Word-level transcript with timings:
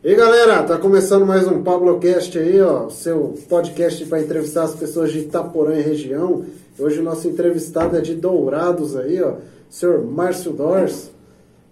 E 0.00 0.10
aí 0.10 0.14
galera, 0.14 0.62
tá 0.62 0.78
começando 0.78 1.26
mais 1.26 1.48
um 1.48 1.60
Pablocast 1.60 2.38
aí, 2.38 2.60
ó, 2.60 2.88
seu 2.88 3.34
podcast 3.48 4.04
para 4.04 4.20
entrevistar 4.20 4.62
as 4.62 4.74
pessoas 4.76 5.10
de 5.10 5.18
Itaporã 5.18 5.76
e 5.76 5.82
região. 5.82 6.44
Hoje 6.78 7.00
o 7.00 7.02
nosso 7.02 7.26
entrevistado 7.26 7.96
é 7.96 8.00
de 8.00 8.14
Dourados 8.14 8.96
aí, 8.96 9.20
ó, 9.20 9.34
senhor 9.68 10.04
Márcio 10.04 10.52
Dors. 10.52 11.10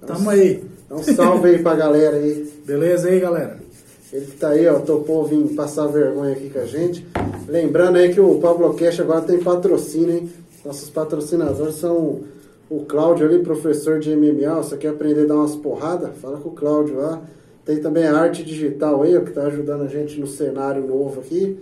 Tamo 0.05 0.29
aí. 0.29 0.65
Dá 0.89 0.97
um 0.97 1.05
salve 1.05 1.51
aí 1.51 1.63
pra 1.63 1.77
galera 1.77 2.17
aí. 2.17 2.53
Beleza 2.67 3.07
aí, 3.07 3.21
galera? 3.21 3.59
Ele 4.13 4.27
que 4.27 4.37
tá 4.37 4.49
aí, 4.49 4.67
ó, 4.67 4.81
topou 4.81 5.25
vir 5.25 5.55
passar 5.55 5.87
vergonha 5.87 6.33
aqui 6.33 6.51
com 6.51 6.59
a 6.59 6.67
gente. 6.67 7.07
Lembrando 7.47 7.95
aí 7.95 8.13
que 8.13 8.21
o 8.21 8.41
Pablocast 8.41 9.03
agora 9.03 9.21
tem 9.21 9.39
patrocínio, 9.39 10.17
hein? 10.17 10.33
Nossos 10.65 10.91
patrocinadores 10.91 11.77
são 11.77 12.23
o 12.69 12.81
Cláudio 12.89 13.25
ali, 13.25 13.39
professor 13.39 14.01
de 14.01 14.17
MMA. 14.17 14.53
Você 14.57 14.77
quer 14.77 14.89
aprender 14.89 15.27
a 15.27 15.27
dar 15.27 15.37
umas 15.37 15.55
porradas? 15.55 16.11
Fala 16.21 16.39
com 16.39 16.49
o 16.49 16.53
Cláudio 16.53 16.97
lá. 16.97 17.23
Tem 17.67 17.81
também 17.81 18.07
a 18.07 18.17
arte 18.17 18.45
digital 18.45 19.03
aí, 19.03 19.21
que 19.21 19.31
está 19.31 19.43
ajudando 19.43 19.83
a 19.83 19.89
gente 19.89 20.21
no 20.21 20.27
cenário 20.27 20.87
novo 20.87 21.21
aqui. 21.21 21.59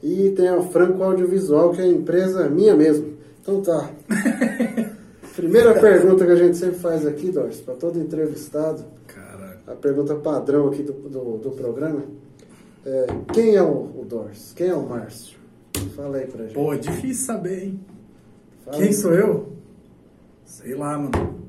E 0.00 0.30
tem 0.30 0.46
a 0.48 0.62
Franco 0.62 1.02
Audiovisual, 1.02 1.72
que 1.72 1.80
é 1.80 1.84
a 1.84 1.88
empresa 1.88 2.48
minha 2.48 2.76
mesmo. 2.76 3.14
Então 3.42 3.60
tá. 3.60 3.90
Primeira 5.34 5.74
pergunta 5.74 6.24
que 6.24 6.30
a 6.30 6.36
gente 6.36 6.56
sempre 6.56 6.78
faz 6.78 7.04
aqui, 7.04 7.32
Doris, 7.32 7.60
para 7.60 7.74
todo 7.74 7.98
entrevistado. 7.98 8.84
Caraca. 9.08 9.72
A 9.72 9.74
pergunta 9.74 10.14
padrão 10.14 10.68
aqui 10.68 10.84
do, 10.84 10.92
do, 10.92 11.38
do 11.38 11.50
programa. 11.50 12.04
É, 12.86 13.06
quem 13.32 13.56
é 13.56 13.62
o, 13.62 13.90
o 14.00 14.06
Doris? 14.08 14.52
Quem 14.54 14.68
é 14.68 14.74
o 14.74 14.88
Márcio? 14.88 15.36
Fala 15.96 16.18
aí 16.18 16.26
pra 16.26 16.44
gente. 16.44 16.54
Pô, 16.54 16.72
é 16.72 16.78
difícil 16.78 17.26
saber, 17.26 17.64
hein? 17.64 17.80
Fala 18.64 18.76
Quem 18.76 18.86
aí. 18.86 18.94
sou 18.94 19.12
eu? 19.12 19.52
Sei 20.44 20.74
lá, 20.74 20.96
mano. 20.96 21.40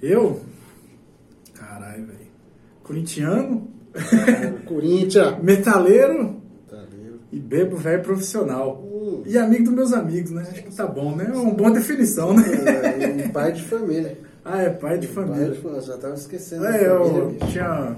Eu? 0.00 0.40
Corintiano, 2.84 3.66
Corinthians. 4.66 5.42
metaleiro 5.42 6.36
ali. 6.70 7.20
e 7.32 7.40
bebo 7.40 7.76
velho 7.76 8.02
profissional. 8.02 8.80
Hum. 8.80 9.22
E 9.26 9.36
amigo 9.36 9.64
dos 9.64 9.72
meus 9.74 9.92
amigos, 9.92 10.30
né? 10.30 10.42
Acho 10.48 10.62
que 10.62 10.74
tá 10.76 10.86
bom, 10.86 11.16
né? 11.16 11.28
É 11.32 11.36
uma 11.36 11.52
boa 11.52 11.70
definição, 11.72 12.32
né? 12.34 12.42
É, 12.46 13.26
e 13.26 13.28
pai 13.30 13.52
de 13.52 13.62
família. 13.62 14.16
Ah, 14.46 14.60
é 14.60 14.68
pai 14.68 14.98
de 14.98 15.06
Pai 15.06 15.24
família. 15.24 15.52
de 15.52 15.58
família. 15.58 15.80
Já 15.80 15.96
tava 15.96 16.12
esquecendo. 16.12 16.66
É, 16.66 16.86
eu 16.86 17.30
bicho. 17.30 17.46
tinha. 17.50 17.96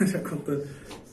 Já 0.06 0.18
contando. 0.20 0.62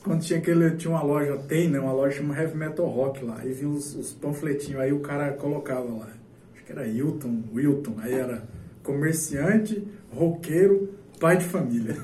Quando 0.02 0.22
tinha 0.22 0.38
aquele. 0.38 0.70
Tinha 0.70 0.90
uma 0.90 1.02
loja, 1.02 1.36
tem, 1.46 1.68
né? 1.68 1.78
Uma 1.78 1.92
loja 1.92 2.16
chamada 2.16 2.40
Heavy 2.40 2.56
Metal 2.56 2.86
Rock 2.86 3.22
lá. 3.26 3.40
Aí 3.42 3.52
vinha 3.52 3.68
os, 3.70 3.94
os 3.94 4.12
panfletinhos, 4.14 4.80
aí 4.80 4.90
o 4.90 5.00
cara 5.00 5.32
colocava 5.32 5.82
lá. 5.84 6.08
Acho 6.54 6.64
que 6.64 6.72
era 6.72 6.86
Hilton, 6.88 7.42
Wilton. 7.54 7.96
Aí 7.98 8.14
era 8.14 8.42
comerciante, 8.82 9.86
roqueiro, 10.10 10.88
pai 11.24 11.38
de 11.38 11.46
família. 11.46 11.96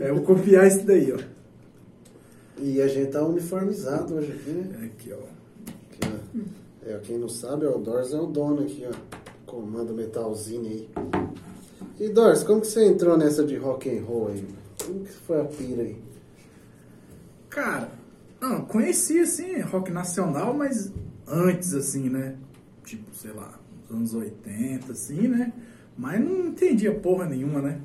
é, 0.00 0.08
eu 0.08 0.14
vou 0.14 0.24
copiar 0.24 0.66
isso 0.66 0.86
daí, 0.86 1.12
ó. 1.12 1.18
E 2.56 2.80
a 2.80 2.88
gente 2.88 3.10
tá 3.10 3.22
uniformizado 3.22 4.14
hoje 4.14 4.32
aqui, 4.32 4.50
né? 4.52 4.78
É 4.80 4.86
Aqui, 4.86 5.12
ó. 5.12 5.18
Aqui, 5.68 6.00
ó. 6.06 6.88
É, 6.88 6.98
quem 7.00 7.18
não 7.18 7.28
sabe, 7.28 7.66
ó, 7.66 7.76
o 7.76 7.78
Dors 7.78 8.14
é 8.14 8.18
o 8.18 8.24
dono 8.24 8.62
aqui, 8.62 8.86
ó. 8.88 8.92
Comanda 9.44 9.92
metalzinho 9.92 10.64
aí. 10.64 10.88
E 12.00 12.08
Dors, 12.08 12.42
como 12.42 12.62
que 12.62 12.68
você 12.68 12.86
entrou 12.86 13.18
nessa 13.18 13.44
de 13.44 13.56
rock 13.58 13.90
and 13.90 14.04
roll 14.04 14.28
aí? 14.28 14.48
Como 14.82 15.04
que 15.04 15.12
foi 15.12 15.42
a 15.42 15.44
pira 15.44 15.82
aí? 15.82 16.00
Cara, 17.50 17.90
não, 18.40 18.64
conheci 18.64 19.20
assim, 19.20 19.60
rock 19.60 19.92
nacional, 19.92 20.54
mas 20.54 20.90
antes, 21.28 21.74
assim, 21.74 22.08
né? 22.08 22.34
Tipo, 22.82 23.14
sei 23.14 23.32
lá, 23.32 23.60
nos 23.90 24.14
anos 24.14 24.14
80, 24.14 24.92
assim, 24.92 25.28
né? 25.28 25.52
Mas 25.96 26.20
não 26.20 26.48
entendia 26.48 26.94
porra 26.94 27.26
nenhuma, 27.26 27.60
né? 27.60 27.80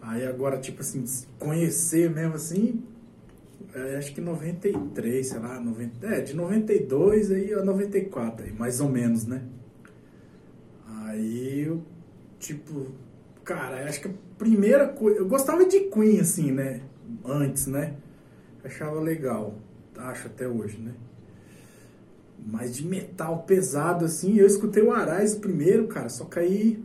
Aí 0.00 0.26
agora, 0.26 0.58
tipo 0.58 0.80
assim, 0.80 1.04
conhecer 1.38 2.10
mesmo 2.10 2.34
assim, 2.34 2.82
é, 3.74 3.96
acho 3.96 4.14
que 4.14 4.20
93, 4.20 5.26
sei 5.26 5.38
lá, 5.38 5.60
90, 5.60 6.06
é, 6.06 6.20
de 6.20 6.34
92 6.34 7.30
aí 7.30 7.52
a 7.54 7.64
94, 7.64 8.46
aí, 8.46 8.52
mais 8.52 8.80
ou 8.80 8.88
menos, 8.88 9.26
né? 9.26 9.42
Aí 10.86 11.64
eu, 11.66 11.82
tipo, 12.38 12.86
cara, 13.44 13.84
acho 13.88 14.00
que 14.00 14.08
a 14.08 14.12
primeira 14.38 14.88
coisa. 14.88 15.18
Eu 15.18 15.28
gostava 15.28 15.64
de 15.64 15.80
Queen, 15.80 16.20
assim, 16.20 16.50
né? 16.50 16.80
Antes, 17.24 17.66
né? 17.66 17.94
Achava 18.64 19.00
legal. 19.00 19.54
Acho 19.96 20.28
até 20.28 20.48
hoje, 20.48 20.78
né? 20.78 20.92
Mas 22.46 22.76
de 22.76 22.86
metal 22.86 23.42
pesado, 23.42 24.04
assim, 24.04 24.36
eu 24.36 24.46
escutei 24.46 24.82
o 24.82 24.92
Arais 24.92 25.34
primeiro, 25.34 25.86
cara, 25.88 26.08
só 26.08 26.24
que 26.24 26.38
aí. 26.38 26.84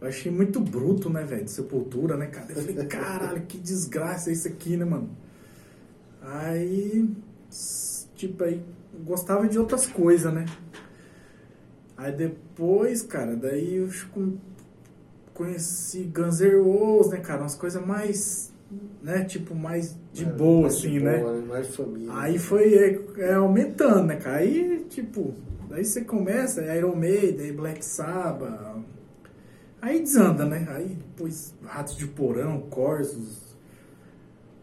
Eu 0.00 0.08
achei 0.08 0.30
muito 0.30 0.60
bruto, 0.60 1.08
né, 1.08 1.24
velho? 1.24 1.44
De 1.44 1.50
sepultura, 1.50 2.16
né, 2.16 2.26
cara? 2.26 2.52
Eu 2.52 2.56
falei, 2.56 2.84
caralho, 2.86 3.42
que 3.42 3.56
desgraça 3.56 4.30
isso 4.30 4.46
aqui, 4.46 4.76
né, 4.76 4.84
mano? 4.84 5.08
Aí. 6.20 7.08
Tipo, 8.14 8.44
aí. 8.44 8.62
Gostava 9.04 9.48
de 9.48 9.58
outras 9.58 9.86
coisas, 9.86 10.32
né? 10.32 10.46
Aí 11.96 12.12
depois, 12.12 13.02
cara, 13.02 13.36
daí 13.36 13.76
eu 13.76 13.88
conheci 15.32 16.04
Guns 16.04 16.40
N' 16.40 16.60
Roses, 16.60 17.12
né, 17.12 17.20
cara? 17.20 17.42
Umas 17.42 17.54
coisas 17.54 17.84
mais, 17.84 18.52
né, 19.02 19.24
tipo, 19.24 19.54
mais 19.54 19.96
de 20.12 20.24
É, 20.24 20.26
boa, 20.26 20.62
mais 20.62 20.74
assim, 20.74 20.90
de 20.90 21.00
né? 21.00 21.18
boa, 21.18 21.40
Mais 21.42 21.74
família. 21.74 22.12
Aí 22.12 22.38
foi 22.38 22.74
é, 22.74 23.00
é, 23.18 23.34
aumentando, 23.34 24.06
né, 24.06 24.16
cara? 24.16 24.38
Aí, 24.38 24.86
tipo, 24.88 25.34
daí 25.68 25.84
você 25.84 26.02
começa, 26.02 26.62
é 26.62 26.78
Iron 26.78 26.96
Maiden, 26.96 27.52
Black 27.52 27.84
Sabbath. 27.84 28.82
Aí 29.82 30.00
desanda, 30.00 30.46
né? 30.46 30.66
Aí 30.70 30.88
depois 30.88 31.54
Ratos 31.62 31.96
de 31.96 32.06
Porão, 32.06 32.62
Corsos, 32.70 33.54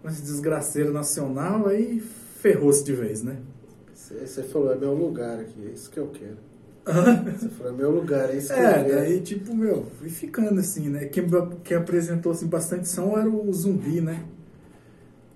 esse 0.05 0.21
desgraceiro 0.23 0.91
nacional, 0.91 1.67
aí 1.67 1.99
ferrou-se 1.99 2.83
de 2.83 2.93
vez, 2.93 3.21
né? 3.21 3.37
Você 3.93 4.43
falou, 4.43 4.73
é 4.73 4.75
meu 4.75 4.93
lugar 4.93 5.39
aqui, 5.39 5.67
é 5.67 5.71
isso 5.71 5.89
que 5.89 5.99
eu 5.99 6.07
quero. 6.07 6.37
Você 6.91 7.67
é 7.67 7.71
meu 7.71 7.91
lugar, 7.91 8.29
é 8.29 8.37
isso 8.37 8.53
É, 8.53 8.83
daí, 8.83 9.21
tipo, 9.21 9.55
meu, 9.55 9.87
fui 9.99 10.09
ficando 10.09 10.59
assim, 10.59 10.89
né? 10.89 11.05
Quem, 11.05 11.25
quem 11.63 11.77
apresentou 11.77 12.31
assim, 12.31 12.47
bastante 12.47 12.87
som 12.87 13.17
era 13.17 13.29
o 13.29 13.51
Zumbi, 13.53 14.01
né? 14.01 14.25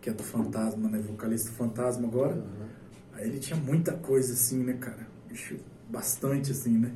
Que 0.02 0.10
é 0.10 0.14
do 0.14 0.24
Fantasma, 0.24 0.90
né? 0.90 1.00
Vocalista 1.00 1.50
do 1.50 1.56
Fantasma 1.56 2.08
agora. 2.08 2.34
Aham. 2.34 2.66
Aí 3.14 3.30
ele 3.30 3.40
tinha 3.40 3.58
muita 3.58 3.94
coisa 3.94 4.34
assim, 4.34 4.64
né, 4.64 4.74
cara? 4.74 5.08
Bicho, 5.28 5.56
bastante 5.90 6.52
assim, 6.52 6.78
né? 6.78 6.92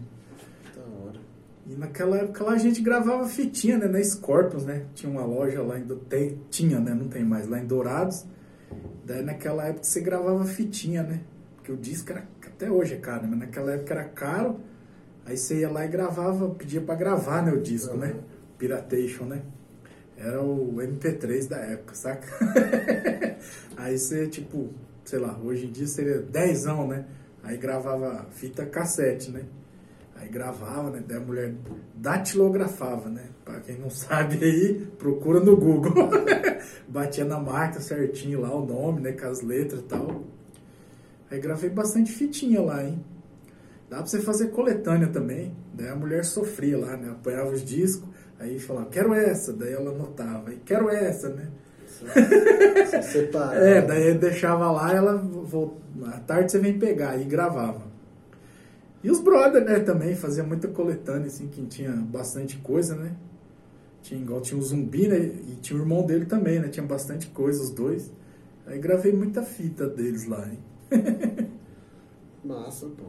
Da 0.76 0.82
hora. 0.82 1.20
E 1.66 1.76
naquela 1.76 2.18
época 2.18 2.44
lá 2.44 2.52
a 2.52 2.58
gente 2.58 2.82
gravava 2.82 3.28
fitinha, 3.28 3.78
né? 3.78 3.88
Na 3.88 4.04
Scorpions, 4.04 4.66
né? 4.66 4.86
Tinha 4.94 5.10
uma 5.12 5.26
loja 5.26 5.62
lá 5.62 5.80
em... 5.80 5.86
Tem, 6.10 6.40
tinha, 6.50 6.80
né? 6.80 6.94
Não 6.94 7.08
tem 7.08 7.24
mais. 7.24 7.48
Lá 7.48 7.60
em 7.60 7.66
Dourados. 7.66 8.26
Daí 9.06 9.24
naquela 9.24 9.66
época 9.66 9.84
você 9.84 10.02
gravava 10.02 10.44
fitinha, 10.46 11.04
né? 11.04 11.22
Porque 11.56 11.72
o 11.72 11.78
disco 11.78 12.12
era... 12.12 12.28
Até 12.60 12.70
hoje 12.70 12.96
é 12.96 12.98
caro, 12.98 13.22
né? 13.22 13.30
Mas 13.32 13.40
naquela 13.40 13.72
época 13.72 13.94
era 13.94 14.04
caro. 14.04 14.60
Aí 15.26 15.38
você 15.38 15.60
ia 15.62 15.70
lá 15.72 15.86
e 15.86 15.88
gravava... 15.88 16.50
Pedia 16.50 16.82
pra 16.82 16.94
gravar, 16.94 17.42
né? 17.42 17.54
O 17.54 17.62
disco, 17.62 17.94
Uhum. 17.94 18.00
né? 18.00 18.16
Piratation, 18.58 19.24
né? 19.24 19.44
Era 20.18 20.42
o 20.42 20.76
MP3 20.76 21.48
da 21.48 21.56
época, 21.56 21.96
saca? 21.96 22.28
Aí 23.78 23.98
você, 23.98 24.28
tipo... 24.28 24.72
Sei 25.06 25.18
lá, 25.20 25.40
hoje 25.42 25.68
em 25.68 25.72
dia 25.72 25.88
seria 25.88 26.20
dezão, 26.20 26.86
né? 26.86 27.06
Aí 27.42 27.56
gravava 27.56 28.26
fita 28.32 28.66
cassete, 28.66 29.32
né? 29.32 29.44
Aí 30.18 30.28
gravava, 30.28 30.90
né? 30.90 31.02
Daí 31.08 31.16
a 31.16 31.22
mulher 31.22 31.56
datilografava, 31.96 33.08
né? 33.10 33.24
Pra 33.46 33.62
quem 33.62 33.78
não 33.80 33.90
sabe 33.90 34.38
aí, 34.44 34.86
procura 35.00 35.40
no 35.40 35.56
Google. 35.56 35.94
Batia 36.90 37.24
na 37.24 37.40
marca 37.40 37.80
certinho 37.80 38.42
lá 38.42 38.54
o 38.54 38.66
nome, 38.66 39.00
né? 39.00 39.14
Com 39.14 39.28
as 39.28 39.42
letras 39.42 39.80
e 39.80 39.84
tal. 39.84 40.26
Aí 41.32 41.40
gravei 41.40 41.70
bastante 41.70 42.12
fitinha 42.12 42.62
lá, 42.62 42.84
hein? 42.84 43.04
Dá 43.90 43.98
pra 43.98 44.06
você 44.06 44.20
fazer 44.20 44.48
coletânea 44.48 45.08
também. 45.08 45.56
Daí 45.74 45.90
a 45.90 45.96
mulher 45.96 46.24
sofria 46.26 46.78
lá, 46.78 46.96
né? 46.98 47.12
Apanhava 47.12 47.52
os 47.52 47.64
discos, 47.64 48.08
aí 48.40 48.60
falava, 48.60 48.88
quero 48.90 49.14
essa. 49.14 49.54
Daí 49.54 49.74
ela 49.74 49.92
anotava, 49.92 50.54
e 50.54 50.58
quero 50.58 50.90
essa, 50.90 51.30
né? 51.30 51.48
Só 51.88 53.02
separar. 53.02 53.58
É, 53.62 53.82
daí 53.82 54.04
ele 54.04 54.20
deixava 54.20 54.72
lá, 54.72 54.94
ela 54.94 55.24
à 56.08 56.20
tarde 56.20 56.52
você 56.52 56.60
vem 56.60 56.78
pegar 56.78 57.18
e 57.20 57.26
gravava. 57.26 57.90
E 59.04 59.10
os 59.10 59.20
brother, 59.20 59.64
né, 59.64 59.80
também 59.80 60.16
fazia 60.16 60.44
muita 60.44 60.68
coletânea, 60.68 61.28
assim, 61.28 61.48
que 61.48 61.66
tinha 61.66 61.92
bastante 61.92 62.58
coisa, 62.58 62.96
né? 62.96 63.16
Tinha 64.02 64.20
igual 64.20 64.42
tinha 64.42 64.60
o 64.60 64.64
zumbi, 64.64 65.08
né? 65.08 65.18
E 65.18 65.58
tinha 65.62 65.78
o 65.78 65.82
irmão 65.82 66.06
dele 66.06 66.26
também, 66.26 66.60
né? 66.60 66.68
Tinha 66.68 66.86
bastante 66.86 67.28
coisa, 67.28 67.62
os 67.62 67.70
dois. 67.70 68.12
Aí 68.68 68.78
gravei 68.78 69.14
muita 69.14 69.42
fita 69.42 69.88
deles 69.88 70.28
lá, 70.28 70.46
hein? 70.48 70.60
Massa, 72.44 72.86
pô. 72.88 73.06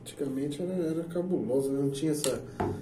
Antigamente 0.00 0.60
era, 0.60 0.72
era 0.72 1.04
cabuloso, 1.04 1.70
né? 1.70 1.80
não 1.80 1.90
tinha 1.90 2.10
essa, 2.10 2.40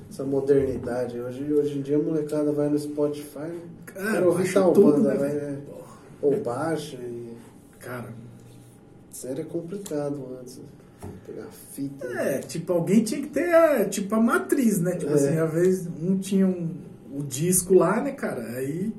essa 0.08 0.24
modernidade. 0.24 1.20
Hoje, 1.20 1.52
hoje 1.52 1.78
em 1.78 1.82
dia 1.82 1.96
a 1.96 2.02
molecada 2.02 2.50
vai 2.50 2.68
no 2.70 2.78
Spotify, 2.78 3.40
né? 3.40 3.60
Cara, 3.86 4.12
Quero 4.12 4.26
ouvir 4.28 4.52
tal 4.54 4.72
tudo, 4.72 4.92
banda, 4.92 5.10
né, 5.10 5.18
vai, 5.18 5.28
velho? 5.28 5.40
é, 5.46 5.58
ou 6.22 6.40
baixa 6.42 6.96
e. 6.96 7.36
Cara, 7.78 8.08
Isso 9.12 9.26
era 9.26 9.44
complicado 9.44 10.38
antes. 10.40 10.58
né? 10.58 10.64
Pegar 11.26 11.46
fita. 11.72 12.06
é, 12.06 12.38
tipo, 12.38 12.72
alguém 12.72 13.02
tinha 13.04 13.20
que 13.22 13.28
ter, 13.28 13.54
a, 13.54 13.84
tipo, 13.86 14.14
a 14.14 14.20
matriz, 14.20 14.80
né? 14.80 14.96
Tipo 14.96 15.12
É. 15.12 15.14
assim, 15.14 15.38
às 15.38 15.52
vezes 15.52 15.88
um 16.02 16.18
tinha 16.18 16.46
um, 16.46 16.74
o 17.12 17.22
disco 17.22 17.74
lá, 17.74 18.00
né, 18.02 18.12
cara? 18.12 18.42
Aí. 18.56 18.92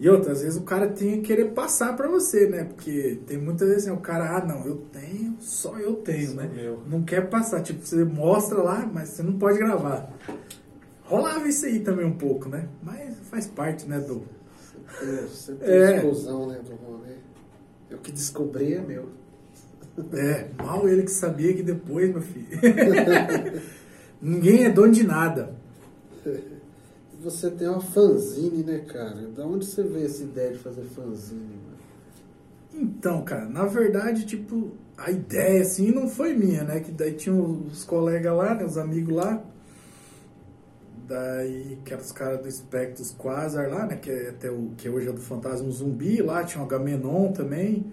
E 0.00 0.08
outras 0.08 0.42
vezes 0.42 0.56
o 0.56 0.62
cara 0.62 0.86
tem 0.88 1.20
que 1.20 1.26
querer 1.26 1.46
passar 1.52 1.96
pra 1.96 2.06
você, 2.08 2.46
né? 2.48 2.64
Porque 2.64 3.18
tem 3.26 3.36
muitas 3.36 3.68
vezes 3.68 3.88
assim, 3.88 3.96
o 3.96 4.00
cara, 4.00 4.36
ah, 4.36 4.44
não, 4.46 4.64
eu 4.64 4.76
tenho, 4.92 5.36
só 5.40 5.76
eu 5.78 5.94
tenho, 5.96 6.28
Só 6.30 6.34
né? 6.36 6.50
meu. 6.54 6.82
Não 6.88 7.02
quer 7.02 7.28
passar. 7.28 7.60
Tipo, 7.62 7.84
você 7.84 8.04
mostra 8.04 8.62
lá, 8.62 8.88
mas 8.92 9.08
você 9.08 9.22
não 9.24 9.32
pode 9.38 9.58
gravar. 9.58 10.08
Rolava 11.02 11.48
isso 11.48 11.66
aí 11.66 11.80
também 11.80 12.06
um 12.06 12.16
pouco, 12.16 12.48
né? 12.48 12.68
Mas 12.82 13.16
faz 13.30 13.46
parte, 13.46 13.88
né, 13.88 13.98
do. 13.98 14.22
É, 15.02 15.04
Você 15.26 15.52
tem 15.54 15.68
É. 15.68 15.96
exclusão, 15.96 16.46
né, 16.46 16.60
do 16.64 16.74
rolê. 16.76 17.14
Eu 17.90 17.98
que 17.98 18.12
descobri 18.12 18.74
é 18.74 18.80
meu. 18.80 19.08
É, 20.12 20.46
mal 20.62 20.88
ele 20.88 21.02
que 21.02 21.10
sabia 21.10 21.52
que 21.54 21.62
depois, 21.62 22.08
meu 22.10 22.22
filho. 22.22 22.46
Ninguém 24.22 24.64
é 24.64 24.70
dono 24.70 24.92
de 24.92 25.04
nada. 25.04 25.56
Você 27.20 27.50
tem 27.50 27.68
uma 27.68 27.80
fanzine, 27.80 28.62
né, 28.62 28.78
cara? 28.78 29.26
Da 29.28 29.44
onde 29.44 29.66
você 29.66 29.82
veio 29.82 30.06
essa 30.06 30.22
ideia 30.22 30.52
de 30.52 30.58
fazer 30.58 30.84
fanzine? 30.84 31.58
Então, 32.72 33.22
cara, 33.24 33.46
na 33.46 33.66
verdade, 33.66 34.24
tipo, 34.24 34.70
a 34.96 35.10
ideia, 35.10 35.62
assim, 35.62 35.90
não 35.90 36.08
foi 36.08 36.34
minha, 36.34 36.62
né? 36.62 36.78
Que 36.78 36.92
daí 36.92 37.14
tinha 37.14 37.34
os 37.34 37.82
colegas 37.82 38.36
lá, 38.36 38.54
né? 38.54 38.64
Os 38.64 38.78
amigos 38.78 39.14
lá. 39.14 39.42
Daí, 41.08 41.78
que 41.84 41.92
eram 41.92 42.04
os 42.04 42.12
caras 42.12 42.40
do 42.40 42.50
Spectros 42.50 43.10
Quasar 43.10 43.68
lá, 43.68 43.86
né? 43.86 43.96
Que, 43.96 44.10
é 44.10 44.28
até 44.28 44.50
o, 44.50 44.70
que 44.76 44.88
hoje 44.88 45.08
é 45.08 45.12
do 45.12 45.20
Fantasma 45.20 45.68
Zumbi 45.70 46.22
lá. 46.22 46.44
Tinha 46.44 46.62
o 46.62 46.66
Agamenon 46.66 47.32
também. 47.32 47.92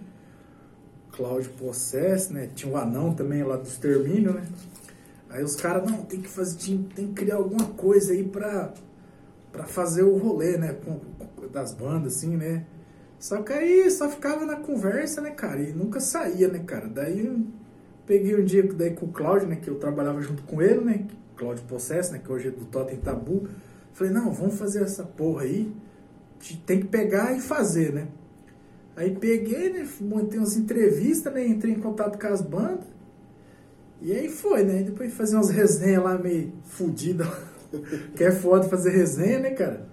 Cláudio 1.12 1.52
Possess, 1.54 2.30
né? 2.30 2.50
Tinha 2.54 2.72
o 2.72 2.78
Anão 2.78 3.14
também 3.14 3.44
lá 3.44 3.56
do 3.56 3.68
Extermínio, 3.68 4.34
né? 4.34 4.46
Aí 5.30 5.44
os 5.44 5.56
caras, 5.56 5.90
não, 5.90 6.04
tem 6.04 6.22
que 6.22 6.30
fazer, 6.30 6.78
tem 6.96 7.08
que 7.08 7.14
criar 7.14 7.36
alguma 7.36 7.66
coisa 7.70 8.14
aí 8.14 8.24
pra, 8.24 8.74
pra 9.56 9.66
fazer 9.66 10.04
o 10.04 10.18
rolê, 10.18 10.58
né? 10.58 10.74
Com, 10.84 11.00
com- 11.00 11.48
das 11.48 11.74
bandas, 11.74 12.18
assim, 12.18 12.36
né? 12.36 12.66
Só 13.20 13.42
que 13.42 13.54
aí 13.54 13.90
só 13.90 14.10
ficava 14.10 14.46
na 14.46 14.58
conversa, 14.58 15.22
né, 15.22 15.32
cara? 15.32 15.62
E 15.62 15.72
nunca 15.72 16.00
saía, 16.00 16.48
né, 16.50 16.60
cara? 16.60 16.88
Daí 16.88 17.26
eu 17.26 17.40
peguei 18.06 18.36
um 18.40 18.44
dia 18.44 18.62
daí 18.74 18.92
com 18.92 19.06
o 19.06 19.12
Cláudio, 19.12 19.48
né? 19.48 19.56
Que 19.56 19.70
eu 19.70 19.76
trabalhava 19.76 20.22
junto 20.22 20.44
com 20.44 20.62
ele, 20.62 20.82
né? 20.82 21.06
Cláudio 21.38 21.64
Possess, 21.66 22.12
né? 22.12 22.20
Que 22.24 22.32
hoje 22.32 22.50
é 22.50 22.52
do 22.52 22.66
Totem 22.66 22.98
Tabu. 22.98 23.48
Falei, 23.94 24.12
não, 24.12 24.32
vamos 24.32 24.56
fazer 24.56 24.84
essa 24.84 25.04
porra 25.04 25.44
aí. 25.44 25.72
Te- 26.40 26.58
Tem 26.66 26.80
que 26.82 26.88
pegar 26.88 27.36
e 27.36 27.40
fazer, 27.40 27.94
né? 27.94 28.08
Aí 28.98 29.16
peguei, 29.16 29.72
né? 29.72 29.88
Montei 30.02 30.38
umas 30.40 30.56
entrevistas, 30.58 31.34
né? 31.34 31.46
Entrei 31.48 31.74
em 31.74 31.80
contato 31.80 32.20
com 32.20 32.28
as 32.28 32.42
bandas. 32.42 32.86
E 34.02 34.12
aí 34.12 34.30
foi, 34.30 34.64
né? 34.64 34.84
Depois 34.84 35.10
de 35.10 35.16
fazer 35.16 35.36
umas 35.36 35.50
resenhas 35.50 36.04
lá 36.04 36.18
meio 36.18 36.52
fodidas. 36.66 37.28
Que 38.16 38.24
é 38.24 38.32
foda 38.32 38.68
fazer 38.68 38.92
resenha, 38.92 39.40
né, 39.40 39.52
cara? 39.52 39.88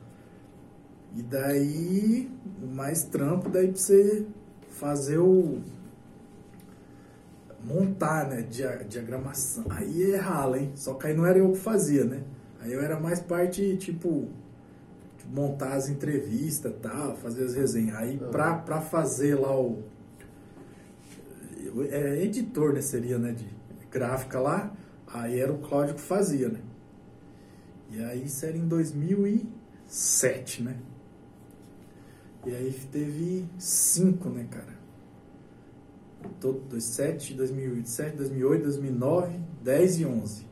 E 1.15 1.23
daí, 1.23 2.31
mais 2.75 3.05
trampo 3.05 3.49
daí 3.49 3.69
pra 3.69 3.77
você 3.77 4.27
fazer 4.71 5.19
o. 5.19 5.61
montar, 7.63 8.29
né? 8.29 8.43
Dia, 8.43 8.85
diagramação. 8.89 9.65
Aí 9.71 10.13
é 10.13 10.17
rala, 10.17 10.59
hein? 10.59 10.73
Só 10.75 10.95
que 10.95 11.07
aí 11.07 11.15
não 11.15 11.27
era 11.27 11.39
eu 11.39 11.53
que 11.53 11.59
fazia, 11.59 12.05
né? 12.05 12.23
Aí 12.61 12.73
eu 12.73 12.81
era 12.81 12.99
mais 12.99 13.21
parte, 13.21 13.77
tipo, 13.77 14.29
montar 15.31 15.75
as 15.75 15.89
entrevistas 15.89 16.73
e 16.73 16.75
tal, 16.77 17.17
fazer 17.17 17.45
as 17.45 17.55
resenhas. 17.55 17.97
Aí 17.97 18.19
pra, 18.31 18.55
pra 18.55 18.81
fazer 18.81 19.35
lá 19.35 19.55
o. 19.55 19.83
É, 21.91 22.23
editor, 22.23 22.73
né? 22.73 22.81
Seria, 22.81 23.19
né? 23.19 23.33
De 23.33 23.47
gráfica 23.91 24.41
lá. 24.41 24.73
Aí 25.07 25.39
era 25.39 25.53
o 25.53 25.59
Cláudio 25.59 25.95
que 25.95 26.01
fazia, 26.01 26.49
né? 26.49 26.59
E 27.93 28.03
aí 28.03 28.25
isso 28.25 28.45
era 28.47 28.57
em 28.57 28.67
2007, 28.67 30.63
né? 30.63 30.77
E 32.47 32.51
aí 32.51 32.73
teve 32.91 33.45
cinco, 33.59 34.29
né, 34.31 34.47
cara? 34.51 34.81
Todo 36.41 36.61
2007, 36.69 37.35
2007, 37.35 38.17
2008, 38.17 38.63
2009, 38.63 39.39
10 39.63 40.01
e 40.01 40.07
11 40.07 40.47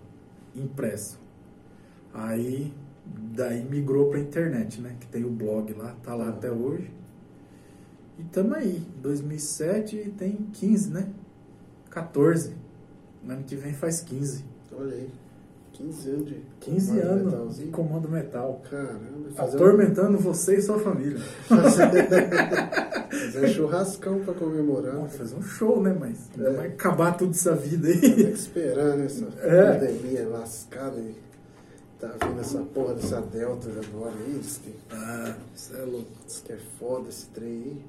impresso. 0.55 1.19
Aí 2.13 2.73
daí 3.07 3.65
migrou 3.65 4.11
pra 4.11 4.21
internet, 4.21 4.81
né? 4.81 4.97
Que 5.01 5.07
tem 5.07 5.25
o 5.25 5.31
blog 5.31 5.73
lá, 5.75 5.97
tá 6.03 6.15
lá 6.15 6.27
Ah. 6.27 6.31
até 6.31 6.51
hoje. 6.51 6.91
E 8.19 8.25
tamo 8.25 8.55
aí, 8.55 8.87
2007 9.01 10.13
tem 10.19 10.37
15, 10.53 10.91
né? 10.91 11.09
14. 11.89 12.55
No 13.25 13.33
ano 13.33 13.45
que 13.45 13.57
vem 13.57 13.73
faz 13.73 14.01
15. 14.01 14.45
Olha 14.73 14.95
aí. 14.95 15.11
15 15.81 16.11
anos 16.11 16.27
de. 16.27 16.37
15 16.61 17.01
comando 17.01 17.35
anos 17.35 17.57
de 17.57 17.67
comando 17.69 18.09
metal. 18.09 18.61
Caramba, 18.71 19.31
fazer, 19.35 19.57
um, 19.57 19.61
Atormentando 19.61 20.19
você 20.19 20.57
e 20.57 20.63
sua 20.63 20.79
família. 20.79 21.19
fazer 21.19 21.85
um 23.45 23.49
churrascão 23.53 24.21
pra 24.21 24.35
comemorar. 24.35 24.95
Vamos 24.95 25.17
fazer 25.17 25.35
um 25.37 25.43
show, 25.43 25.83
né? 25.83 25.97
Mas 25.99 26.19
ainda 26.37 26.51
É. 26.51 26.53
vai 26.53 26.67
acabar 26.69 27.17
tudo 27.17 27.31
essa 27.33 27.55
vida 27.55 27.89
Tem 27.89 28.01
que 28.01 28.07
aí. 28.27 28.33
esperar, 28.33 28.97
né? 28.97 29.07
Essa 29.07 29.27
É. 29.43 29.73
pandemia 29.79 30.29
lascada 30.29 30.99
e 31.01 31.15
tá 31.99 32.15
vindo 32.27 32.41
essa 32.41 32.59
porra 32.61 32.95
dessa 32.95 33.21
Delta 33.23 33.69
agora 33.71 34.15
aí. 34.15 34.39
Diz 34.41 34.59
que, 34.59 34.75
Ah, 34.91 35.35
você 35.55 35.75
é 35.77 35.83
louco. 35.85 36.07
diz 36.27 36.41
que 36.41 36.53
é 36.53 36.59
foda 36.79 37.09
esse 37.09 37.27
trem 37.29 37.49
aí. 37.49 37.83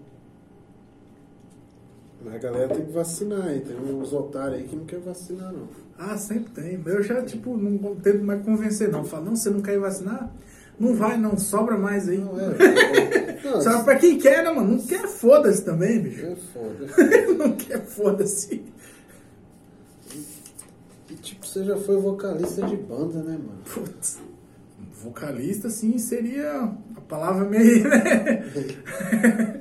Mas 2.24 2.36
a 2.36 2.38
galera 2.38 2.76
tem 2.76 2.86
que 2.86 2.92
vacinar 2.92 3.48
aí. 3.48 3.62
Tem 3.62 3.76
uns 3.76 4.14
otários 4.14 4.60
aí 4.60 4.68
que 4.68 4.76
não 4.76 4.86
quer 4.86 5.00
vacinar, 5.00 5.52
não. 5.52 5.68
Ah, 5.98 6.18
sempre 6.18 6.52
tem. 6.52 6.82
Eu 6.86 7.04
já, 7.04 7.22
tipo, 7.24 7.58
não 7.58 7.96
tento 7.96 8.24
mais 8.24 8.44
convencer, 8.44 8.92
não. 8.92 9.04
Falo, 9.04 9.26
não, 9.26 9.36
você 9.36 9.50
não 9.50 9.62
quer 9.62 9.74
ir 9.74 9.80
vacinar? 9.80 10.32
Não 10.80 10.96
vai, 10.96 11.18
não. 11.18 11.38
Sobra 11.38 11.78
mais 11.78 12.08
aí. 12.10 12.18
Não 12.18 12.40
é. 12.40 13.32
Não, 13.44 13.60
Só 13.60 13.84
pra 13.84 13.96
quem 13.96 14.20
quer, 14.20 14.44
né, 14.44 14.52
mano? 14.52 14.78
Não 14.78 14.86
quer, 14.86 15.08
foda-se 15.08 15.66
também, 15.66 16.00
bicho. 16.00 16.24
é 16.28 16.36
foda. 16.36 16.86
não 17.38 17.52
quer, 17.54 17.82
foda-se. 17.82 18.64
E 21.10 21.16
tipo, 21.16 21.44
você 21.46 21.64
já 21.64 21.76
foi 21.76 21.98
vocalista 21.98 22.62
de 22.68 22.78
banda, 22.78 23.24
né, 23.24 23.32
mano? 23.32 23.58
Putz. 23.66 24.20
Vocalista, 25.04 25.70
assim, 25.70 25.98
seria 25.98 26.72
a 26.96 27.02
palavra 27.02 27.46
meio, 27.46 27.90
né? 27.90 28.46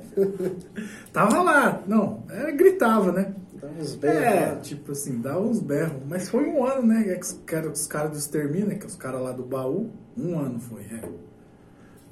Tava 1.13 1.41
lá. 1.41 1.83
Não, 1.87 2.23
era, 2.29 2.51
gritava, 2.51 3.11
né? 3.11 3.33
Dá 3.61 3.67
uns 3.67 3.95
berros 3.95 4.23
É, 4.23 4.45
lá. 4.51 4.55
tipo 4.57 4.91
assim, 4.91 5.21
dava 5.21 5.39
uns 5.41 5.59
berros. 5.59 6.01
Mas 6.07 6.29
foi 6.29 6.45
um 6.45 6.65
ano, 6.65 6.87
né? 6.87 7.03
Que 7.03 7.19
os- 7.21 7.39
que 7.45 7.55
os 7.55 7.87
caras 7.87 8.11
do 8.11 8.17
Extermínio, 8.17 8.67
né? 8.67 8.75
Que 8.75 8.83
é 8.83 8.87
os 8.87 8.95
caras 8.95 9.21
lá 9.21 9.31
do 9.31 9.43
baú. 9.43 9.89
Um 10.17 10.37
ano 10.39 10.59
foi, 10.59 10.81
é. 10.81 11.01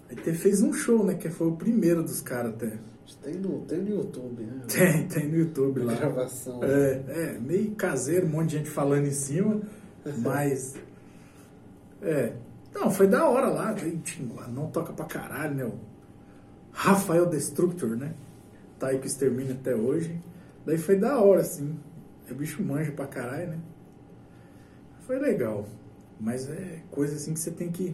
Aí 0.09 0.15
te, 0.15 0.31
fez 0.33 0.61
um 0.61 0.71
show, 0.73 1.03
né? 1.03 1.15
Que 1.15 1.29
foi 1.29 1.47
o 1.47 1.55
primeiro 1.55 2.03
dos 2.03 2.21
caras 2.21 2.53
até. 2.53 2.77
Tem 3.23 3.33
no, 3.35 3.61
tem 3.61 3.79
no 3.79 3.89
YouTube, 3.89 4.43
né? 4.43 4.61
Tem, 4.67 5.07
tem 5.07 5.27
no 5.27 5.37
YouTube 5.37 5.81
lá. 5.81 5.95
Gravação. 5.95 6.63
É, 6.63 7.01
é, 7.07 7.37
meio 7.39 7.71
caseiro, 7.71 8.27
um 8.27 8.29
monte 8.29 8.49
de 8.51 8.57
gente 8.57 8.69
falando 8.69 9.07
em 9.07 9.11
cima. 9.11 9.59
Mas. 10.19 10.75
É. 12.01 12.33
Não, 12.73 12.91
foi 12.91 13.07
da 13.07 13.27
hora 13.27 13.47
lá, 13.49 13.75
não 14.53 14.67
toca 14.67 14.93
pra 14.93 15.05
caralho, 15.05 15.55
né? 15.55 15.71
Rafael 16.81 17.25
Destructor, 17.25 17.89
né? 17.89 18.13
Tá 18.79 18.87
aí 18.87 18.99
com 18.99 19.05
extermínio 19.05 19.53
até 19.53 19.75
hoje. 19.75 20.17
Daí 20.65 20.77
foi 20.77 20.95
da 20.95 21.19
hora, 21.19 21.41
assim. 21.41 21.77
O 22.31 22.33
bicho 22.33 22.63
manja 22.63 22.89
pra 22.93 23.05
caralho, 23.05 23.49
né? 23.49 23.59
Foi 25.01 25.19
legal. 25.19 25.67
Mas 26.17 26.49
é 26.49 26.81
coisa 26.89 27.15
assim 27.15 27.33
que 27.33 27.39
você 27.41 27.51
tem 27.51 27.69
que. 27.69 27.93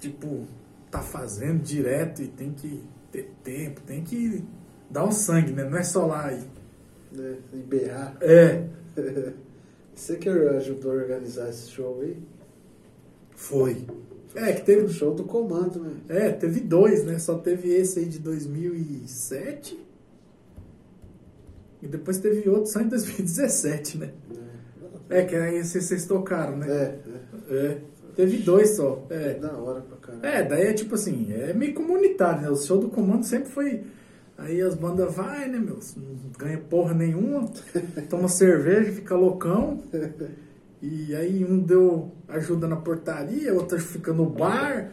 Tipo, 0.00 0.44
tá 0.90 1.00
fazendo 1.00 1.62
direto 1.62 2.20
e 2.20 2.26
tem 2.26 2.52
que 2.52 2.82
ter 3.12 3.32
tempo, 3.44 3.80
tem 3.82 4.02
que 4.02 4.44
dar 4.90 5.04
o 5.04 5.12
sangue, 5.12 5.52
né? 5.52 5.62
Não 5.62 5.78
é 5.78 5.84
só 5.84 6.04
lá 6.04 6.32
e. 6.32 6.40
Né? 7.12 7.36
E 7.52 7.58
berrar. 7.58 8.16
É, 8.20 8.66
Você 9.94 10.16
que 10.16 10.28
ajudou 10.28 10.90
a 10.90 10.94
organizar 10.96 11.48
esse 11.48 11.70
show 11.70 12.00
aí? 12.00 12.20
foi. 13.36 13.86
É, 14.34 14.52
que 14.52 14.62
O 14.62 14.64
teve. 14.64 14.88
show 14.92 15.14
do 15.14 15.24
comando, 15.24 15.80
né? 15.80 15.92
É, 16.08 16.30
teve 16.30 16.60
dois, 16.60 17.04
né? 17.04 17.18
Só 17.18 17.36
teve 17.38 17.68
esse 17.68 17.98
aí 17.98 18.06
de 18.06 18.18
2007. 18.18 19.78
E 21.82 21.86
depois 21.86 22.18
teve 22.18 22.48
outro 22.48 22.70
só 22.70 22.80
em 22.80 22.88
2017, 22.88 23.98
né? 23.98 24.10
É, 25.10 25.24
que 25.24 25.34
aí 25.36 25.62
vocês 25.62 25.84
vocês 25.84 26.06
tocaram, 26.06 26.56
né? 26.56 26.66
É, 26.70 26.98
é. 27.50 27.56
É. 27.56 27.78
Teve 28.14 28.38
dois 28.38 28.70
só. 28.70 29.04
É 29.10 29.32
É. 29.32 29.34
da 29.34 29.52
hora 29.56 29.80
pra 29.80 29.96
caramba. 29.98 30.26
É, 30.26 30.42
daí 30.44 30.62
é 30.68 30.72
tipo 30.72 30.94
assim, 30.94 31.32
é 31.32 31.52
meio 31.52 31.74
comunitário, 31.74 32.42
né? 32.42 32.50
O 32.50 32.56
show 32.56 32.78
do 32.78 32.88
comando 32.88 33.24
sempre 33.24 33.50
foi. 33.50 33.82
Aí 34.38 34.60
as 34.60 34.74
bandas 34.74 35.14
vai, 35.14 35.48
né, 35.48 35.58
meu? 35.58 35.78
Não 35.96 36.30
ganha 36.38 36.58
porra 36.58 36.94
nenhuma, 36.94 37.48
toma 38.08 38.28
cerveja, 38.28 38.90
fica 38.92 39.14
loucão. 39.14 39.82
E 40.82 41.14
aí 41.14 41.44
um 41.44 41.60
deu 41.60 42.10
ajuda 42.26 42.66
na 42.66 42.74
portaria, 42.74 43.54
outro 43.54 43.78
fica 43.78 44.12
no 44.12 44.28
bar. 44.28 44.90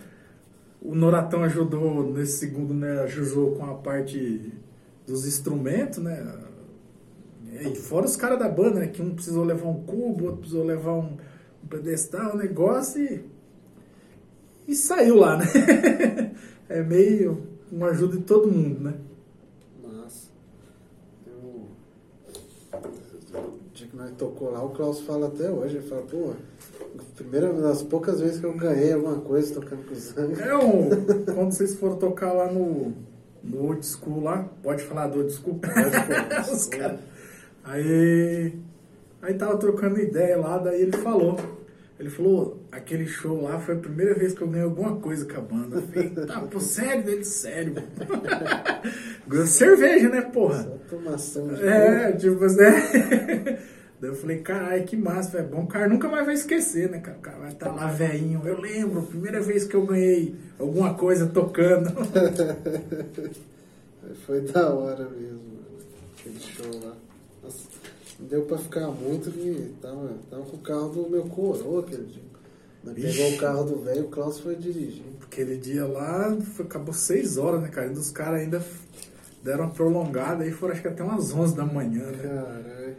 O 0.80 0.94
Noratão 0.94 1.44
ajudou 1.44 2.14
nesse 2.14 2.38
segundo, 2.38 2.76
né? 2.76 3.02
Ajudou 3.02 3.56
com 3.56 3.66
a 3.66 3.74
parte 3.74 4.54
dos 5.08 5.26
instrumentos, 5.26 5.98
né? 5.98 6.46
E 7.52 7.76
fora 7.76 8.06
os 8.06 8.16
caras 8.16 8.38
da 8.38 8.48
banda, 8.48 8.82
né? 8.82 8.88
Que 8.88 9.02
um 9.02 9.16
precisou 9.16 9.44
levar 9.44 9.68
um 9.68 9.84
cubo, 9.84 10.26
outro 10.26 10.42
precisou 10.42 10.64
levar 10.64 10.94
um, 10.94 11.18
um 11.64 11.68
pedestal, 11.68 12.36
um 12.36 12.38
negócio 12.38 13.02
e. 13.02 13.26
e 14.68 14.76
saiu 14.76 15.16
lá, 15.16 15.38
né? 15.38 15.46
é 16.70 16.84
meio 16.84 17.48
uma 17.72 17.88
ajuda 17.88 18.18
de 18.18 18.24
todo 18.24 18.52
mundo, 18.52 18.80
né? 18.80 18.94
Massa. 19.84 20.30
Eu... 21.26 21.68
O 23.34 23.69
dia 23.80 23.88
que 23.88 23.96
nós 23.96 24.12
tocou 24.12 24.52
lá, 24.52 24.64
o 24.64 24.70
Klaus 24.70 25.02
fala 25.02 25.28
até 25.28 25.50
hoje. 25.50 25.78
Ele 25.78 25.88
fala, 25.88 26.02
pô, 26.02 26.34
primeira 27.16 27.52
das 27.54 27.82
poucas 27.82 28.20
vezes 28.20 28.40
que 28.40 28.46
eu 28.46 28.54
ganhei 28.54 28.94
alguma 28.94 29.20
coisa 29.22 29.54
tocando 29.54 29.86
com 29.86 29.94
o 29.94 29.96
Zang. 29.96 30.42
É 30.42 30.56
um, 30.56 30.90
quando 31.34 31.52
vocês 31.52 31.76
foram 31.76 31.96
tocar 31.96 32.34
lá 32.34 32.52
no, 32.52 32.94
no 33.44 33.66
Old 33.66 33.86
School 33.86 34.24
lá, 34.24 34.50
pode 34.62 34.84
falar 34.84 35.08
do 35.08 35.20
Old 35.20 35.32
School? 35.32 35.60
Pode, 35.60 36.52
Os 36.52 36.66
caras. 36.66 37.00
Aí, 37.64 38.54
aí 39.22 39.34
tava 39.36 39.58
trocando 39.58 40.00
ideia 40.00 40.38
lá, 40.38 40.58
daí 40.58 40.82
ele 40.82 40.98
falou. 40.98 41.38
Ele 41.98 42.10
falou, 42.10 42.62
aquele 42.72 43.06
show 43.06 43.42
lá 43.42 43.60
foi 43.60 43.76
a 43.76 43.80
primeira 43.80 44.14
vez 44.14 44.34
que 44.34 44.42
eu 44.42 44.48
ganhei 44.48 44.64
alguma 44.64 44.96
coisa 44.98 45.26
com 45.26 45.38
a 45.38 45.42
banda. 45.42 45.78
Eu 45.78 45.82
falei, 45.82 46.10
tá, 46.10 46.40
pô, 46.42 46.60
sério? 46.60 47.04
Dele, 47.04 47.26
sério. 47.26 47.76
Ganhou 49.28 49.46
cerveja, 49.46 50.08
né, 50.08 50.22
porra? 50.22 50.79
Tomação 50.90 51.48
de 51.48 51.68
É, 51.68 52.12
tipo, 52.14 52.46
né? 52.46 53.60
Daí 54.00 54.12
eu 54.12 54.16
falei, 54.16 54.40
caralho, 54.40 54.86
que 54.86 54.96
massa, 54.96 55.32
velho. 55.32 55.50
Bom, 55.50 55.64
o 55.64 55.68
cara 55.68 55.90
nunca 55.90 56.08
mais 56.08 56.26
vai 56.26 56.34
esquecer, 56.34 56.90
né, 56.90 57.00
cara? 57.00 57.18
O 57.18 57.22
cara 57.22 57.38
vai 57.38 57.52
estar 57.52 57.72
lá 57.74 57.88
velhinho. 57.88 58.42
Eu 58.46 58.60
lembro, 58.60 59.02
primeira 59.04 59.42
vez 59.42 59.66
que 59.66 59.76
eu 59.76 59.86
ganhei 59.86 60.36
alguma 60.58 60.94
coisa 60.94 61.28
tocando. 61.28 61.90
Foi 64.26 64.40
da 64.42 64.74
hora 64.74 65.04
mesmo. 65.10 65.60
Aquele 66.18 66.40
show 66.40 66.72
lá. 66.82 66.96
Nossa, 67.44 67.68
não 68.20 68.28
deu 68.28 68.44
pra 68.44 68.58
ficar 68.58 68.88
muito 68.88 69.32
que 69.32 69.74
tava, 69.82 70.12
tava 70.30 70.44
com 70.44 70.56
o 70.56 70.62
carro 70.62 70.90
do 70.90 71.10
meu 71.10 71.24
coroa 71.24 71.82
aquele 71.82 72.06
dia. 72.06 72.30
Pegou 72.96 73.34
o 73.34 73.38
carro 73.38 73.64
do 73.66 73.82
velho, 73.82 74.06
o 74.06 74.08
Klaus 74.08 74.40
foi 74.40 74.56
dirigir. 74.56 75.04
Aquele 75.22 75.58
dia 75.58 75.86
lá, 75.86 76.36
foi, 76.56 76.66
acabou 76.66 76.94
seis 76.94 77.38
horas, 77.38 77.62
né, 77.62 77.68
cara? 77.68 77.88
E 77.88 77.92
os 77.92 78.10
caras 78.10 78.42
ainda 78.42 78.62
deram 79.44 79.66
uma 79.66 79.74
prolongada 79.74 80.44
aí, 80.44 80.52
foram 80.52 80.74
acho 80.74 80.82
que 80.82 80.88
até 80.88 81.04
umas 81.04 81.34
11 81.34 81.56
da 81.56 81.66
manhã, 81.66 82.06
né? 82.12 82.24
Caralho. 82.24 82.96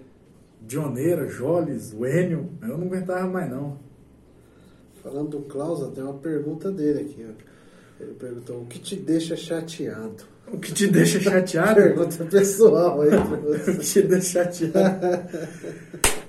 Dioneira, 0.61 1.27
Joles, 1.29 1.93
o 1.93 2.07
Enio, 2.07 2.51
eu 2.63 2.77
não 2.79 2.87
aguentava 2.87 3.27
mais 3.27 3.51
não. 3.51 3.79
Falando 5.03 5.39
do 5.39 5.41
Klaus, 5.41 5.87
tem 5.95 6.05
uma 6.05 6.15
pergunta 6.15 6.71
dele 6.71 7.01
aqui, 7.01 7.27
ó. 7.27 7.51
Ele 8.03 8.15
perguntou, 8.15 8.63
o 8.63 8.67
que 8.67 8.79
te 8.79 8.97
deixa 8.97 9.37
chateado? 9.37 10.25
O 10.53 10.59
que 10.59 10.73
te 10.73 10.87
deixa 10.87 11.21
chateado? 11.21 11.75
Pergunta 11.81 12.25
pessoal 12.25 13.03
aí 13.03 13.11
pra 13.11 13.19
o 13.73 13.77
que 13.79 13.85
te 13.85 14.03
deixa 14.03 14.45
chateado? 14.45 15.29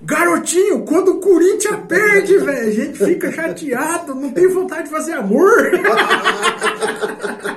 Garotinho, 0.04 0.84
quando 0.84 1.14
o 1.14 1.20
Corinthians 1.20 1.86
perde, 1.88 2.38
velho, 2.40 2.68
a 2.68 2.72
gente 2.72 2.98
fica 2.98 3.32
chateado, 3.32 4.16
não 4.16 4.32
tem 4.32 4.48
vontade 4.48 4.86
de 4.86 4.90
fazer 4.90 5.14
amor. 5.14 5.72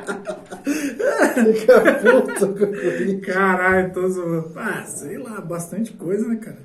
Fica 1.35 1.81
puto 1.95 2.47
com 2.49 2.65
o 2.65 2.71
Corinthians. 2.71 3.27
Caralho, 3.27 3.93
tô 3.93 4.09
zoando. 4.09 4.53
Ah, 4.57 4.85
sei 4.85 5.19
lá, 5.19 5.41
bastante 5.41 5.93
coisa, 5.93 6.27
né, 6.29 6.37
cara? 6.37 6.59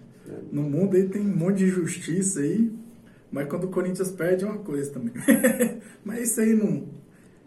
No 0.52 0.62
mundo 0.64 0.96
aí 0.96 1.08
tem 1.08 1.22
um 1.22 1.36
monte 1.36 1.58
de 1.58 1.66
injustiça 1.66 2.40
aí, 2.40 2.72
mas 3.32 3.48
quando 3.48 3.66
o 3.66 3.70
Corinthians 3.70 4.12
perde 4.12 4.44
é 4.46 4.48
uma 4.48 4.58
coisa 4.60 4.92
também. 4.92 5.14
mas 6.04 6.30
isso 6.30 6.42
aí 6.42 6.54
não, 6.54 6.84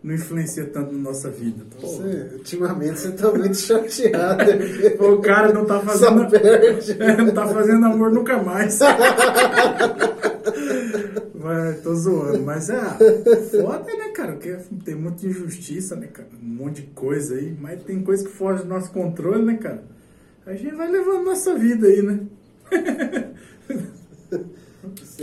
não 0.02 0.14
influencia 0.14 0.64
tanto 0.66 0.92
na 0.92 0.98
nossa 0.98 1.30
vida. 1.30 1.64
Pô, 1.80 1.86
Você, 1.86 2.30
ultimamente 2.34 2.98
você 2.98 3.12
tá 3.12 3.30
muito 3.30 3.56
chateado. 3.56 4.44
o 5.04 5.20
cara 5.20 5.52
não 5.52 5.64
tá 5.64 5.78
Só 5.80 5.84
fazendo. 5.86 6.30
perde. 6.30 6.98
não 7.22 7.32
tá 7.32 7.46
fazendo 7.46 7.86
amor 7.86 8.12
nunca 8.12 8.42
mais. 8.42 8.80
Mas 11.42 11.80
tô 11.82 11.94
zoando. 11.94 12.40
Mas 12.42 12.70
é 12.70 12.80
foda, 13.50 13.84
né, 13.96 14.08
cara? 14.14 14.32
Porque 14.32 14.56
tem 14.84 14.94
muita 14.94 15.26
injustiça, 15.26 15.96
né, 15.96 16.06
cara? 16.06 16.28
Um 16.42 16.46
monte 16.46 16.82
de 16.82 16.88
coisa 16.88 17.34
aí. 17.34 17.56
Mas 17.60 17.82
tem 17.82 18.02
coisa 18.02 18.24
que 18.24 18.30
foge 18.30 18.62
do 18.62 18.68
nosso 18.68 18.90
controle, 18.92 19.44
né, 19.44 19.56
cara? 19.56 19.82
A 20.46 20.54
gente 20.54 20.74
vai 20.74 20.90
levando 20.90 21.24
nossa 21.24 21.54
vida 21.56 21.86
aí, 21.86 22.02
né? 22.02 22.20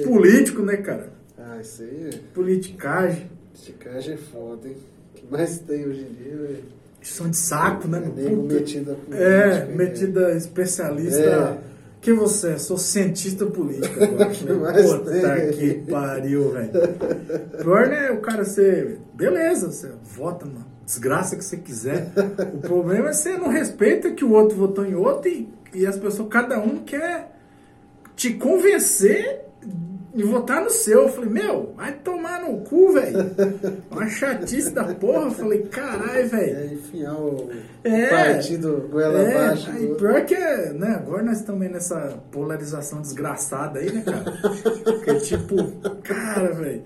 Político, 0.06 0.62
né, 0.62 0.78
cara? 0.78 1.10
Ah, 1.38 1.58
isso 1.62 1.84
aí, 1.84 2.10
Politicagem. 2.34 3.30
esticagem 3.54 4.14
é 4.14 4.18
foda, 4.18 4.68
hein? 4.68 4.76
O 5.14 5.18
que 5.18 5.32
mais 5.32 5.60
tem 5.60 5.86
hoje 5.86 6.02
em 6.02 6.14
dia, 6.24 6.38
velho? 6.38 6.64
São 7.02 7.30
de 7.30 7.38
saco, 7.38 7.88
né? 7.88 8.04
É 8.06 8.22
nego 8.22 8.44
metida 8.44 8.96
com 8.96 9.14
É, 9.14 9.62
política, 9.62 9.78
metida 9.78 10.36
especialista. 10.36 11.22
É. 11.22 11.70
Quem 12.02 12.14
você 12.16 12.52
é? 12.52 12.58
Sou 12.58 12.78
cientista 12.78 13.46
político 13.46 14.02
agora. 14.04 14.30
Que 14.30 14.52
mais 14.54 14.94
Puta 14.94 15.12
tem? 15.12 15.52
que 15.52 15.74
pariu, 15.92 16.52
velho. 16.52 16.72
Pior, 17.62 17.88
né, 17.88 18.12
o 18.12 18.22
cara 18.22 18.46
ser. 18.46 19.00
Beleza, 19.14 19.72
você 19.72 19.92
vota 20.16 20.46
na 20.46 20.62
desgraça 20.86 21.36
que 21.36 21.44
você 21.44 21.58
quiser. 21.58 22.12
O 22.54 22.58
problema 22.60 23.10
é 23.10 23.14
você 23.14 23.38
não 23.38 23.50
respeita 23.50 24.12
que 24.12 24.24
o 24.24 24.32
outro 24.32 24.58
votou 24.58 24.86
em 24.86 24.96
outro 24.96 25.30
e, 25.30 25.50
e 25.74 25.86
as 25.86 25.98
pessoas, 25.98 26.30
cada 26.30 26.60
um 26.60 26.80
quer 26.80 27.36
te 28.16 28.34
convencer 28.34 29.49
e 30.14 30.24
votar 30.24 30.62
no 30.64 30.70
seu. 30.70 31.04
Eu 31.04 31.10
falei, 31.10 31.30
meu, 31.30 31.74
vai 31.78 31.92
tomar 31.94 32.42
no 32.42 32.58
cu, 32.62 32.94
velho. 32.94 33.18
Uma 33.92 34.08
chatice 34.08 34.72
da 34.72 34.84
porra. 34.86 35.26
Eu 35.26 35.32
falei, 35.32 35.60
caralho, 35.64 36.28
velho. 36.30 36.58
É 36.58 36.66
enfiar 36.74 37.14
o 37.14 37.50
É. 37.84 38.08
partido 38.08 38.88
goela 38.92 39.20
É, 39.20 39.46
abaixo. 39.46 39.72
do- 39.72 39.96
pior 39.96 40.26
que 40.26 40.34
é, 40.36 40.74
né, 40.74 40.96
agora 41.00 41.24
nós 41.24 41.38
estamos 41.40 41.62
aí 41.62 41.70
nessa 41.70 42.14
polarização 42.32 43.02
desgraçada 43.02 43.80
aí, 43.80 43.92
né, 43.92 44.02
cara? 44.06 44.24
Porque, 44.84 45.16
tipo, 45.22 45.56
cara, 46.04 46.52
velho, 46.54 46.84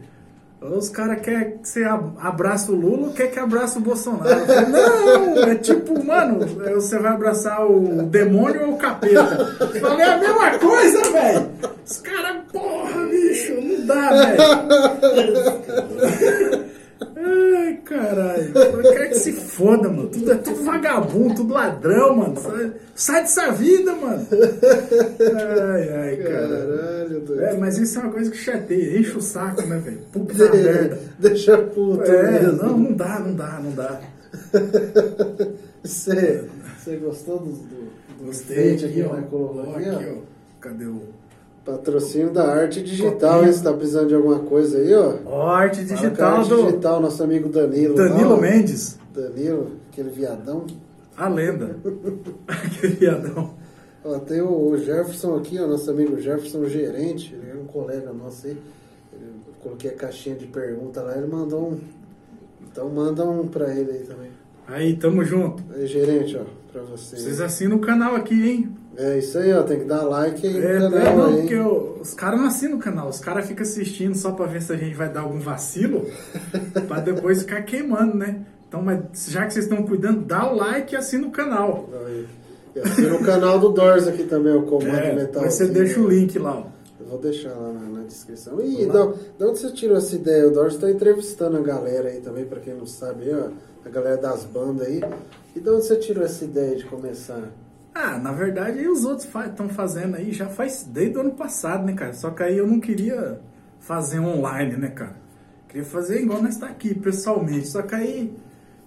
os 0.61 0.87
caras 0.89 1.19
querem 1.21 1.57
que 1.57 1.67
você 1.67 1.83
ab- 1.83 2.15
abraça 2.19 2.71
o 2.71 2.75
Lula 2.75 3.07
ou 3.07 3.13
quer 3.13 3.27
que 3.31 3.37
abraça 3.39 3.79
o 3.79 3.81
Bolsonaro? 3.81 4.45
Falei, 4.45 4.65
não, 4.69 5.43
é 5.43 5.55
tipo, 5.55 6.01
mano, 6.05 6.39
é, 6.65 6.73
você 6.73 6.97
vai 6.99 7.11
abraçar 7.11 7.65
o 7.69 8.03
demônio 8.03 8.67
ou 8.67 8.73
o 8.73 8.77
capeta? 8.77 9.57
Eu 9.59 9.81
falei, 9.81 10.05
é 10.05 10.13
a 10.13 10.17
mesma 10.17 10.59
coisa, 10.59 11.11
velho! 11.11 11.49
Os 11.85 11.97
caras, 11.97 12.37
dá, 13.85 14.09
velho! 14.09 14.43
Ai, 17.15 17.77
caralho. 17.85 18.51
Eu 18.57 18.81
quero 18.93 19.09
que 19.09 19.15
se 19.15 19.31
foda, 19.33 19.89
mano. 19.89 20.09
Tudo 20.09 20.31
é 20.31 20.35
tudo 20.35 20.63
vagabundo, 20.63 21.35
tudo 21.35 21.53
ladrão, 21.53 22.15
mano. 22.17 22.35
Sai, 22.37 22.71
sai 22.95 23.21
dessa 23.21 23.51
vida, 23.51 23.95
mano. 23.95 24.27
Ai, 24.31 25.89
ai, 25.89 26.17
cara. 26.17 26.47
Caralho, 26.47 27.19
doido. 27.21 27.41
É, 27.43 27.53
mas 27.57 27.77
isso 27.77 27.97
é 27.99 28.01
uma 28.03 28.11
coisa 28.11 28.29
que 28.31 28.37
chateia, 28.37 28.99
enche 28.99 29.17
o 29.17 29.21
saco, 29.21 29.61
né, 29.63 29.77
velho? 29.79 29.99
Puta 30.11 30.33
merda. 30.51 30.97
Deixa 31.19 31.57
puto 31.57 32.03
É, 32.03 32.31
mesmo. 32.41 32.63
não, 32.63 32.77
não 32.77 32.93
dá, 32.93 33.19
não 33.19 33.35
dá, 33.35 33.59
não 33.63 33.71
dá. 33.71 33.99
Você, 35.83 36.45
você 36.77 36.95
gostou 36.95 37.39
do, 37.39 37.51
do, 37.51 37.91
do 38.17 38.25
Gostei 38.27 38.75
aqui, 38.75 39.03
ó. 39.03 39.15
aqui, 39.15 39.89
ó. 39.89 40.21
Cadê 40.61 40.85
o. 40.85 41.01
Patrocínio 41.65 42.31
da 42.31 42.43
arte 42.53 42.81
digital, 42.83 43.11
Copinho. 43.35 43.45
hein? 43.47 43.53
Você 43.53 43.63
tá 43.63 43.73
precisando 43.73 44.07
de 44.09 44.15
alguma 44.15 44.39
coisa 44.39 44.77
aí, 44.77 44.93
ó? 44.93 45.15
Ó, 45.25 45.47
arte 45.47 45.83
digital 45.85 46.37
arte 46.39 46.49
do 46.49 46.65
digital, 46.65 46.99
nosso 47.01 47.23
amigo 47.23 47.47
Danilo. 47.49 47.95
Danilo. 47.95 48.37
Mendes. 48.39 48.99
Danilo, 49.13 49.71
aquele 49.91 50.09
viadão. 50.09 50.65
A 51.15 51.29
lenda. 51.29 51.77
Aquele 52.47 52.95
viadão. 52.95 53.53
Ó, 54.03 54.17
tem 54.19 54.41
o 54.41 54.75
Jefferson 54.77 55.35
aqui, 55.37 55.59
ó, 55.59 55.67
nosso 55.67 55.89
amigo 55.91 56.19
Jefferson 56.19 56.65
gerente, 56.65 57.33
ele 57.35 57.51
é 57.51 57.55
um 57.55 57.65
colega 57.65 58.11
nosso 58.11 58.47
aí. 58.47 58.57
Ele- 59.13 59.25
eu 59.47 59.53
coloquei 59.61 59.91
a 59.91 59.93
caixinha 59.93 60.35
de 60.35 60.47
pergunta 60.47 61.01
lá, 61.01 61.15
ele 61.15 61.27
mandou 61.27 61.69
um. 61.71 61.79
Então 62.69 62.89
manda 62.89 63.23
um 63.23 63.47
pra 63.47 63.73
ele 63.73 63.91
aí 63.91 63.99
também. 63.99 64.31
Aí, 64.67 64.95
tamo 64.95 65.23
junto. 65.23 65.63
Aí, 65.75 65.85
gerente, 65.85 66.35
ó, 66.35 66.41
pra 66.71 66.81
você. 66.81 67.15
Vocês 67.15 67.39
assinam 67.39 67.77
o 67.77 67.79
canal 67.79 68.15
aqui, 68.15 68.33
hein? 68.49 68.75
É 68.95 69.17
isso 69.17 69.37
aí, 69.39 69.51
ó, 69.53 69.63
tem 69.63 69.79
que 69.79 69.85
dar 69.85 70.03
like 70.03 70.45
aí 70.45 70.57
É, 70.57 70.79
no 70.79 70.89
não, 70.89 70.91
canal 70.91 71.17
não, 71.17 71.25
aí. 71.25 71.35
porque 71.41 71.53
eu- 71.55 71.97
os 72.01 72.13
caras 72.13 72.39
não 72.39 72.47
assinam 72.47 72.77
o 72.77 72.79
canal, 72.79 73.09
os 73.09 73.19
caras 73.19 73.47
ficam 73.47 73.63
assistindo 73.63 74.15
só 74.15 74.31
pra 74.31 74.45
ver 74.45 74.61
se 74.61 74.71
a 74.71 74.75
gente 74.75 74.93
vai 74.95 75.09
dar 75.11 75.21
algum 75.21 75.39
vacilo, 75.39 76.05
pra 76.87 76.99
depois 76.99 77.39
ficar 77.41 77.61
queimando, 77.63 78.15
né? 78.17 78.41
Então, 78.67 78.81
mas 78.81 78.99
já 79.29 79.45
que 79.45 79.53
vocês 79.53 79.65
estão 79.65 79.83
cuidando, 79.83 80.21
dá 80.21 80.51
o 80.51 80.55
like 80.55 80.93
e 80.93 80.97
assina 80.97 81.27
o 81.27 81.31
canal. 81.31 81.89
Aí. 82.05 82.27
E 82.75 82.79
assina 82.79 83.15
o 83.15 83.23
canal 83.23 83.59
do 83.59 83.69
Doors 83.69 84.07
aqui 84.07 84.23
também, 84.23 84.55
o 84.55 84.63
Comando 84.63 84.87
É, 84.95 85.13
Metal. 85.13 85.25
depois 85.33 85.53
você 85.53 85.65
King, 85.67 85.79
deixa 85.79 85.99
o 85.99 86.07
link 86.07 86.39
lá, 86.39 86.57
ó. 86.57 86.73
Eu 86.99 87.07
vou 87.07 87.19
deixar 87.19 87.51
lá 87.53 87.71
na, 87.73 87.81
na 87.99 88.03
descrição. 88.03 88.59
E 88.61 88.85
da, 88.87 89.05
da 89.37 89.47
onde 89.47 89.59
você 89.59 89.71
tirou 89.71 89.97
essa 89.97 90.15
ideia? 90.15 90.47
O 90.47 90.51
Doors 90.51 90.77
tá 90.77 90.89
entrevistando 90.89 91.57
a 91.57 91.61
galera 91.61 92.09
aí 92.09 92.19
também, 92.21 92.45
pra 92.45 92.59
quem 92.59 92.73
não 92.73 92.85
sabe, 92.87 93.25
aí, 93.25 93.33
ó, 93.35 93.49
a 93.85 93.89
galera 93.89 94.17
das 94.17 94.43
bandas 94.45 94.87
aí. 94.87 95.01
E 95.55 95.59
de 95.59 95.69
onde 95.69 95.85
você 95.85 95.95
tirou 95.97 96.23
essa 96.23 96.43
ideia 96.45 96.75
de 96.75 96.85
começar? 96.85 97.43
Ah, 97.93 98.17
na 98.17 98.31
verdade, 98.31 98.79
aí 98.79 98.87
os 98.87 99.05
outros 99.05 99.29
estão 99.45 99.69
fazendo 99.69 100.15
aí 100.15 100.31
já 100.31 100.47
faz 100.47 100.83
desde 100.83 101.17
o 101.17 101.21
ano 101.21 101.31
passado, 101.31 101.85
né, 101.85 101.93
cara? 101.93 102.13
Só 102.13 102.31
que 102.31 102.41
aí 102.41 102.57
eu 102.57 102.65
não 102.65 102.79
queria 102.79 103.39
fazer 103.79 104.19
online, 104.19 104.77
né, 104.77 104.87
cara? 104.87 105.15
Queria 105.67 105.85
fazer 105.85 106.21
igual 106.21 106.41
nós 106.41 106.57
tá 106.57 106.67
aqui, 106.67 106.95
pessoalmente. 106.95 107.67
Só 107.67 107.81
que 107.83 107.93
aí 107.93 108.35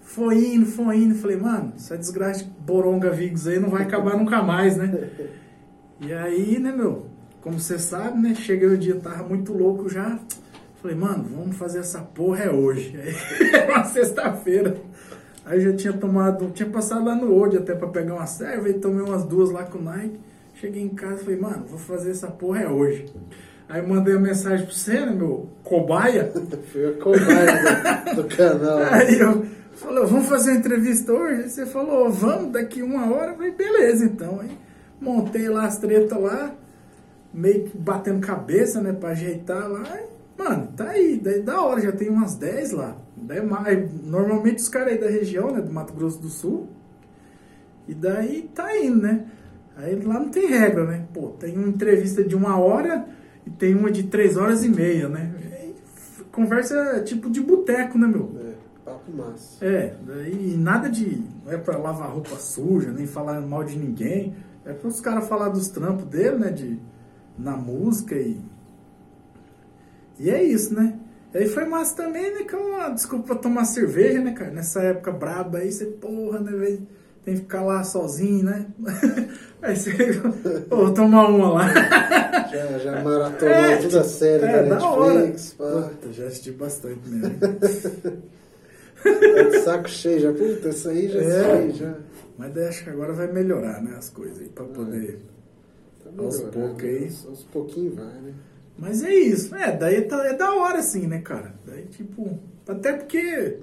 foi 0.01 0.53
indo, 0.53 0.65
foi 0.65 0.97
indo. 0.97 1.15
Falei, 1.15 1.37
mano, 1.37 1.73
essa 1.75 1.97
desgraça 1.97 2.43
de 2.43 2.49
Boronga 2.49 3.11
Vigos 3.11 3.47
aí 3.47 3.59
não 3.59 3.69
vai 3.69 3.83
acabar 3.83 4.17
nunca 4.17 4.41
mais, 4.41 4.77
né? 4.77 5.09
E 5.99 6.13
aí, 6.13 6.59
né, 6.59 6.71
meu? 6.71 7.07
Como 7.41 7.59
você 7.59 7.79
sabe, 7.79 8.19
né? 8.19 8.35
Cheguei 8.35 8.67
o 8.67 8.77
dia, 8.77 8.99
tava 8.99 9.23
muito 9.23 9.51
louco 9.51 9.89
já. 9.89 10.19
Falei, 10.79 10.95
mano, 10.95 11.23
vamos 11.23 11.57
fazer 11.57 11.79
essa 11.79 12.01
porra 12.01 12.43
é 12.43 12.51
hoje. 12.51 12.95
Aí, 12.95 13.65
uma 13.67 13.83
sexta-feira. 13.83 14.77
Aí 15.47 15.63
eu 15.63 15.71
já 15.71 15.77
tinha 15.77 15.93
tomado, 15.93 16.51
tinha 16.51 16.69
passado 16.69 17.05
lá 17.05 17.15
no 17.15 17.33
Old 17.33 17.57
até 17.57 17.73
pra 17.73 17.87
pegar 17.87 18.15
uma 18.15 18.27
serva 18.27 18.67
e 18.67 18.73
tomei 18.73 19.01
umas 19.01 19.23
duas 19.23 19.49
lá 19.49 19.63
com 19.63 19.77
o 19.77 19.81
Nike. 19.81 20.19
Cheguei 20.55 20.83
em 20.83 20.89
casa 20.89 21.21
e 21.21 21.23
falei, 21.23 21.39
mano, 21.39 21.65
vou 21.69 21.79
fazer 21.79 22.11
essa 22.11 22.27
porra 22.27 22.63
é 22.63 22.67
hoje. 22.67 23.05
Aí 23.69 23.81
mandei 23.81 24.13
uma 24.13 24.27
mensagem 24.27 24.65
pra 24.65 24.75
você, 24.75 24.99
né, 25.05 25.13
meu 25.13 25.47
cobaia. 25.63 26.33
Fui 26.69 26.87
a 26.87 26.93
cobaia 27.01 28.13
do, 28.13 28.23
do 28.23 28.35
canal. 28.35 28.77
Aí 28.91 29.19
eu 29.19 29.45
falei, 29.75 30.05
vamos 30.05 30.27
fazer 30.27 30.51
uma 30.51 30.59
entrevista 30.59 31.13
hoje? 31.13 31.43
Aí 31.43 31.49
você 31.49 31.65
falou, 31.65 32.09
vamos, 32.11 32.51
daqui 32.51 32.81
uma 32.81 33.09
hora. 33.13 33.31
Eu 33.31 33.35
falei, 33.35 33.51
beleza, 33.51 34.03
então. 34.03 34.41
Aí 34.41 34.51
montei 34.99 35.47
lá 35.47 35.65
as 35.65 35.77
tretas 35.77 36.19
lá, 36.19 36.53
meio 37.33 37.63
que 37.63 37.77
batendo 37.77 38.19
cabeça, 38.19 38.81
né, 38.81 38.91
pra 38.91 39.11
ajeitar 39.11 39.69
lá. 39.69 39.85
E, 39.97 40.41
mano, 40.43 40.67
tá 40.75 40.89
aí, 40.89 41.17
daí 41.23 41.41
da 41.41 41.61
hora, 41.61 41.79
já 41.79 41.93
tem 41.93 42.09
umas 42.09 42.35
10 42.35 42.71
lá. 42.73 43.06
Daí, 43.27 43.41
normalmente 44.03 44.59
os 44.59 44.69
caras 44.69 44.93
aí 44.93 44.97
da 44.97 45.09
região, 45.09 45.51
né, 45.51 45.61
do 45.61 45.71
Mato 45.71 45.93
Grosso 45.93 46.19
do 46.21 46.29
Sul. 46.29 46.69
E 47.85 47.93
daí 47.93 48.49
tá 48.55 48.75
indo, 48.77 49.01
né? 49.01 49.25
Aí 49.75 49.99
lá 50.01 50.19
não 50.19 50.29
tem 50.29 50.47
regra, 50.47 50.85
né? 50.85 51.05
Pô, 51.13 51.27
tem 51.29 51.55
uma 51.57 51.67
entrevista 51.67 52.23
de 52.23 52.35
uma 52.35 52.57
hora 52.57 53.05
e 53.45 53.49
tem 53.49 53.75
uma 53.75 53.91
de 53.91 54.03
três 54.03 54.37
horas 54.37 54.63
e 54.63 54.69
meia, 54.69 55.09
né? 55.09 55.33
Conversa 56.31 57.01
tipo 57.03 57.29
de 57.29 57.41
boteco, 57.41 57.97
né, 57.97 58.07
meu? 58.07 58.31
É, 58.39 58.53
papo 58.85 59.11
massa. 59.11 59.63
É, 59.65 59.95
daí 60.05 60.55
nada 60.57 60.89
de. 60.89 61.23
Não 61.45 61.51
é 61.51 61.57
pra 61.57 61.77
lavar 61.77 62.11
roupa 62.11 62.35
suja, 62.35 62.91
nem 62.91 63.05
falar 63.05 63.41
mal 63.41 63.63
de 63.63 63.77
ninguém. 63.77 64.35
É 64.65 64.73
para 64.73 64.87
os 64.87 65.01
caras 65.01 65.27
falar 65.27 65.49
dos 65.49 65.67
trampos 65.69 66.05
dele, 66.05 66.37
né? 66.37 66.49
De, 66.49 66.79
na 67.37 67.57
música 67.57 68.15
e. 68.15 68.39
E 70.19 70.29
é 70.29 70.43
isso, 70.43 70.73
né? 70.73 70.97
Aí 71.37 71.47
foi 71.47 71.65
massa 71.65 71.95
também, 71.95 72.33
né? 72.33 72.43
Que 72.43 72.55
é 72.55 72.57
uma 72.57 72.89
desculpa 72.89 73.27
pra 73.27 73.35
tomar 73.35 73.65
cerveja, 73.65 74.19
né, 74.19 74.31
cara? 74.31 74.49
Nessa 74.49 74.81
época 74.81 75.11
braba 75.11 75.59
aí, 75.59 75.71
você, 75.71 75.85
porra, 75.85 76.39
né, 76.39 76.51
velho? 76.51 76.87
Tem 77.23 77.35
que 77.35 77.41
ficar 77.41 77.61
lá 77.61 77.83
sozinho, 77.83 78.45
né? 78.45 78.65
Aí 79.61 79.75
você. 79.75 79.91
Vou 80.69 80.93
tomar 80.93 81.27
uma 81.29 81.53
lá. 81.53 81.67
Já, 82.49 82.77
já 82.79 83.03
maratonou 83.03 83.53
é, 83.53 83.75
toda 83.77 83.99
a 84.01 84.03
série 84.05 84.45
é, 84.45 84.63
da 84.63 84.75
Netflix. 84.75 85.53
Pá. 85.53 85.65
Puta, 85.65 86.13
já 86.13 86.25
assisti 86.27 86.51
bastante 86.51 87.09
mesmo. 87.09 87.35
Tá 89.03 89.43
de 89.49 89.59
saco 89.59 89.89
cheio, 89.89 90.19
já. 90.21 90.31
Puta, 90.31 90.69
isso 90.69 90.87
aí 90.89 91.09
já 91.09 91.19
É. 91.19 91.43
sei, 91.43 91.71
já. 91.71 91.93
Mas 92.37 92.53
daí 92.53 92.67
acho 92.67 92.83
que 92.85 92.89
agora 92.89 93.11
vai 93.11 93.27
melhorar, 93.31 93.81
né? 93.83 93.95
As 93.97 94.09
coisas 94.09 94.39
aí, 94.39 94.47
pra 94.47 94.63
poder. 94.63 95.19
Tá 96.03 96.23
Aos 96.23 96.39
poucos 96.39 96.83
aí. 96.83 97.03
Aos, 97.03 97.25
aos 97.27 97.43
pouquinhos 97.43 97.95
vai, 97.95 98.05
né? 98.05 98.33
Mas 98.77 99.01
é 99.03 99.13
isso, 99.13 99.55
é, 99.55 99.75
daí 99.75 100.03
tá, 100.03 100.23
é 100.25 100.33
da 100.33 100.53
hora 100.53 100.79
assim, 100.79 101.07
né, 101.07 101.19
cara? 101.19 101.55
Daí, 101.65 101.85
tipo, 101.85 102.37
até 102.67 102.93
porque, 102.93 103.57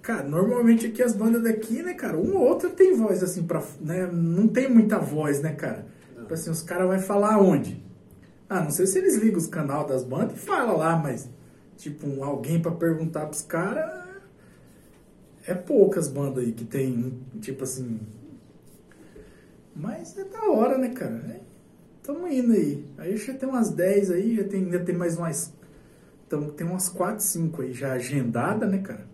cara, 0.00 0.22
normalmente 0.22 0.86
aqui 0.86 1.02
as 1.02 1.14
bandas 1.14 1.42
daqui, 1.42 1.82
né, 1.82 1.94
cara, 1.94 2.16
um 2.16 2.36
ou 2.36 2.42
outro 2.42 2.70
tem 2.70 2.94
voz 2.94 3.22
assim 3.22 3.42
pra, 3.42 3.62
né, 3.80 4.08
não 4.12 4.46
tem 4.46 4.70
muita 4.70 4.98
voz, 4.98 5.40
né, 5.40 5.52
cara? 5.52 5.84
Tipo 6.16 6.34
assim, 6.34 6.50
os 6.50 6.62
caras 6.62 6.86
vão 6.86 6.98
falar 7.00 7.40
onde? 7.40 7.82
Ah, 8.48 8.60
não 8.60 8.70
sei 8.70 8.86
se 8.86 8.98
eles 8.98 9.16
ligam 9.16 9.38
os 9.38 9.48
canal 9.48 9.84
das 9.84 10.04
bandas 10.04 10.36
e 10.36 10.38
falam 10.38 10.76
lá, 10.76 10.96
mas, 10.96 11.28
tipo, 11.76 12.22
alguém 12.22 12.62
pra 12.62 12.70
perguntar 12.70 13.26
pros 13.26 13.42
caras, 13.42 14.08
é 15.44 15.54
poucas 15.54 16.06
bandas 16.06 16.44
aí 16.44 16.52
que 16.52 16.64
tem, 16.64 17.20
tipo 17.40 17.64
assim... 17.64 17.98
Mas 19.74 20.16
é 20.18 20.24
da 20.24 20.50
hora, 20.50 20.78
né, 20.78 20.90
cara? 20.90 21.14
É, 21.28 21.40
tamo 22.14 22.28
indo 22.28 22.52
aí. 22.52 22.84
Aí 22.98 23.16
já 23.16 23.34
tem 23.34 23.48
umas 23.48 23.70
10 23.70 24.10
aí, 24.10 24.36
já 24.36 24.44
tem, 24.44 24.64
ainda 24.64 24.80
tem 24.80 24.94
mais 24.94 25.16
umas. 25.16 25.52
Tamo, 26.28 26.52
tem 26.52 26.66
umas 26.66 26.88
4, 26.88 27.22
5 27.24 27.62
aí 27.62 27.72
já 27.72 27.92
agendada, 27.92 28.66
né, 28.66 28.78
cara? 28.78 29.06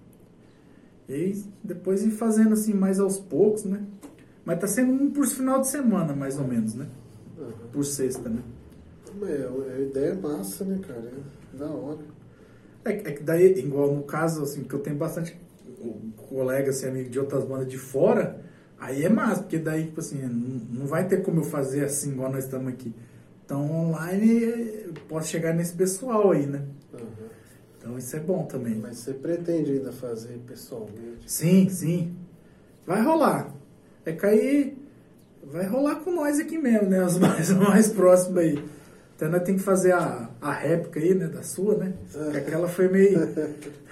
E 1.08 1.14
aí 1.14 1.44
depois 1.62 2.04
ir 2.04 2.10
fazendo 2.10 2.52
assim 2.54 2.74
mais 2.74 2.98
aos 2.98 3.18
poucos, 3.18 3.64
né? 3.64 3.82
Mas 4.44 4.60
tá 4.60 4.66
sendo 4.66 4.92
um 4.92 5.10
por 5.10 5.26
final 5.26 5.60
de 5.60 5.68
semana, 5.68 6.14
mais 6.14 6.38
ou 6.38 6.47
menos, 6.47 6.75
né? 6.75 6.86
Aham. 7.38 7.52
Por 7.73 7.84
sexta, 7.84 8.28
né? 8.28 8.42
Mas 9.18 9.30
é- 9.30 9.49
a 9.76 9.80
ideia 9.80 10.10
é 10.10 10.14
massa, 10.14 10.64
né, 10.64 10.78
cara? 10.86 11.10
É 11.54 11.56
da 11.58 11.66
hora. 11.66 11.99
É, 12.84 12.92
que- 12.92 13.08
é 13.08 13.12
que 13.12 13.23
daí, 13.23 13.58
igual 13.58 13.94
no 13.94 14.02
caso, 14.02 14.42
assim, 14.42 14.62
que 14.62 14.75
eu 14.75 14.78
tenho 14.80 14.97
bastante 14.97 15.36
colega, 16.28 16.71
assim, 16.71 16.86
amigo 16.88 17.08
de 17.08 17.18
outras 17.18 17.44
bandas 17.44 17.68
de 17.68 17.78
fora, 17.78 18.40
aí 18.78 19.04
é 19.04 19.08
massa, 19.08 19.43
porque 19.43 19.58
daí, 19.58 19.84
tipo 19.84 20.00
assim, 20.00 20.23
não, 20.23 20.80
não 20.80 20.86
vai 20.86 21.06
ter 21.06 21.23
como 21.23 21.41
eu 21.41 21.45
fazer 21.45 21.84
assim, 21.84 22.12
igual 22.12 22.30
nós 22.30 22.45
estamos 22.45 22.73
aqui. 22.73 22.95
Então, 23.45 23.71
online, 23.71 24.43
eu 24.43 24.95
posso 25.08 25.28
chegar 25.28 25.54
nesse 25.54 25.73
pessoal 25.73 26.32
aí, 26.32 26.47
né? 26.47 26.62
Aham. 26.93 27.06
Então, 27.78 27.97
isso 27.97 28.17
é 28.17 28.21
bom 28.21 28.45
também. 28.45 28.75
Mas 28.75 28.99
você 28.99 29.15
pretende 29.15 29.71
ainda 29.71 29.93
fazer 29.93 30.39
pessoalmente? 30.47 31.30
Sim, 31.30 31.69
sim. 31.69 32.12
Vai 32.84 33.00
rolar. 33.02 33.54
É 34.04 34.12
cair. 34.12 34.76
Vai 35.45 35.65
rolar 35.67 35.97
com 35.97 36.10
nós 36.10 36.41
aqui 36.41 36.58
mesmo, 36.58 36.89
né? 36.89 37.04
Os 37.04 37.17
mais, 37.19 37.50
mais 37.50 37.89
próximos 37.89 38.39
aí. 38.39 38.65
Até 39.15 39.28
nós 39.28 39.43
tem 39.45 39.54
que 39.54 39.62
fazer 39.62 39.93
a, 39.93 40.28
a 40.41 40.52
réplica 40.52 40.99
aí, 40.99 41.15
né? 41.15 41.28
Da 41.28 41.43
sua, 41.43 41.76
né? 41.76 41.95
Que 42.32 42.39
aquela 42.39 42.67
foi 42.67 42.89
meio. 42.89 43.21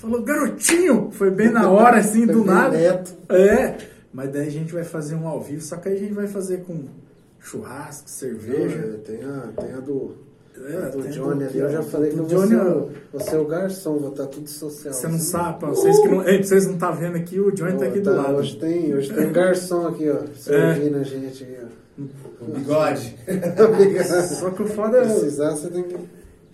Falou, 0.00 0.22
garotinho! 0.22 1.10
Foi 1.12 1.30
bem 1.30 1.50
na 1.52 1.68
hora, 1.70 1.98
assim, 1.98 2.24
Foi 2.26 2.34
do 2.34 2.44
nada. 2.44 2.76
neto. 2.76 3.14
É. 3.28 3.76
Mas 4.12 4.30
daí 4.32 4.46
a 4.46 4.50
gente 4.50 4.72
vai 4.72 4.84
fazer 4.84 5.14
um 5.14 5.28
ao 5.28 5.40
vivo, 5.42 5.60
só 5.62 5.76
que 5.76 5.88
aí 5.88 5.94
a 5.96 5.98
gente 5.98 6.14
vai 6.14 6.26
fazer 6.26 6.58
com 6.64 6.84
churrasco, 7.40 8.08
cerveja. 8.08 8.78
É, 8.78 8.98
tem, 8.98 9.20
a, 9.24 9.52
tem 9.60 9.72
a 9.74 9.80
do, 9.80 10.14
É, 10.56 10.88
do 10.90 11.02
Johnny 11.08 11.44
do- 11.44 11.50
ali. 11.50 11.58
Eu 11.58 11.70
já 11.70 11.82
falei 11.82 12.10
que 12.10 12.16
do 12.16 12.24
vou 12.24 12.38
Johnny, 12.46 12.48
ser, 13.20 13.36
ó. 13.36 13.42
o, 13.42 13.44
garçom, 13.46 13.98
vou 13.98 14.10
estar 14.10 14.26
tudo 14.26 14.48
social. 14.48 14.92
Você 14.94 15.06
não 15.08 15.16
assim. 15.16 15.24
sabe, 15.24 15.58
pra 15.60 15.68
vocês 15.68 15.98
que 16.00 16.08
não. 16.08 16.26
Ei, 16.26 16.42
vocês 16.42 16.66
não 16.66 16.78
tá 16.78 16.90
vendo 16.90 17.16
aqui, 17.16 17.38
o 17.38 17.50
Johnny 17.52 17.78
tá 17.78 17.84
aqui 17.86 18.00
do 18.00 18.10
Tá, 18.14 18.16
lado. 18.22 18.36
Hoje 18.36 18.56
tem, 18.56 18.94
hoje 18.94 19.12
tem 19.12 19.26
um 19.26 19.32
garçom 19.32 19.86
aqui, 19.88 20.08
ó, 20.10 20.18
servindo 20.36 20.96
a 20.98 21.02
gente 21.04 21.44
aqui, 21.44 21.56
ó. 21.64 22.44
O 22.44 22.52
bigode. 22.52 23.16
Só 24.38 24.50
que 24.50 24.62
o 24.62 24.66
foda 24.66 24.98
é. 24.98 25.00
Precisar, 25.02 25.50
você 25.50 25.68
tem 25.68 25.82
que. 25.82 25.96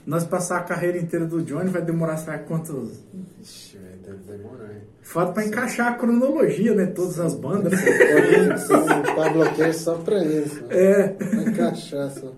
Nós 0.07 0.25
passar 0.25 0.59
a 0.59 0.63
carreira 0.63 0.99
inteira 0.99 1.25
do 1.27 1.43
Johnny 1.43 1.71
vai 1.71 1.81
demorar, 1.83 2.17
sabe 2.19 2.45
quantos. 2.45 3.01
Ixi, 3.41 3.79
deve 4.05 4.19
demorar, 4.37 4.71
hein? 4.73 4.83
Foda 5.03 5.33
pra 5.33 5.47
encaixar 5.47 5.93
a 5.93 5.95
cronologia, 5.97 6.75
né? 6.75 6.87
Todas 6.87 7.19
as 7.21 7.35
bandas. 7.35 7.73
Um 7.73 9.15
Pablo 9.15 9.45
Cash 9.57 9.77
só 9.77 9.95
pra 9.97 10.21
só. 10.21 10.67
É. 10.71 11.09
Pra 11.09 11.43
encaixar 11.43 12.11
só. 12.11 12.33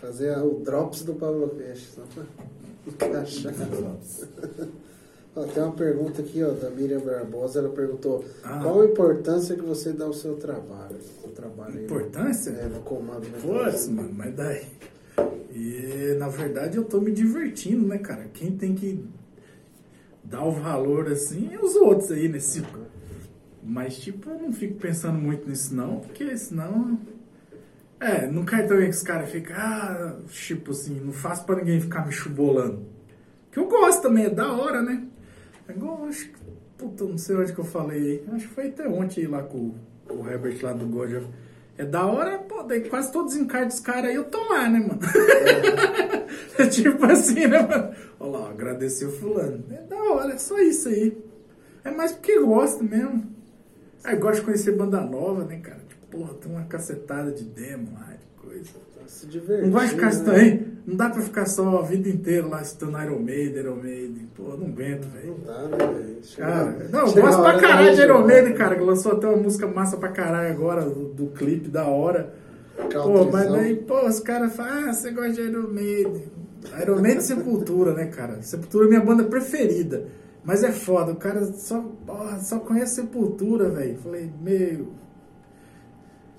Fazer 0.00 0.36
o 0.38 0.60
drops 0.64 1.02
do 1.04 1.14
Pablo 1.14 1.48
Cash, 1.50 1.94
só 1.94 2.02
pra 2.14 3.08
encaixar. 3.08 3.52
Ó, 5.36 5.44
tem 5.44 5.62
uma 5.62 5.72
pergunta 5.72 6.22
aqui, 6.22 6.42
ó, 6.42 6.50
da 6.50 6.70
Miriam 6.70 7.00
Barbosa. 7.00 7.60
Ela 7.60 7.68
perguntou: 7.68 8.24
Ah. 8.42 8.58
qual 8.62 8.80
a 8.80 8.84
importância 8.86 9.54
que 9.54 9.62
você 9.62 9.92
dá 9.92 10.06
ao 10.06 10.12
seu 10.12 10.34
trabalho? 10.36 10.96
Seu 11.20 11.30
trabalho 11.30 11.78
aí, 11.78 11.84
Importância? 11.84 12.50
É, 12.50 12.66
no 12.66 12.80
comando, 12.80 13.28
né? 13.28 13.38
Putz, 13.40 13.86
mano, 13.88 14.10
mas 14.12 14.34
daí. 14.34 14.66
E 15.52 16.14
na 16.18 16.28
verdade 16.28 16.76
eu 16.76 16.84
tô 16.84 17.00
me 17.00 17.10
divertindo, 17.10 17.86
né, 17.86 17.98
cara? 17.98 18.26
Quem 18.32 18.52
tem 18.56 18.74
que 18.74 19.04
dar 20.22 20.44
o 20.44 20.52
valor 20.52 21.08
assim 21.08 21.52
é 21.52 21.58
os 21.58 21.74
outros 21.76 22.12
aí 22.12 22.28
nesse. 22.28 22.62
Mas, 23.62 23.98
tipo, 23.98 24.30
eu 24.30 24.38
não 24.38 24.52
fico 24.52 24.74
pensando 24.78 25.18
muito 25.18 25.48
nisso, 25.48 25.74
não, 25.74 26.00
porque 26.00 26.36
senão. 26.36 26.98
É, 27.98 28.26
não 28.26 28.46
quero 28.46 28.66
também 28.66 28.88
que 28.88 28.96
os 28.96 29.02
caras 29.02 29.28
fiquem, 29.28 29.54
ah, 29.54 30.16
tipo 30.28 30.70
assim, 30.70 30.98
não 31.00 31.12
faço 31.12 31.44
pra 31.44 31.56
ninguém 31.56 31.78
ficar 31.80 32.06
me 32.06 32.12
chubolando. 32.12 32.86
Que 33.52 33.58
eu 33.58 33.68
gosto 33.68 34.00
também, 34.00 34.24
é 34.24 34.30
da 34.30 34.50
hora, 34.52 34.80
né? 34.80 35.06
É 35.68 35.72
igual, 35.72 36.06
acho 36.06 36.28
que. 36.28 36.40
Puta, 36.78 37.04
não 37.04 37.18
sei 37.18 37.36
onde 37.36 37.52
que 37.52 37.58
eu 37.58 37.64
falei. 37.64 38.24
Acho 38.32 38.48
que 38.48 38.54
foi 38.54 38.68
até 38.68 38.88
ontem 38.88 39.26
lá 39.26 39.42
com, 39.42 39.74
com 40.08 40.14
o 40.14 40.26
Herbert 40.26 40.58
lá 40.62 40.72
do 40.72 40.86
Goja. 40.86 41.22
É 41.80 41.84
da 41.86 42.04
hora, 42.04 42.38
pô, 42.40 42.62
daí 42.62 42.82
quase 42.90 43.10
todos 43.10 43.32
os 43.32 43.40
encargos 43.40 43.76
dos 43.76 43.82
caras 43.82 44.10
aí 44.10 44.14
eu 44.14 44.24
tô 44.24 44.38
lá, 44.50 44.68
né, 44.68 44.80
mano? 44.80 45.00
É 46.58 46.66
tipo 46.68 47.06
assim, 47.06 47.46
né, 47.46 47.62
mano? 47.62 47.94
Olha 48.20 48.30
lá, 48.38 48.50
agradecer 48.50 49.06
o 49.06 49.12
fulano. 49.12 49.64
É 49.70 49.80
da 49.84 49.96
hora, 49.96 50.34
é 50.34 50.36
só 50.36 50.58
isso 50.58 50.90
aí. 50.90 51.16
É 51.82 51.90
mais 51.90 52.12
porque 52.12 52.38
gosta 52.38 52.84
mesmo. 52.84 53.34
Aí 54.04 54.14
gosto 54.16 54.40
de 54.40 54.44
conhecer 54.44 54.76
banda 54.76 55.00
nova, 55.00 55.42
né, 55.44 55.58
cara? 55.58 55.80
Tipo, 55.88 56.18
porra, 56.18 56.34
tem 56.34 56.52
uma 56.52 56.66
cacetada 56.66 57.32
de 57.32 57.44
demo 57.44 57.94
lá, 57.94 58.12
de 58.12 58.46
coisa. 58.46 58.70
Se 59.10 59.26
divertindo. 59.26 59.66
Não 59.70 59.72
vai 59.78 59.88
ficar 59.88 60.14
né? 60.14 60.60
Não 60.86 60.96
dá 60.96 61.10
pra 61.10 61.20
ficar 61.20 61.44
só 61.46 61.80
a 61.80 61.82
vida 61.82 62.08
inteira 62.08 62.46
lá 62.46 62.62
estudando 62.62 63.02
Iron 63.04 63.18
Maiden, 63.18 63.56
Iron 63.60 63.76
Maiden. 63.76 64.28
Pô, 64.36 64.56
não 64.56 64.68
aguento, 64.68 65.04
velho. 65.08 65.36
Não 65.36 65.44
dá, 65.44 65.62
né, 65.64 65.76
velho? 65.92 66.16
Cara, 66.36 66.88
não, 66.90 67.06
eu 67.06 67.14
gosto 67.20 67.42
pra 67.42 67.58
caralho 67.60 67.94
de 67.96 68.00
Iron 68.02 68.18
gente- 68.18 68.26
Maiden, 68.28 68.54
cara, 68.54 68.76
que 68.76 68.82
lançou 68.82 69.12
até 69.12 69.26
uma 69.26 69.36
música 69.36 69.66
massa 69.66 69.96
pra 69.96 70.08
caralho 70.10 70.52
agora, 70.52 70.82
do, 70.88 71.08
do 71.08 71.26
clipe 71.26 71.68
da 71.68 71.84
hora. 71.86 72.32
Pô, 72.92 73.24
mas 73.30 73.50
daí, 73.50 73.76
pô, 73.76 74.06
os 74.06 74.20
caras 74.20 74.54
falam, 74.54 74.88
ah, 74.88 74.92
você 74.92 75.10
gosta 75.10 75.32
de 75.32 75.40
Iron 75.42 75.68
Maiden. 75.68 76.22
Iron 76.80 77.00
Maiden 77.00 77.18
e 77.18 77.22
Sepultura, 77.22 77.92
né, 77.92 78.06
cara? 78.06 78.40
Sepultura 78.42 78.86
é 78.86 78.88
minha 78.88 79.00
banda 79.04 79.24
preferida. 79.24 80.06
Mas 80.44 80.62
é 80.64 80.72
foda, 80.72 81.12
o 81.12 81.16
cara 81.16 81.44
só, 81.44 81.84
só 82.42 82.58
conhece 82.60 82.94
Sepultura, 82.94 83.68
velho. 83.68 83.98
Falei, 83.98 84.30
meu. 84.40 84.86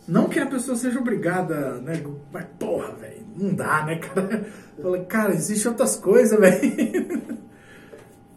Não 0.08 0.28
que 0.28 0.40
a 0.40 0.46
pessoa 0.48 0.76
seja 0.76 1.00
obrigada, 1.00 1.80
né? 1.82 1.94
Mas 2.32 2.46
porra, 2.60 2.92
velho, 2.94 3.26
não 3.36 3.54
dá, 3.54 3.86
né, 3.86 3.98
cara? 4.00 4.46
Falei, 4.82 5.06
cara, 5.06 5.34
existem 5.34 5.72
outras 5.72 5.96
coisas, 5.96 6.38
velho. 6.40 7.38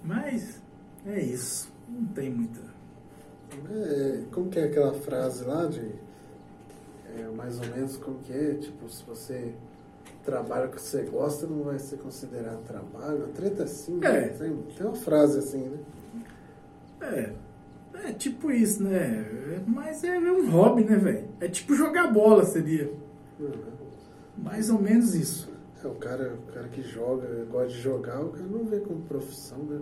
Mas 0.05 0.61
é 1.07 1.21
isso. 1.21 1.73
Não 1.89 2.07
tem 2.09 2.31
muita. 2.31 2.61
É, 3.71 4.21
como 4.33 4.51
que 4.51 4.59
é 4.59 4.65
aquela 4.65 4.93
frase 4.95 5.45
lá 5.45 5.67
de. 5.67 5.91
É, 7.17 7.23
mais 7.35 7.59
ou 7.61 7.67
menos 7.69 7.97
como 7.97 8.19
que 8.19 8.33
é? 8.33 8.55
Tipo, 8.55 8.89
se 8.89 9.03
você 9.05 9.55
trabalha 10.25 10.69
que 10.69 10.81
você 10.81 11.03
gosta, 11.03 11.47
não 11.47 11.63
vai 11.65 11.79
ser 11.79 11.99
considerado 11.99 12.63
trabalho. 12.65 13.25
A 13.25 13.29
treta 13.29 13.63
é 13.63 13.65
assim, 13.65 13.99
É. 14.03 14.11
né? 14.11 14.29
tem, 14.29 14.57
tem 14.77 14.87
uma 14.87 14.97
frase 14.97 15.39
assim, 15.39 15.69
né? 15.69 15.79
É. 17.01 17.33
É 18.15 18.17
tipo 18.17 18.51
isso, 18.53 18.83
né? 18.85 19.25
Mas 19.67 20.05
é 20.05 20.19
um 20.19 20.49
hobby, 20.51 20.85
né, 20.85 20.97
velho? 20.97 21.25
É 21.41 21.49
tipo 21.49 21.75
jogar 21.75 22.13
bola, 22.13 22.45
seria. 22.45 22.91
Mais 24.39 24.71
ou 24.71 24.81
menos 24.81 25.15
isso. 25.15 25.51
É, 25.83 25.87
o 25.89 25.95
cara, 25.97 26.33
o 26.49 26.53
cara 26.53 26.69
que 26.69 26.83
joga, 26.83 27.27
gosta 27.51 27.69
de 27.69 27.81
jogar, 27.81 28.21
o 28.23 28.29
cara 28.31 28.47
não 28.47 28.65
vê 28.65 28.79
como 28.79 29.01
profissão, 29.03 29.59
né? 29.59 29.79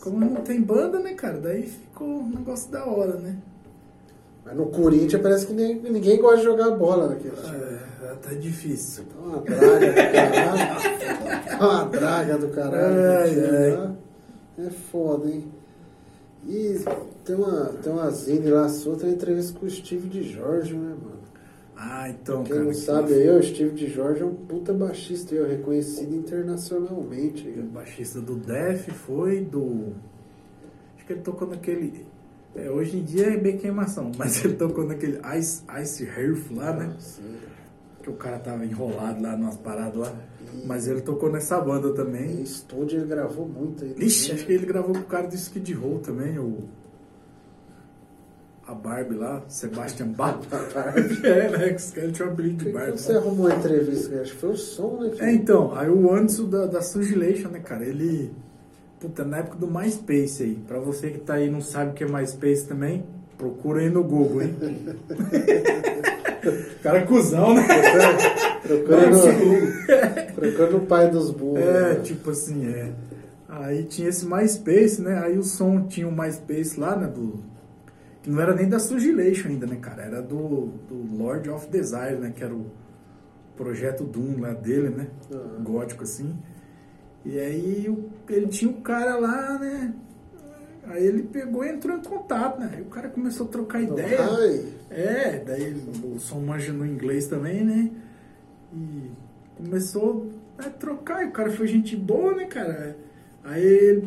Como 0.00 0.18
não 0.18 0.36
tem 0.42 0.60
banda, 0.60 0.98
né, 0.98 1.14
cara? 1.14 1.38
Daí 1.38 1.62
ficou 1.62 2.06
um 2.20 2.30
negócio 2.30 2.70
da 2.70 2.84
hora, 2.84 3.16
né? 3.16 3.36
Mas 4.44 4.56
no 4.56 4.66
Corinthians 4.66 5.22
parece 5.22 5.46
que 5.46 5.52
nem- 5.52 5.80
ninguém 5.80 6.20
gosta 6.20 6.38
de 6.38 6.44
jogar 6.44 6.70
bola 6.72 7.08
naquele 7.08 7.34
time. 7.36 7.56
É, 7.56 8.14
tá 8.22 8.34
difícil. 8.34 9.04
Tá 9.04 9.18
uma 9.20 9.40
draga 9.40 9.88
do 9.88 9.94
caralho. 10.12 11.58
Tá 11.58 11.68
uma 11.68 11.84
draga 11.84 12.38
do 12.38 12.48
caralho. 12.48 13.00
Ai, 13.00 13.40
ai. 13.40 13.70
lá. 13.76 13.94
É 14.58 14.70
foda, 14.70 15.28
hein? 15.28 15.44
E 16.48 16.78
tem 17.24 17.34
uma, 17.34 17.64
tem 17.82 17.92
uma 17.92 18.10
zine 18.10 18.48
lá 18.50 18.68
sua, 18.68 18.96
tem 18.96 19.08
uma 19.08 19.14
entrevista 19.14 19.58
com 19.58 19.66
o 19.66 19.70
Steve 19.70 20.08
de 20.08 20.22
Jorge, 20.22 20.74
né, 20.74 20.94
mano? 21.02 21.16
Ah, 21.76 22.08
então, 22.08 22.42
Quem 22.42 22.52
cara. 22.52 22.64
não 22.64 22.70
que 22.70 22.76
sabe 22.78 23.12
aí, 23.12 23.28
o 23.28 23.42
Steve 23.42 23.74
de 23.74 23.86
Jorge 23.88 24.22
é 24.22 24.24
um 24.24 24.34
puta 24.34 24.72
baixista 24.72 25.34
ó, 25.38 25.46
reconhecido 25.46 26.14
internacionalmente. 26.14 27.46
O 27.48 27.64
baixista 27.64 28.20
do 28.20 28.36
Def 28.36 28.88
foi 28.90 29.40
do. 29.40 29.92
Acho 30.96 31.06
que 31.06 31.12
ele 31.12 31.20
tocou 31.20 31.48
naquele. 31.48 32.06
é, 32.54 32.70
hoje 32.70 32.96
em 32.96 33.02
dia 33.04 33.26
é 33.26 33.36
bem 33.36 33.58
queimação, 33.58 34.10
mas 34.16 34.42
ele 34.42 34.54
tocou 34.54 34.86
naquele 34.86 35.20
Ice, 35.38 35.62
Ice 35.82 36.04
Earth 36.04 36.50
lá, 36.50 36.72
né? 36.72 36.94
Ah, 36.96 37.00
sim. 37.00 37.36
Que 38.06 38.10
o 38.10 38.14
cara 38.14 38.38
tava 38.38 38.64
enrolado 38.64 39.20
lá 39.20 39.36
nas 39.36 39.56
paradas 39.56 39.96
lá. 39.96 40.12
Mas 40.64 40.86
ele 40.86 41.00
tocou 41.00 41.28
nessa 41.28 41.58
banda 41.60 41.88
Em 41.88 41.94
também. 41.94 42.40
estúdio 42.40 43.00
ele 43.00 43.08
gravou 43.08 43.48
muito 43.48 43.82
aí. 43.82 43.94
Ixi, 43.98 44.30
acho 44.30 44.46
que 44.46 44.52
ele 44.52 44.64
gravou 44.64 44.92
com 44.94 45.00
o 45.00 45.04
cara 45.06 45.26
do 45.26 45.34
Skid 45.34 45.72
Row 45.74 45.98
também, 45.98 46.38
o. 46.38 46.58
A 48.64 48.72
Barbie 48.74 49.16
lá, 49.16 49.42
Sebastian 49.48 50.08
Bach. 50.12 50.38
é, 51.24 51.48
né? 51.50 51.72
que 51.72 51.92
caras 51.92 52.12
tinham 52.12 52.28
um 52.28 52.32
apelido 52.32 52.56
de 52.58 52.64
que 52.66 52.70
Barbie. 52.72 52.92
você 52.98 53.12
arrumou 53.12 53.48
a 53.48 53.54
entrevista? 53.56 54.20
Acho 54.20 54.32
que 54.34 54.38
foi 54.38 54.50
o 54.50 54.56
som, 54.56 55.00
né? 55.02 55.10
que- 55.10 55.22
É, 55.24 55.32
então, 55.32 55.74
aí 55.76 55.90
o 55.90 56.12
Anderson 56.14 56.48
da, 56.48 56.66
da 56.66 56.82
Sugilation, 56.82 57.48
né, 57.48 57.58
cara, 57.58 57.84
ele. 57.84 58.30
Puta, 59.00 59.24
na 59.24 59.38
época 59.38 59.56
do 59.56 59.66
MySpace 59.68 60.44
aí. 60.44 60.54
Pra 60.66 60.78
você 60.78 61.10
que 61.10 61.18
tá 61.18 61.34
aí 61.34 61.48
e 61.48 61.50
não 61.50 61.60
sabe 61.60 61.90
o 61.90 61.94
que 61.94 62.04
é 62.04 62.06
MySpace 62.08 62.66
também, 62.68 63.04
procura 63.36 63.80
aí 63.80 63.90
no 63.90 64.04
Google, 64.04 64.42
hein? 64.42 64.54
cara 66.82 66.98
é 66.98 67.02
cuzão, 67.02 67.54
né? 67.54 67.62
Procurando, 68.62 70.34
procurando 70.34 70.76
o 70.78 70.80
pai 70.86 71.10
dos 71.10 71.30
burros. 71.30 71.60
É, 71.60 71.94
né? 71.94 72.00
tipo 72.02 72.30
assim, 72.30 72.66
é. 72.68 72.92
Aí 73.48 73.84
tinha 73.84 74.08
esse 74.08 74.26
MySpace, 74.26 75.00
né? 75.00 75.18
Aí 75.20 75.38
o 75.38 75.42
som 75.42 75.86
tinha 75.86 76.06
o 76.08 76.12
MySpace 76.12 76.78
lá, 76.78 76.96
né? 76.96 77.06
Do, 77.06 77.42
que 78.22 78.28
não 78.30 78.40
era 78.40 78.54
nem 78.54 78.68
da 78.68 78.78
Sugilation 78.78 79.48
ainda, 79.48 79.66
né, 79.66 79.76
cara? 79.80 80.02
Era 80.02 80.20
do, 80.22 80.72
do 80.88 81.16
Lord 81.16 81.48
of 81.50 81.68
Desire, 81.68 82.16
né? 82.16 82.32
Que 82.34 82.42
era 82.42 82.52
o 82.54 82.66
projeto 83.56 84.04
Doom 84.04 84.40
lá 84.40 84.52
dele, 84.52 84.90
né? 84.90 85.06
Gótico 85.62 86.02
assim. 86.02 86.34
E 87.24 87.38
aí 87.38 87.86
o- 87.88 88.10
ele 88.28 88.48
tinha 88.48 88.70
um 88.70 88.80
cara 88.80 89.16
lá, 89.16 89.58
né? 89.58 89.94
Aí 90.88 91.04
ele 91.04 91.22
pegou 91.24 91.64
e 91.64 91.68
entrou 91.70 91.96
em 91.96 92.02
contato, 92.02 92.60
né? 92.60 92.70
Aí 92.74 92.82
o 92.82 92.86
cara 92.86 93.08
começou 93.08 93.46
a 93.46 93.50
trocar 93.50 93.82
ideia. 93.82 94.18
Ai, 94.20 94.64
É, 94.90 95.42
daí 95.44 95.74
o 96.04 96.18
som 96.18 96.40
manja 96.40 96.72
no 96.72 96.86
inglês 96.86 97.26
também, 97.26 97.64
né? 97.64 97.90
E 98.72 99.10
começou 99.56 100.30
a 100.58 100.64
trocar, 100.70 101.24
e 101.24 101.28
o 101.28 101.32
cara 101.32 101.50
foi 101.50 101.66
gente 101.66 101.96
boa, 101.96 102.34
né, 102.34 102.44
cara? 102.46 102.96
Aí 103.44 104.02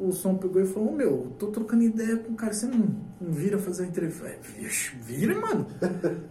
o 0.00 0.12
som 0.12 0.36
pegou 0.36 0.62
e 0.62 0.66
falou, 0.66 0.90
"Ô, 0.90 0.92
meu, 0.92 1.32
tô 1.38 1.48
trocando 1.48 1.82
ideia 1.82 2.16
com 2.16 2.32
o 2.32 2.36
cara, 2.36 2.52
você 2.52 2.66
não, 2.66 2.78
não 3.20 3.32
vira 3.32 3.58
fazer 3.58 3.82
uma 3.82 3.88
entrevista? 3.88 4.22
Falei, 4.24 4.38
"Vixe, 4.58 4.94
vira, 5.02 5.34
mano. 5.34 5.66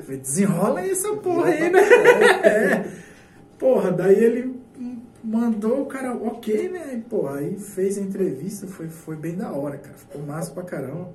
Falei, 0.04 0.19
desenrola 0.22 0.80
aí 0.80 0.91
essa 0.91 1.13
porra 1.17 1.50
aí, 1.50 1.69
né? 1.69 1.80
É. 2.45 2.86
Porra, 3.58 3.91
daí 3.91 4.15
ele 4.24 4.59
mandou 5.30 5.84
o 5.84 5.86
cara, 5.86 6.13
ok, 6.15 6.70
né? 6.70 6.96
E, 6.96 7.02
porra, 7.02 7.38
aí 7.38 7.58
fez 7.60 7.98
a 7.98 8.02
entrevista, 8.02 8.68
foi, 8.68 8.89
foi 8.89 9.15
bem 9.15 9.36
da 9.36 9.52
hora, 9.52 9.78
cara. 9.78 9.96
Ficou 9.96 10.22
massa 10.24 10.52
pra 10.52 10.63
caramba. 10.63 11.10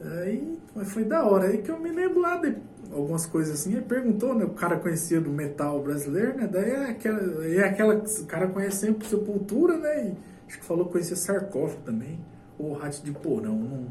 Aí 0.00 0.58
mas 0.74 0.92
foi 0.92 1.04
da 1.04 1.24
hora. 1.24 1.48
Aí 1.48 1.58
que 1.58 1.70
eu 1.70 1.78
me 1.78 1.90
lembro 1.90 2.20
lá 2.20 2.36
de 2.36 2.56
algumas 2.90 3.26
coisas 3.26 3.60
assim. 3.60 3.72
Ele 3.72 3.82
perguntou, 3.82 4.34
né? 4.34 4.44
O 4.44 4.50
cara 4.50 4.78
conhecia 4.78 5.20
do 5.20 5.30
metal 5.30 5.82
brasileiro, 5.82 6.36
né? 6.36 6.48
Daí 6.50 6.70
é 6.70 6.90
aquela. 6.90 7.46
É 7.46 7.64
aquela 7.64 7.94
o 7.94 8.26
cara 8.26 8.48
conhece 8.48 8.86
sempre 8.86 9.06
Sepultura, 9.06 9.76
né? 9.76 10.08
E 10.08 10.16
acho 10.48 10.58
que 10.58 10.64
falou 10.64 10.86
que 10.86 10.92
conhecia 10.92 11.16
sarcófago 11.16 11.82
também. 11.82 12.18
Ou 12.58 12.72
Rato 12.72 13.02
de 13.02 13.12
Porão. 13.12 13.56
Não... 13.56 13.86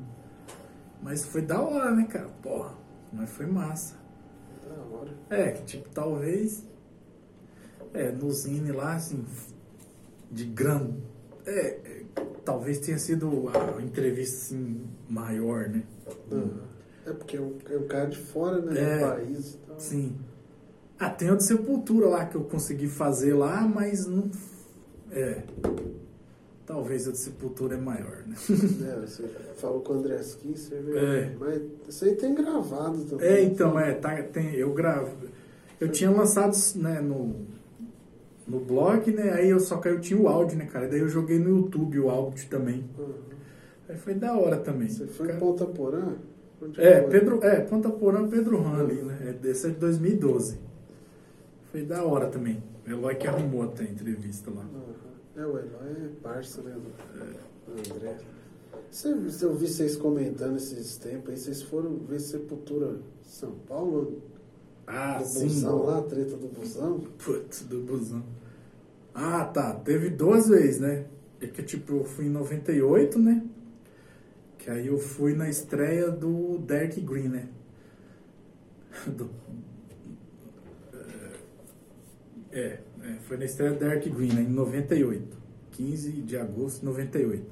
Mas 1.02 1.26
foi 1.26 1.42
da 1.42 1.62
hora, 1.62 1.92
né, 1.92 2.06
cara? 2.10 2.30
Porra, 2.42 2.74
mas 3.12 3.30
foi 3.30 3.46
massa. 3.46 3.96
da 4.68 4.98
hora. 4.98 5.12
É, 5.30 5.52
que 5.52 5.64
tipo, 5.64 5.90
talvez. 5.90 6.66
É, 7.94 8.12
no 8.12 8.32
Zine 8.32 8.72
lá, 8.72 8.96
assim, 8.96 9.24
de 10.32 10.46
grande. 10.46 10.94
É, 11.46 11.68
é, 11.68 12.04
talvez 12.46 12.80
tenha 12.80 12.98
sido 12.98 13.50
a 13.50 13.82
entrevista 13.82 14.38
assim, 14.38 14.82
maior, 15.10 15.68
né? 15.68 15.84
Aham. 16.32 16.72
É 17.06 17.14
porque 17.14 17.38
é 17.38 17.42
um, 17.42 17.58
é 17.70 17.78
um 17.78 17.88
cara 17.88 18.08
de 18.08 18.18
fora, 18.18 18.62
né? 18.62 18.80
É. 18.80 19.00
Do 19.00 19.06
país. 19.06 19.58
Então, 19.64 19.80
Sim. 19.80 20.16
Ah, 21.00 21.10
tem 21.10 21.32
o 21.32 21.36
de 21.36 21.44
Sepultura 21.44 22.08
lá 22.08 22.26
que 22.26 22.36
eu 22.36 22.44
consegui 22.44 22.88
fazer 22.88 23.34
lá, 23.34 23.62
mas 23.62 24.06
não. 24.06 24.30
É. 25.12 25.42
Talvez 26.66 27.08
o 27.08 27.12
de 27.12 27.18
Sepultura 27.18 27.76
é 27.76 27.80
maior, 27.80 28.24
né? 28.28 28.36
É, 28.88 29.00
você 29.02 29.28
falou 29.58 29.82
com 29.82 29.94
o 29.94 29.96
André 29.98 30.18
Kisser, 30.18 30.80
É. 30.96 31.36
Mas 31.40 31.62
isso 31.90 32.06
aí 32.06 32.16
tem 32.16 32.36
gravado 32.36 33.04
também. 33.06 33.28
É, 33.28 33.44
então, 33.44 33.80
é, 33.80 33.94
tá, 33.94 34.22
tem, 34.22 34.54
eu 34.54 34.72
gravo. 34.74 35.12
Eu 35.80 35.90
tinha 35.90 36.12
lançado 36.12 36.56
né, 36.76 37.02
no, 37.02 37.48
no 38.52 38.60
blog, 38.60 39.12
né? 39.12 39.32
Aí 39.34 39.50
eu 39.50 39.60
só 39.60 39.78
que 39.78 39.88
eu 39.88 40.00
tinha 40.00 40.20
o 40.20 40.28
áudio, 40.28 40.58
né, 40.58 40.66
cara? 40.66 40.88
Daí 40.88 41.00
eu 41.00 41.08
joguei 41.10 41.40
no 41.40 41.50
YouTube 41.58 42.00
o 42.00 42.10
áudio 42.10 42.48
também. 42.50 42.84
Aham. 43.00 43.08
Aí 43.90 43.98
foi 43.98 44.14
da 44.14 44.34
hora 44.38 44.58
também. 44.58 44.90
Você 44.90 45.08
foi 45.08 45.28
Cara- 45.28 45.38
em 45.38 45.40
Ponta 45.40 45.66
Porã? 45.66 46.14
É? 46.78 47.02
Pedro, 47.02 47.44
é, 47.44 47.62
Ponta 47.62 47.90
Porã, 47.90 48.28
Pedro 48.28 48.58
Hanley, 48.62 49.02
né? 49.02 49.36
É, 49.44 49.48
Esse 49.48 49.68
é 49.68 49.70
de 49.72 49.78
2012. 49.78 50.60
Foi 51.72 51.84
da 51.84 52.04
hora 52.04 52.28
também. 52.28 52.62
O 52.86 52.90
Eloy 52.92 53.16
que 53.16 53.28
arrumou 53.28 53.64
até 53.64 53.84
a 53.84 53.88
entrevista 53.88 54.52
lá. 54.52 54.62
Aham. 54.64 55.42
É, 55.44 55.46
o 55.46 55.58
Eloy 55.58 56.06
é 56.06 56.10
parça, 56.22 56.62
né? 56.62 56.72
Do, 56.74 57.74
do 57.74 57.96
André. 57.96 58.18
Você, 58.90 59.08
eu 59.46 59.56
vi 59.56 59.68
vocês 59.68 59.96
comentando 59.96 60.58
esses 60.58 60.98
tempos 60.98 61.30
aí, 61.32 61.38
vocês 61.38 61.62
foram 61.62 61.98
ver 61.98 62.20
Sepultura 62.20 62.98
São 63.24 63.52
Paulo? 63.68 64.22
Ah, 64.86 65.20
do 65.20 65.26
sim. 65.26 65.44
busão 65.48 65.84
lá, 65.86 66.00
a 66.00 66.02
treta 66.02 66.36
do 66.36 66.48
busão? 66.48 67.00
Putz, 67.24 67.62
do 67.62 67.80
busão. 67.82 68.22
Ah, 69.14 69.46
tá. 69.46 69.74
Teve 69.74 70.10
duas 70.10 70.48
vezes, 70.48 70.80
né? 70.80 71.06
É 71.40 71.48
que 71.48 71.64
tipo, 71.64 71.94
eu 71.98 72.04
fui 72.06 72.26
em 72.26 72.30
98, 72.30 73.20
né? 73.20 73.42
Que 74.58 74.70
aí 74.70 74.88
eu 74.88 74.98
fui 75.00 75.34
na 75.34 75.50
estreia 75.50 76.10
do 76.10 76.58
Derek 76.60 77.02
Green, 77.02 77.28
né? 77.30 77.48
Do- 79.18 79.30
É, 82.52 82.80
é, 83.04 83.14
foi 83.28 83.38
na 83.38 83.46
estreia 83.46 83.72
do 83.74 83.80
Derek 83.80 84.10
Green, 84.10 84.34
né? 84.34 84.42
Em 84.42 84.50
98. 84.50 85.38
15 85.72 86.12
de 86.12 86.38
agosto 86.38 86.80
de 86.80 86.86
98. 86.86 87.52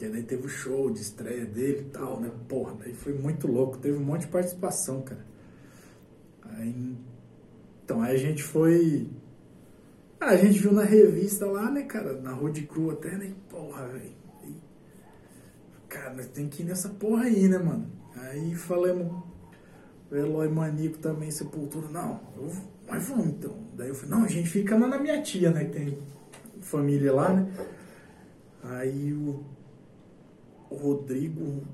E 0.00 0.08
daí 0.08 0.22
teve 0.22 0.46
o 0.46 0.48
show 0.48 0.90
de 0.90 1.00
estreia 1.00 1.44
dele 1.46 1.80
e 1.80 1.90
tal, 1.90 2.20
né? 2.20 2.30
Porra, 2.48 2.74
daí 2.78 2.94
foi 2.94 3.12
muito 3.14 3.46
louco. 3.46 3.78
Teve 3.78 3.96
um 3.98 4.04
monte 4.04 4.22
de 4.22 4.28
participação, 4.28 5.02
cara. 5.02 5.24
Aí, 6.42 6.94
então, 7.84 8.02
aí 8.02 8.14
a 8.14 8.18
gente 8.18 8.42
foi. 8.42 9.08
Ah, 10.24 10.30
a 10.30 10.36
gente 10.38 10.58
viu 10.58 10.72
na 10.72 10.84
revista 10.84 11.44
lá, 11.44 11.70
né, 11.70 11.82
cara? 11.82 12.18
Na 12.18 12.32
Road 12.32 12.62
Crew 12.62 12.92
até, 12.92 13.14
né? 13.14 13.34
Porra, 13.50 13.86
velho. 13.88 14.14
Cara, 15.86 16.24
tem 16.24 16.48
que 16.48 16.62
ir 16.62 16.64
nessa 16.64 16.88
porra 16.88 17.24
aí, 17.24 17.46
né, 17.46 17.58
mano? 17.58 17.86
Aí 18.16 18.54
falamos. 18.54 19.22
O 20.10 20.16
Eloy 20.16 20.48
Manico 20.48 20.96
também, 20.96 21.30
Sepultura. 21.30 21.88
Não, 21.88 22.20
eu, 22.38 22.50
mas 22.88 23.06
vamos 23.06 23.26
então. 23.26 23.54
Daí 23.76 23.88
eu 23.88 23.94
falei, 23.94 24.10
não, 24.16 24.24
a 24.24 24.28
gente 24.28 24.48
fica 24.48 24.78
lá 24.78 24.88
na 24.88 24.98
minha 24.98 25.20
tia, 25.20 25.50
né? 25.50 25.66
Que 25.66 25.72
tem 25.72 25.98
família 26.62 27.12
lá, 27.12 27.30
né? 27.30 27.46
Aí 28.62 29.12
o, 29.12 29.44
Rodrigo 30.70 31.64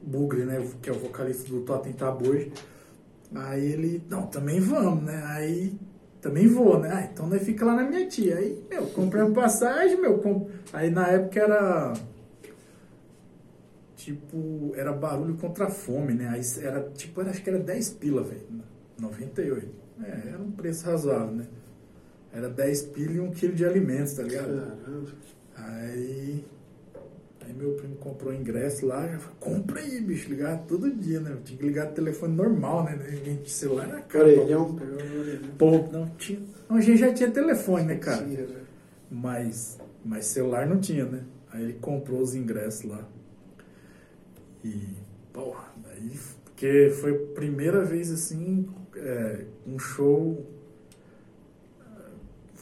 Bugre, 0.00 0.44
né? 0.44 0.64
Que 0.80 0.90
é 0.90 0.92
o 0.92 0.98
vocalista 1.00 1.48
do 1.48 1.62
Totem 1.62 1.92
Tabu. 1.92 2.52
Aí 3.34 3.64
ele, 3.64 4.00
não, 4.08 4.28
também 4.28 4.60
vamos, 4.60 5.02
né? 5.02 5.24
Aí 5.26 5.76
também 6.20 6.46
vou, 6.46 6.78
né? 6.78 6.90
Ah, 6.92 7.08
então 7.10 7.26
nós 7.26 7.42
fica 7.42 7.64
lá 7.64 7.74
na 7.74 7.84
minha 7.84 8.06
tia. 8.06 8.36
Aí, 8.36 8.62
meu, 8.68 8.86
comprei 8.88 9.22
uma 9.22 9.34
passagem, 9.34 10.00
meu. 10.00 10.18
Comp... 10.18 10.48
Aí 10.72 10.90
na 10.90 11.08
época 11.08 11.40
era. 11.40 11.94
Tipo, 13.96 14.72
era 14.76 14.92
barulho 14.92 15.34
contra 15.34 15.66
a 15.66 15.70
fome, 15.70 16.14
né? 16.14 16.28
Aí 16.28 16.40
era, 16.62 16.88
tipo, 16.94 17.20
era, 17.20 17.30
acho 17.30 17.42
que 17.42 17.50
era 17.50 17.58
10 17.58 17.90
pila, 17.90 18.22
velho. 18.22 18.42
98. 18.98 19.68
É, 20.02 20.28
era 20.28 20.38
um 20.38 20.50
preço 20.50 20.86
razoável, 20.86 21.34
né? 21.34 21.46
Era 22.32 22.48
10 22.48 22.82
pila 22.82 23.12
e 23.12 23.20
um 23.20 23.30
quilo 23.30 23.54
de 23.54 23.64
alimentos, 23.64 24.14
tá 24.14 24.22
ligado? 24.22 24.46
Caramba. 24.46 25.10
Aí. 25.56 26.44
Aí 27.50 27.56
meu 27.56 27.72
primo 27.72 27.96
comprou 27.96 28.32
ingresso 28.32 28.86
lá, 28.86 29.08
já 29.08 29.18
falou, 29.18 29.36
compra 29.40 29.80
aí, 29.80 30.00
bicho, 30.00 30.28
ligava 30.28 30.58
todo 30.68 30.88
dia, 30.88 31.18
né? 31.18 31.32
Eu 31.32 31.42
tinha 31.42 31.58
que 31.58 31.66
ligar 31.66 31.90
o 31.90 31.92
telefone 31.92 32.36
normal, 32.36 32.84
né? 32.84 32.98
A 33.04 33.10
gente 33.10 33.50
celular 33.50 33.88
na 33.88 34.00
cara. 34.02 34.24
Orelhão, 34.24 34.76
Pô, 35.58 35.78
não 35.90 36.08
tinha. 36.10 36.40
Não, 36.68 36.76
a 36.76 36.80
gente 36.80 36.98
já 36.98 37.12
tinha 37.12 37.28
telefone, 37.28 37.86
né, 37.86 37.96
cara? 37.96 38.24
Tinha, 38.24 38.46
né? 38.46 38.60
Mas, 39.10 39.80
mas 40.04 40.26
celular 40.26 40.64
não 40.64 40.78
tinha, 40.78 41.04
né? 41.04 41.24
Aí 41.52 41.64
ele 41.64 41.72
comprou 41.72 42.20
os 42.20 42.36
ingressos 42.36 42.88
lá. 42.88 43.04
E, 44.62 44.86
porra, 45.32 45.74
aí. 45.92 46.12
Porque 46.44 46.92
foi 47.00 47.16
a 47.16 47.34
primeira 47.34 47.84
vez 47.84 48.12
assim, 48.12 48.68
é, 48.94 49.44
um 49.66 49.76
show. 49.76 50.46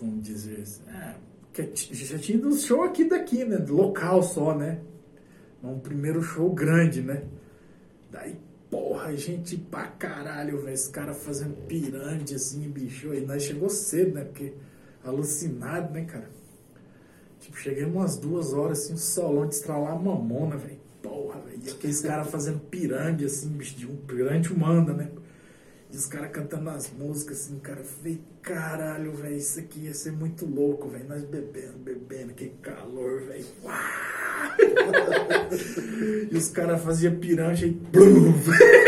Vamos 0.01 0.23
dizer 0.23 0.63
assim. 0.63 0.83
É, 0.89 1.15
que 1.65 1.95
já 1.95 2.19
tinha 2.19 2.45
um 2.47 2.57
show 2.57 2.83
aqui 2.83 3.05
daqui, 3.05 3.45
né? 3.45 3.65
Local 3.69 4.23
só, 4.23 4.57
né? 4.57 4.81
Um 5.63 5.79
primeiro 5.79 6.23
show 6.23 6.51
grande, 6.53 7.03
né? 7.03 7.25
Daí, 8.11 8.37
porra, 8.71 9.17
gente 9.17 9.57
pra 9.57 9.87
caralho, 9.87 10.59
velho. 10.61 10.75
Esse 10.75 10.91
cara 10.91 11.13
fazendo 11.15 11.57
pirâmide 11.67 12.35
assim, 12.35 12.69
bicho. 12.69 13.13
E 13.13 13.21
nós 13.21 13.43
chegou 13.43 13.69
cedo, 13.69 14.15
né? 14.15 14.25
Porque 14.25 14.53
alucinado, 15.05 15.93
né, 15.93 16.05
cara? 16.05 16.29
Tipo, 17.41 17.57
cheguei 17.57 17.85
umas 17.85 18.17
duas 18.17 18.53
horas 18.53 18.81
assim, 18.81 18.95
o 18.95 18.99
solão 18.99 19.47
de 19.47 19.55
estralar 19.55 19.93
a 19.93 19.99
mamona, 19.99 20.57
velho. 20.57 20.79
Porra, 21.03 21.41
velho. 21.41 21.61
E 21.65 21.71
aqueles 21.71 22.01
caras 22.01 22.29
fazendo 22.31 22.61
pirâmide 22.61 23.25
assim, 23.25 23.49
bicho, 23.51 23.77
de 23.77 23.87
um 23.87 23.97
pirâmide 23.97 24.53
humana, 24.53 24.93
né? 24.93 25.11
E 25.91 25.97
os 25.97 26.05
caras 26.05 26.31
cantando 26.31 26.69
as 26.69 26.93
músicas, 26.93 27.39
assim, 27.39 27.59
cara, 27.61 27.83
falei, 27.83 28.21
caralho, 28.43 29.11
velho, 29.13 29.37
isso 29.37 29.59
aqui 29.59 29.87
ia 29.87 29.95
ser 29.95 30.13
muito 30.13 30.45
louco, 30.45 30.87
velho. 30.89 31.09
Nós 31.09 31.25
bebendo, 31.25 31.79
bebendo, 31.79 32.35
que 32.35 32.51
calor, 32.61 33.23
velho. 33.23 33.47
e 36.31 36.37
os 36.37 36.51
caras 36.51 36.83
faziam 36.83 37.17
piranha 37.17 37.65
e 37.65 37.71
blum, 37.71 38.35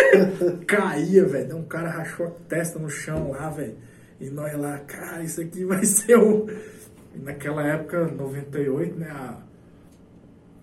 caía, 0.67 1.25
velho. 1.25 1.57
Um 1.57 1.65
cara 1.65 1.89
rachou 1.89 2.27
a 2.27 2.31
testa 2.49 2.79
no 2.79 2.91
chão 2.91 3.31
lá, 3.31 3.49
velho. 3.49 3.77
E 4.21 4.29
nós 4.29 4.55
lá, 4.59 4.79
cara, 4.81 5.23
isso 5.23 5.41
aqui 5.41 5.65
vai 5.65 5.85
ser 5.85 6.19
o. 6.19 6.47
E 7.15 7.19
naquela 7.19 7.67
época, 7.67 8.09
98, 8.09 8.99
né? 8.99 9.11
A... 9.11 9.39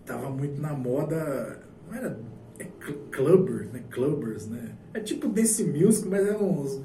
Tava 0.06 0.30
muito 0.30 0.62
na 0.62 0.74
moda. 0.74 1.60
Não 1.88 1.98
era. 1.98 2.20
É 2.60 2.66
clubbers, 3.12 3.72
né? 3.72 3.82
Clubbers, 3.92 4.48
né? 4.48 4.72
É 4.94 5.00
tipo 5.00 5.28
desse 5.28 5.64
music, 5.64 6.08
mas 6.08 6.28
é 6.28 6.36
uns. 6.36 6.82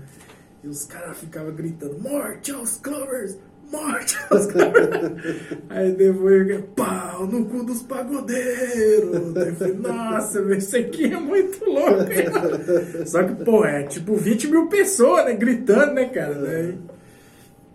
E 0.62 0.68
os 0.68 0.84
caras 0.84 1.18
ficavam 1.18 1.54
gritando: 1.54 1.98
Morte 1.98 2.52
aos 2.52 2.76
Clovers! 2.76 3.38
Morte 3.70 4.18
aos 4.30 4.46
Clovers! 4.46 5.58
Aí 5.70 5.92
depois, 5.92 6.62
pau 6.76 7.26
no 7.26 7.46
cu 7.46 7.64
dos 7.64 7.82
pagodeiros! 7.82 9.32
Daí 9.32 9.48
eu 9.48 9.56
falei: 9.56 9.74
Nossa, 9.74 10.40
esse 10.54 10.76
aqui 10.76 11.12
é 11.12 11.18
muito 11.18 11.64
louco! 11.64 12.02
Hein? 12.02 13.06
Só 13.06 13.24
que, 13.24 13.44
pô, 13.44 13.64
é 13.64 13.84
tipo 13.84 14.14
20 14.14 14.48
mil 14.48 14.68
pessoas, 14.68 15.24
né? 15.24 15.34
Gritando, 15.34 15.94
né, 15.94 16.06
cara? 16.10 16.34
Daí, 16.34 16.78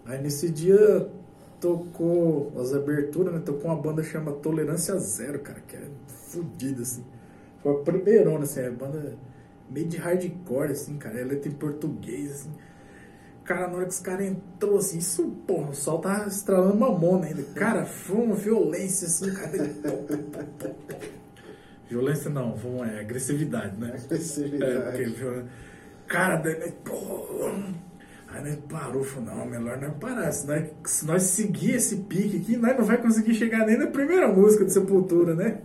aí 0.05 0.21
nesse 0.21 0.49
dia 0.49 1.09
tocou 1.59 2.53
as 2.59 2.73
aberturas, 2.73 3.33
né? 3.33 3.41
Tocou 3.43 3.71
uma 3.71 3.81
banda 3.81 4.03
chama 4.03 4.31
Tolerância 4.31 4.97
Zero, 4.99 5.39
cara, 5.39 5.59
que 5.67 5.75
é 5.75 5.81
fodida, 6.29 6.83
assim. 6.83 7.03
Foi 7.61 7.73
a 7.73 7.77
primeirona, 7.77 8.43
assim, 8.43 8.65
a 8.65 8.71
banda 8.71 9.15
meio 9.69 9.87
de 9.87 9.97
hardcore, 9.97 10.71
assim, 10.71 10.97
cara. 10.97 11.19
Ela 11.19 11.29
letra 11.29 11.49
em 11.49 11.55
português, 11.55 12.31
assim. 12.31 12.51
Cara, 13.43 13.67
na 13.67 13.75
hora 13.75 13.85
que 13.85 13.91
os 13.91 13.99
caras 13.99 14.27
entrou, 14.27 14.77
assim, 14.77 14.97
isso, 14.97 15.25
porra, 15.47 15.69
o 15.69 15.73
sol 15.73 15.99
tá 15.99 16.25
estralando 16.27 16.75
mamona 16.75 17.27
ainda. 17.27 17.43
Cara, 17.55 17.85
foi 17.85 18.17
uma 18.17 18.35
violência, 18.35 19.07
assim, 19.07 19.33
cara. 19.33 19.51
violência 21.89 22.29
não, 22.29 22.55
uma 22.55 22.89
é, 22.91 22.99
agressividade, 22.99 23.79
né? 23.79 23.97
Agressividade. 24.03 25.01
É, 25.01 25.07
porque, 25.07 25.43
cara, 26.07 26.35
daí, 26.37 26.71
porra. 26.83 27.87
Aí 28.29 28.43
nós 28.43 28.59
parou, 28.69 29.03
falou, 29.03 29.33
não, 29.33 29.45
melhor 29.45 29.79
não 29.79 29.91
parar. 29.91 30.29
Se 30.33 30.45
nós, 30.45 30.69
se 30.85 31.05
nós 31.05 31.23
seguir 31.23 31.75
esse 31.75 31.95
pique 31.95 32.37
aqui, 32.37 32.57
nós 32.57 32.77
não 32.77 32.83
vai 32.83 32.97
conseguir 32.97 33.33
chegar 33.33 33.65
nem 33.65 33.77
na 33.77 33.87
primeira 33.87 34.27
música 34.27 34.65
de 34.65 34.73
Sepultura, 34.73 35.33
né? 35.33 35.61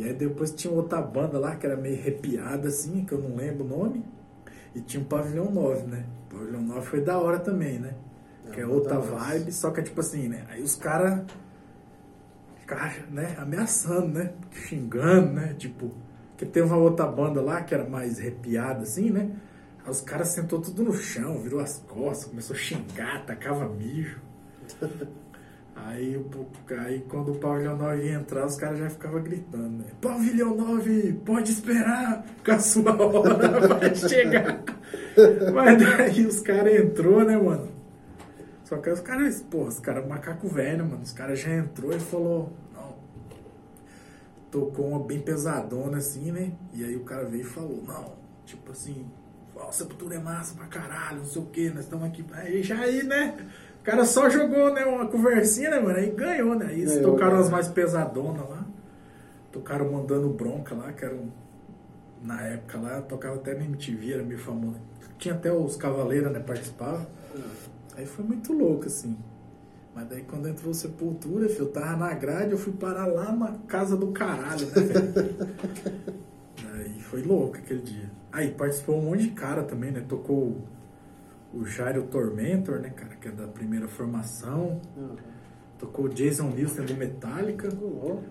E 0.00 0.04
aí 0.04 0.14
depois 0.14 0.50
tinha 0.50 0.72
outra 0.72 0.98
banda 1.02 1.38
lá 1.38 1.56
que 1.56 1.66
era 1.66 1.76
meio 1.76 2.00
arrepiada 2.00 2.68
assim, 2.68 3.04
que 3.04 3.12
eu 3.12 3.18
não 3.18 3.36
lembro 3.36 3.66
o 3.66 3.68
nome. 3.68 4.02
E 4.74 4.80
tinha 4.80 5.02
o 5.02 5.04
Pavilhão 5.04 5.50
9, 5.50 5.82
né? 5.88 6.06
O 6.24 6.36
Pavilhão 6.36 6.62
9 6.62 6.86
foi 6.86 7.02
da 7.02 7.18
hora 7.18 7.38
também, 7.38 7.78
né? 7.78 7.92
É, 8.46 8.50
que 8.50 8.60
é 8.62 8.66
outra 8.66 8.98
vibe, 8.98 9.52
só 9.52 9.70
que 9.70 9.80
é 9.80 9.82
tipo 9.82 10.00
assim, 10.00 10.26
né? 10.26 10.46
Aí 10.48 10.62
os 10.62 10.74
caras 10.74 11.22
ficavam, 12.60 13.10
né, 13.10 13.36
ameaçando, 13.36 14.06
né? 14.06 14.32
Xingando, 14.50 15.34
né? 15.34 15.54
Tipo, 15.58 15.90
que 16.34 16.46
teve 16.46 16.66
uma 16.66 16.78
outra 16.78 17.04
banda 17.04 17.42
lá 17.42 17.60
que 17.60 17.74
era 17.74 17.86
mais 17.86 18.18
arrepiada 18.18 18.84
assim, 18.84 19.10
né? 19.10 19.30
Aí 19.84 19.90
os 19.90 20.00
caras 20.00 20.28
sentou 20.28 20.62
tudo 20.62 20.82
no 20.82 20.94
chão, 20.94 21.42
virou 21.42 21.60
as 21.60 21.76
costas, 21.86 22.24
começou 22.24 22.56
a 22.56 22.58
xingar, 22.58 23.26
tacava 23.26 23.68
mijo. 23.68 24.18
Aí, 25.86 26.20
aí 26.78 27.04
quando 27.08 27.32
o 27.32 27.34
pavilhão 27.36 27.76
9 27.76 28.04
ia 28.04 28.14
entrar, 28.14 28.46
os 28.46 28.56
caras 28.56 28.78
já 28.78 28.90
ficavam 28.90 29.22
gritando, 29.22 29.78
né? 29.78 29.84
Pavilhão 30.00 30.56
9, 30.56 31.12
pode 31.24 31.50
esperar, 31.50 32.24
que 32.44 32.50
a 32.50 32.58
sua 32.58 32.92
hora 33.00 33.68
vai 33.68 33.94
chegar. 33.94 34.62
Mas 35.54 35.82
daí 35.82 36.26
os 36.26 36.40
caras 36.40 36.74
entrou, 36.74 37.24
né, 37.24 37.36
mano? 37.36 37.68
Só 38.64 38.76
que 38.76 38.88
os 38.88 39.00
caras, 39.00 39.44
pô, 39.50 39.64
os 39.64 39.80
caras 39.80 40.06
macaco 40.06 40.48
velho, 40.48 40.84
mano. 40.84 41.02
Os 41.02 41.12
caras 41.12 41.40
já 41.40 41.52
entrou 41.52 41.92
e 41.92 41.98
falou, 41.98 42.52
não. 42.72 42.94
Tocou 44.50 44.88
uma 44.88 45.04
bem 45.04 45.20
pesadona 45.20 45.98
assim, 45.98 46.30
né? 46.30 46.52
E 46.72 46.84
aí 46.84 46.94
o 46.94 47.04
cara 47.04 47.24
veio 47.24 47.42
e 47.42 47.44
falou, 47.44 47.82
não, 47.84 48.12
tipo 48.46 48.70
assim, 48.70 49.06
ó, 49.56 49.72
Sepultura 49.72 50.14
é 50.14 50.18
massa 50.18 50.54
pra 50.54 50.66
caralho, 50.66 51.18
não 51.18 51.24
sei 51.24 51.42
o 51.42 51.46
que, 51.46 51.68
nós 51.70 51.84
estamos 51.84 52.06
aqui. 52.06 52.24
Aí 52.32 52.62
já 52.62 52.78
aí, 52.78 53.02
né? 53.02 53.36
O 53.80 53.82
cara 53.82 54.04
só 54.04 54.28
jogou 54.28 54.72
né, 54.72 54.84
uma 54.84 55.06
conversinha, 55.06 55.70
né, 55.70 55.80
mano? 55.80 55.98
Aí 55.98 56.10
ganhou, 56.10 56.54
né? 56.54 56.66
Aí 56.68 56.84
ganhou, 56.84 57.12
tocaram 57.12 57.38
as 57.38 57.48
mais 57.48 57.66
pesadonas 57.68 58.48
lá. 58.48 58.66
Tocaram 59.50 59.90
mandando 59.90 60.28
bronca 60.28 60.74
lá, 60.74 60.92
que 60.92 61.04
era 61.04 61.14
um, 61.14 61.30
na 62.22 62.42
época 62.42 62.78
lá, 62.78 63.00
tocava 63.00 63.36
até 63.36 63.54
na 63.54 63.64
MTV, 63.64 64.12
era 64.12 64.22
meio 64.22 64.38
famoso. 64.38 64.78
Tinha 65.18 65.34
até 65.34 65.50
os 65.50 65.76
Cavaleiros, 65.76 66.30
né, 66.30 66.40
participavam. 66.40 67.06
Aí 67.96 68.04
foi 68.04 68.24
muito 68.24 68.52
louco, 68.52 68.86
assim. 68.86 69.16
Mas 69.94 70.08
daí 70.08 70.22
quando 70.22 70.46
entrou 70.46 70.72
Sepultura, 70.72 71.48
filho, 71.48 71.62
eu 71.62 71.72
tava 71.72 71.96
na 71.96 72.14
grade, 72.14 72.52
eu 72.52 72.58
fui 72.58 72.72
parar 72.72 73.06
lá 73.06 73.32
na 73.32 73.52
casa 73.66 73.96
do 73.96 74.08
caralho, 74.08 74.66
né, 74.66 74.82
velho? 74.82 75.14
aí 76.74 77.00
foi 77.00 77.22
louco 77.22 77.56
aquele 77.56 77.80
dia. 77.80 78.10
Aí 78.30 78.50
participou 78.50 78.98
um 78.98 79.02
monte 79.02 79.24
de 79.24 79.30
cara 79.30 79.62
também, 79.62 79.90
né? 79.90 80.04
Tocou 80.06 80.58
o 81.52 81.64
Jairo 81.64 82.04
Tormentor, 82.04 82.80
né, 82.80 82.90
cara, 82.90 83.16
que 83.16 83.28
é 83.28 83.30
da 83.30 83.46
primeira 83.46 83.88
formação. 83.88 84.80
Uhum. 84.96 85.16
Tocou 85.78 86.08
Jason 86.08 86.50
Newsted 86.50 86.92
do 86.92 86.98
Metallica. 86.98 87.68
Uhum. 87.74 88.22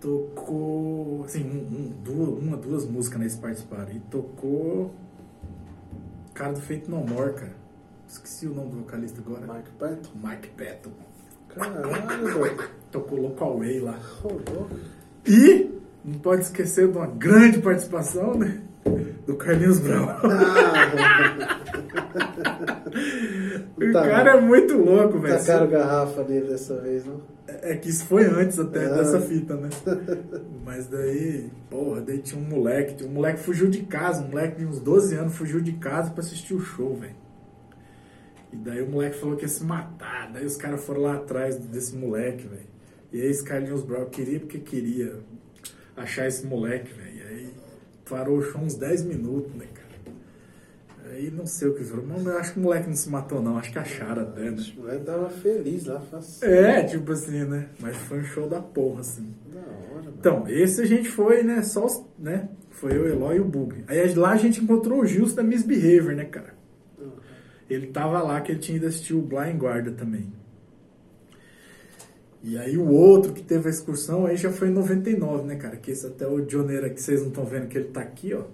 Tocou, 0.00 1.24
assim, 1.24 1.44
um, 1.44 1.76
um, 1.76 2.02
duas, 2.02 2.42
uma, 2.42 2.56
duas 2.56 2.86
músicas 2.86 3.20
nesse 3.20 3.38
participaram. 3.38 3.92
E 3.92 4.00
tocou 4.00 4.94
cara 6.36 6.52
do 6.52 6.60
Feito 6.60 6.90
No 6.90 6.98
More, 6.98 7.32
cara. 7.32 7.56
Esqueci 8.06 8.46
o 8.46 8.54
nome 8.54 8.70
do 8.70 8.76
vocalista 8.78 9.20
agora. 9.20 9.40
Mike 9.52 9.70
Patton? 9.78 10.10
Mike 10.22 10.48
Patton. 10.50 10.92
Caralho, 11.48 12.68
Tocou 12.92 13.20
Local 13.20 13.58
Way 13.58 13.80
lá. 13.80 13.98
Oh, 14.22 14.66
e 15.26 15.70
não 16.04 16.18
pode 16.20 16.42
esquecer 16.42 16.86
de 16.86 16.96
uma 16.96 17.06
grande 17.06 17.58
participação, 17.58 18.34
né? 18.34 18.62
Do 19.26 19.34
Carlinhos 19.34 19.80
Brown. 19.80 20.08
Ah, 20.08 21.60
o 23.76 23.92
tá, 23.92 24.02
cara 24.02 24.36
é 24.36 24.40
muito 24.40 24.76
louco, 24.76 25.18
velho. 25.18 25.38
Tacaram 25.38 25.68
garrafa 25.68 26.22
nele 26.24 26.48
dessa 26.48 26.80
vez, 26.80 27.04
não? 27.04 27.20
É, 27.46 27.72
é 27.72 27.76
que 27.76 27.88
isso 27.88 28.04
foi 28.06 28.24
antes 28.24 28.58
até 28.58 28.86
ah. 28.86 28.94
dessa 28.94 29.20
fita, 29.20 29.56
né? 29.56 29.68
Mas 30.64 30.86
daí, 30.86 31.50
porra, 31.70 32.00
daí 32.02 32.18
tinha 32.18 32.40
um 32.40 32.44
moleque, 32.44 33.04
um 33.04 33.10
moleque 33.10 33.40
fugiu 33.40 33.68
de 33.68 33.82
casa, 33.82 34.22
um 34.22 34.28
moleque 34.28 34.58
de 34.58 34.66
uns 34.66 34.80
12 34.80 35.16
anos 35.16 35.34
fugiu 35.34 35.60
de 35.60 35.72
casa 35.72 36.10
pra 36.10 36.20
assistir 36.20 36.54
o 36.54 36.60
show, 36.60 36.96
velho. 36.96 37.16
E 38.52 38.56
daí 38.56 38.82
o 38.82 38.88
moleque 38.88 39.18
falou 39.18 39.36
que 39.36 39.42
ia 39.42 39.48
se 39.48 39.64
matar, 39.64 40.32
daí 40.32 40.44
os 40.44 40.56
caras 40.56 40.82
foram 40.84 41.02
lá 41.02 41.14
atrás 41.16 41.56
desse 41.56 41.94
moleque, 41.96 42.46
velho. 42.46 42.76
E 43.12 43.20
aí 43.20 43.28
esse 43.28 43.42
Carlinhos 43.42 43.82
Brown 43.82 44.06
queria 44.06 44.40
porque 44.40 44.58
queria 44.58 45.20
achar 45.96 46.26
esse 46.26 46.46
moleque, 46.46 46.92
velho. 46.92 47.28
Aí 47.28 47.48
parou 48.08 48.38
o 48.38 48.42
show 48.42 48.60
uns 48.60 48.74
10 48.74 49.04
minutos, 49.04 49.54
né, 49.54 49.66
cara? 49.72 49.85
Aí 51.08 51.30
não 51.30 51.46
sei 51.46 51.68
o 51.68 51.74
que 51.74 51.82
virou. 51.82 52.04
Mas 52.06 52.26
eu 52.26 52.38
acho 52.38 52.52
que 52.52 52.58
o 52.58 52.62
moleque 52.62 52.88
não 52.88 52.96
se 52.96 53.08
matou, 53.08 53.40
não. 53.40 53.56
Acho 53.58 53.72
que 53.72 53.78
acharam 53.78 54.22
até, 54.22 54.50
né? 54.50 54.62
O 54.76 54.80
moleque 54.80 55.04
tava 55.04 55.30
feliz 55.30 55.84
lá, 55.86 56.00
faz... 56.00 56.42
É, 56.42 56.82
tipo 56.84 57.12
assim, 57.12 57.44
né? 57.44 57.68
Mas 57.80 57.96
foi 57.96 58.20
um 58.20 58.24
show 58.24 58.48
da 58.48 58.60
porra, 58.60 59.00
assim. 59.00 59.32
Da 59.52 59.60
hora, 59.60 60.02
mano. 60.04 60.14
Então, 60.18 60.44
esse 60.48 60.82
a 60.82 60.86
gente 60.86 61.08
foi, 61.08 61.42
né? 61.42 61.62
Só, 61.62 61.86
os- 61.86 62.04
né? 62.18 62.48
Foi 62.70 62.92
eu, 62.92 63.08
Eloy 63.08 63.36
e 63.36 63.40
o 63.40 63.44
Bug. 63.44 63.84
Aí 63.88 64.14
lá 64.14 64.32
a 64.32 64.36
gente 64.36 64.60
encontrou 64.62 65.00
o 65.00 65.06
Gilson 65.06 65.36
da 65.36 65.42
Misbehavior, 65.42 66.14
né, 66.14 66.24
cara? 66.24 66.54
Ele 67.70 67.86
tava 67.88 68.22
lá 68.22 68.40
que 68.40 68.52
ele 68.52 68.58
tinha 68.60 68.76
ido 68.76 68.86
assistir 68.86 69.14
o 69.14 69.20
Blind 69.22 69.56
Guarda 69.56 69.90
também. 69.92 70.32
E 72.42 72.56
aí 72.58 72.76
o 72.76 72.86
outro 72.88 73.32
que 73.32 73.42
teve 73.42 73.66
a 73.66 73.70
excursão 73.70 74.24
aí 74.26 74.36
já 74.36 74.52
foi 74.52 74.68
em 74.68 74.72
99, 74.72 75.44
né, 75.46 75.56
cara? 75.56 75.76
Que 75.76 75.90
esse 75.90 76.06
até 76.06 76.26
o 76.26 76.40
Dioneira 76.40 76.88
que 76.90 77.00
vocês 77.02 77.20
não 77.22 77.28
estão 77.28 77.44
vendo 77.44 77.66
que 77.66 77.76
ele 77.78 77.88
tá 77.88 78.00
aqui, 78.00 78.34
ó. 78.34 78.44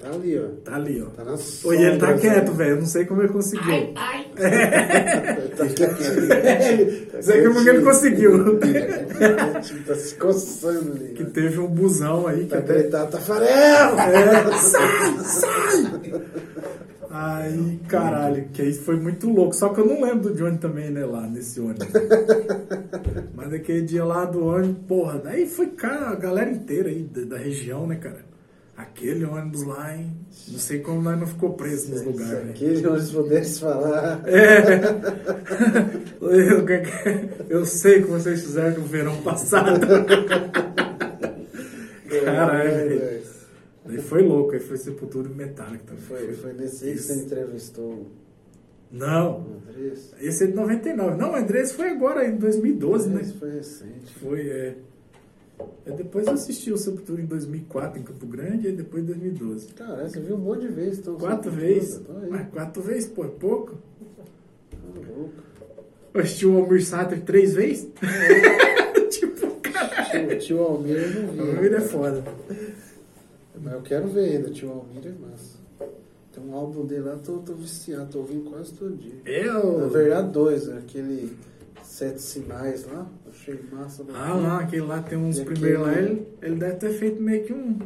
Tá 0.00 0.08
ali, 0.08 0.38
ó. 0.38 0.48
Tá 0.64 0.76
ali, 0.76 1.02
ó. 1.02 1.06
Tá 1.10 1.24
na 1.24 1.32
Oi, 1.32 1.76
ele 1.76 1.98
tá 1.98 2.06
sombra, 2.06 2.18
quieto, 2.20 2.48
assim. 2.48 2.56
velho. 2.56 2.70
Eu 2.70 2.76
não 2.76 2.86
sei 2.86 3.04
como 3.04 3.20
ele 3.20 3.28
conseguiu. 3.28 3.74
Ele 3.74 3.92
tá 5.56 5.66
quieto. 5.76 7.14
Não 7.14 7.22
sei 7.22 7.46
como 7.46 7.68
ele 7.68 7.82
conseguiu. 7.84 8.58
tá 9.86 9.94
se 9.94 10.14
coçando 10.14 10.92
ali. 10.92 11.12
que 11.14 11.22
né? 11.22 11.30
teve 11.34 11.58
um 11.58 11.66
busão 11.68 12.26
aí 12.26 12.44
que 12.44 12.46
Tá 12.46 12.58
até 12.58 12.74
gritando, 12.74 13.10
Tafarel! 13.10 13.98
É, 13.98 14.52
sai, 14.56 15.18
sai! 15.24 16.22
Aí, 17.10 17.80
caralho, 17.88 18.48
que 18.52 18.62
aí 18.62 18.72
foi 18.72 18.96
muito 18.96 19.28
louco. 19.28 19.54
Só 19.54 19.68
que 19.68 19.80
eu 19.80 19.86
não 19.86 20.00
lembro 20.00 20.30
do 20.30 20.34
Johnny 20.34 20.56
também, 20.56 20.90
né, 20.90 21.04
lá 21.04 21.26
nesse 21.26 21.60
ônibus. 21.60 21.88
Mas 23.34 23.52
aquele 23.52 23.82
dia 23.82 24.04
lá 24.04 24.24
do 24.24 24.46
ônibus, 24.46 24.82
porra, 24.86 25.18
daí 25.22 25.46
foi, 25.46 25.66
cara, 25.66 26.10
a 26.10 26.14
galera 26.14 26.50
inteira 26.50 26.88
aí 26.88 27.02
da, 27.02 27.36
da 27.36 27.36
região, 27.36 27.86
né, 27.86 27.96
cara? 27.96 28.29
Aquele 28.80 29.24
ônibus 29.26 29.62
lá, 29.64 29.94
hein? 29.94 30.10
Não 30.48 30.58
sei 30.58 30.78
como 30.80 31.02
nós 31.02 31.18
não 31.20 31.26
ficou 31.26 31.52
preso 31.54 31.90
nos 31.90 32.00
Se 32.00 32.06
lugares, 32.06 32.44
né? 32.44 32.50
aquele 32.50 32.86
onde 32.88 33.12
pudesse 33.12 33.60
falar. 33.60 34.22
É. 34.26 34.60
Eu, 36.20 36.64
eu 37.48 37.64
sei 37.66 38.00
o 38.00 38.04
que 38.04 38.10
vocês 38.10 38.42
fizeram 38.42 38.78
no 38.80 38.86
verão 38.86 39.20
passado. 39.22 39.80
Caralho, 42.24 42.68
É, 42.70 42.84
velho. 42.84 42.98
velho. 43.00 43.20
Aí 43.88 43.98
foi 43.98 44.22
louco, 44.22 44.52
aí 44.52 44.60
foi 44.60 44.76
Sepultura 44.76 45.28
e 45.28 45.34
Metallica 45.34 45.84
também. 45.84 46.02
Foi, 46.04 46.32
foi 46.34 46.52
nesse 46.52 46.84
aí 46.86 46.92
que 46.92 46.98
você 47.02 47.14
entrevistou 47.14 48.06
Não, 48.90 49.40
o 49.40 49.62
Andrés. 49.70 50.14
esse 50.20 50.44
é 50.44 50.46
de 50.46 50.54
99. 50.54 51.16
Não, 51.16 51.32
o 51.32 51.34
Andrés 51.36 51.72
foi 51.72 51.88
agora, 51.90 52.26
em 52.26 52.36
2012, 52.36 53.08
né? 53.08 53.20
Esse 53.22 53.32
foi 53.34 53.50
recente. 53.50 54.14
Foi, 54.20 54.40
é. 54.48 54.76
Aí 55.86 55.92
depois 55.94 56.26
eu 56.26 56.32
assisti 56.34 56.72
o 56.72 56.76
Sepultura 56.78 57.20
em 57.22 57.26
2004 57.26 57.98
em 57.98 58.02
Campo 58.02 58.26
Grande 58.26 58.68
e 58.68 58.72
depois 58.72 59.02
em 59.02 59.06
2012. 59.06 59.68
Cara, 59.74 60.08
você 60.08 60.20
viu 60.20 60.36
um 60.36 60.38
monte 60.38 60.62
de 60.62 60.68
vezes. 60.68 60.98
Então, 61.00 61.16
Quatro 61.16 61.50
vezes. 61.50 62.00
Aí. 62.22 62.30
Mas 62.30 62.48
quatro 62.50 62.82
vezes, 62.82 63.08
pô, 63.08 63.24
é 63.24 63.28
pouco. 63.28 63.76
Tá 64.70 64.78
louco. 65.16 65.32
Eu 66.12 66.20
assisti 66.20 66.46
o 66.46 66.56
Almir 66.56 66.84
Sater 66.84 67.20
três 67.22 67.54
vezes. 67.54 67.88
tipo, 69.10 69.46
caralho. 69.60 70.28
Tio, 70.28 70.38
tio 70.38 70.62
Almir 70.62 70.96
eu 70.96 71.22
não 71.22 71.28
O 71.28 71.32
vi. 71.32 71.40
Almir 71.56 71.72
é 71.74 71.80
foda. 71.80 72.24
Mas 73.62 73.72
eu 73.74 73.82
quero 73.82 74.08
ver 74.08 74.36
ainda, 74.36 74.50
tio 74.50 74.70
Almir 74.70 75.06
é 75.06 75.12
massa. 75.30 75.58
Tem 76.32 76.44
um 76.44 76.54
álbum 76.54 76.86
dele 76.86 77.02
lá, 77.02 77.16
tô, 77.16 77.38
tô 77.38 77.54
viciado, 77.54 78.10
tô 78.10 78.18
ouvindo 78.20 78.48
quase 78.50 78.72
todo 78.74 78.96
dia. 78.96 79.14
Na 79.24 79.30
Eu. 79.30 79.88
verdade, 79.90 80.30
dois, 80.30 80.66
né? 80.68 80.78
aquele 80.78 81.36
Sete 82.00 82.22
Sinais 82.22 82.86
lá, 82.90 83.06
achei 83.28 83.60
massa. 83.70 84.02
Ah, 84.14 84.32
lá, 84.32 84.60
aquele 84.60 84.80
lá 84.86 85.02
tem 85.02 85.18
uns 85.18 85.38
primeiros 85.40 85.82
lá, 85.86 85.92
ele, 85.92 86.26
ele 86.40 86.54
deve 86.56 86.76
ter 86.76 86.92
feito 86.94 87.20
meio 87.22 87.44
que 87.44 87.52
um. 87.52 87.78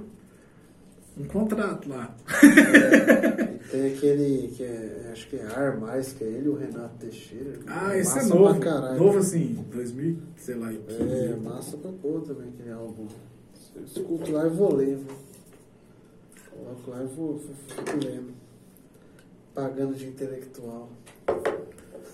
Um 1.19 1.25
contrato 1.25 1.89
lá. 1.89 2.15
E 2.45 3.69
tem 3.71 3.93
aquele 3.93 4.49
que 4.55 4.63
é, 4.63 5.09
acho 5.11 5.29
que 5.29 5.35
é 5.35 5.45
Ar 5.47 5.81
Mais, 5.81 6.13
que 6.13 6.23
é 6.23 6.29
ele 6.29 6.49
o 6.49 6.55
Renato 6.55 6.97
Teixeira. 7.01 7.59
Ah, 7.67 7.97
esse 7.99 8.17
é 8.21 8.23
novo. 8.27 8.61
Caralho. 8.61 9.01
Novo 9.01 9.19
assim, 9.19 9.65
2000, 9.73 10.17
sei 10.37 10.55
lá, 10.55 10.69
15. 10.69 10.83
É, 11.03 11.37
massa 11.37 11.77
pra 11.77 11.91
pôr 11.91 12.21
também 12.23 12.51
aquele 12.51 12.71
álbum. 12.71 13.09
Eu 13.75 13.83
escuto 13.85 14.31
lá 14.31 14.47
e 14.47 14.51
vou 14.51 14.75
ler? 14.77 15.01
Coloco 16.53 16.89
lá 16.91 17.03
e 17.03 17.07
vou, 17.07 17.37
vou- 17.37 17.55
fico 17.67 18.07
lendo. 18.07 18.33
Pagando 19.53 19.95
de 19.97 20.07
intelectual. 20.07 20.89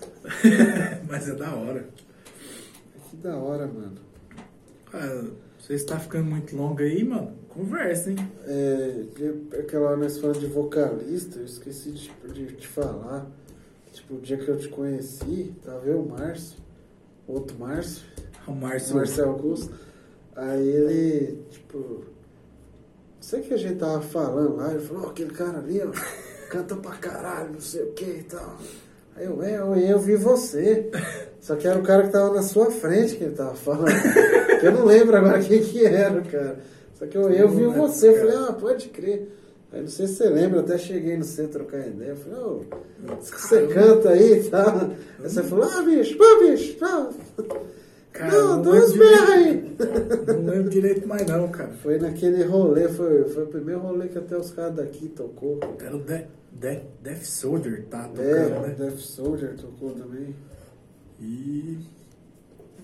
Mas 1.07 1.27
é 1.29 1.35
da 1.35 1.53
hora. 1.55 1.87
Que 3.09 3.17
da 3.17 3.35
hora, 3.35 3.67
mano. 3.67 3.97
Ah, 4.93 5.25
você 5.59 5.73
está 5.73 5.99
ficando 5.99 6.25
muito 6.25 6.55
longo 6.55 6.81
aí, 6.81 7.03
mano? 7.03 7.35
Conversa, 7.49 8.11
hein? 8.11 8.17
É, 8.45 9.03
que- 9.15 9.57
aquela 9.59 9.87
hora 9.89 9.97
nós 9.97 10.17
falamos 10.17 10.39
de 10.41 10.47
vocalista, 10.47 11.39
eu 11.39 11.45
esqueci 11.45 11.91
de, 11.91 12.11
de 12.33 12.55
te 12.55 12.67
falar. 12.67 13.27
Tipo, 13.91 14.15
o 14.15 14.21
dia 14.21 14.37
que 14.37 14.47
eu 14.47 14.57
te 14.57 14.69
conheci, 14.69 15.53
tava 15.63 15.85
eu, 15.85 16.01
o 16.01 16.09
Márcio, 16.09 16.57
outro 17.27 17.57
Márcio, 17.59 18.03
O 18.47 18.53
Márcio. 18.53 18.95
Marcelo 18.95 19.31
Augusto. 19.31 19.73
Aí 20.35 20.65
ele, 20.67 21.43
tipo, 21.51 21.77
não 21.77 22.05
sei 23.21 23.41
o 23.41 23.43
que 23.43 23.53
a 23.53 23.57
gente 23.57 23.77
tava 23.79 24.01
falando 24.01 24.55
lá, 24.55 24.71
ele 24.73 24.79
falou, 24.79 25.07
ó, 25.07 25.09
aquele 25.09 25.31
cara 25.31 25.57
ali, 25.59 25.81
ó, 25.81 25.91
canta 26.49 26.75
pra 26.77 26.95
caralho, 26.95 27.51
não 27.53 27.59
sei 27.61 27.83
o 27.83 27.91
que 27.91 28.05
e 28.05 28.23
tal. 28.23 28.57
Aí 29.15 29.25
eu, 29.25 29.43
é, 29.43 29.57
eu, 29.57 29.75
eu 29.75 29.99
vi 29.99 30.15
você. 30.15 30.89
Só 31.39 31.55
que 31.55 31.67
era 31.67 31.79
o 31.79 31.83
cara 31.83 32.03
que 32.03 32.11
tava 32.11 32.33
na 32.33 32.43
sua 32.43 32.69
frente 32.69 33.15
que 33.15 33.23
ele 33.23 33.35
tava 33.35 33.55
falando. 33.55 33.91
que 34.59 34.65
eu 34.65 34.71
não 34.71 34.85
lembro 34.85 35.17
agora 35.17 35.41
quem 35.41 35.61
que 35.63 35.85
era, 35.85 36.21
cara. 36.21 36.59
Só 36.93 37.07
que 37.07 37.17
eu, 37.17 37.29
eu 37.31 37.49
vi 37.49 37.65
você, 37.65 38.09
eu 38.09 38.19
falei, 38.19 38.35
ah, 38.35 38.53
pode 38.53 38.89
crer. 38.89 39.27
Aí 39.73 39.81
não 39.81 39.87
sei 39.87 40.05
se 40.05 40.15
você 40.15 40.29
lembra, 40.29 40.59
eu 40.59 40.63
até 40.63 40.77
cheguei 40.77 41.17
no 41.17 41.23
centro 41.23 41.63
trocar 41.63 41.87
ideia. 41.87 42.09
Eu 42.09 42.15
falei, 42.17 42.39
ô, 42.39 42.61
oh, 43.09 43.15
você 43.21 43.67
canta 43.67 44.09
aí 44.09 44.33
e 44.33 44.49
tá? 44.49 44.65
tal. 44.65 44.91
Aí 45.23 45.29
você 45.29 45.43
falou, 45.43 45.65
ah, 45.65 45.81
bicho, 45.81 46.17
pô, 46.17 46.39
bicho, 46.39 46.77
pô. 46.77 47.53
Cara, 48.11 48.31
não, 48.31 48.61
dois 48.61 48.91
berros 48.91 49.29
aí. 49.29 49.75
Não 50.27 50.45
lembro 50.45 50.69
direito 50.69 51.07
mais 51.07 51.25
não, 51.25 51.47
cara. 51.47 51.71
Foi 51.81 51.97
naquele 51.97 52.43
rolê, 52.43 52.89
foi, 52.89 53.23
foi 53.29 53.43
o 53.43 53.47
primeiro 53.47 53.79
rolê 53.79 54.09
que 54.09 54.17
até 54.17 54.37
os 54.37 54.51
caras 54.51 54.75
daqui 54.75 55.07
tocou. 55.07 55.57
Cara. 55.57 55.75
Era 55.85 55.95
o 55.95 55.99
Death, 56.51 56.83
Death 57.01 57.23
Soldier 57.23 57.85
tá 57.89 58.07
tocando, 58.07 58.25
é, 58.25 58.67
né? 58.67 58.75
Death 58.77 58.97
Soldier 58.97 59.55
tocou 59.55 59.91
também. 59.91 60.35
E. 61.19 61.79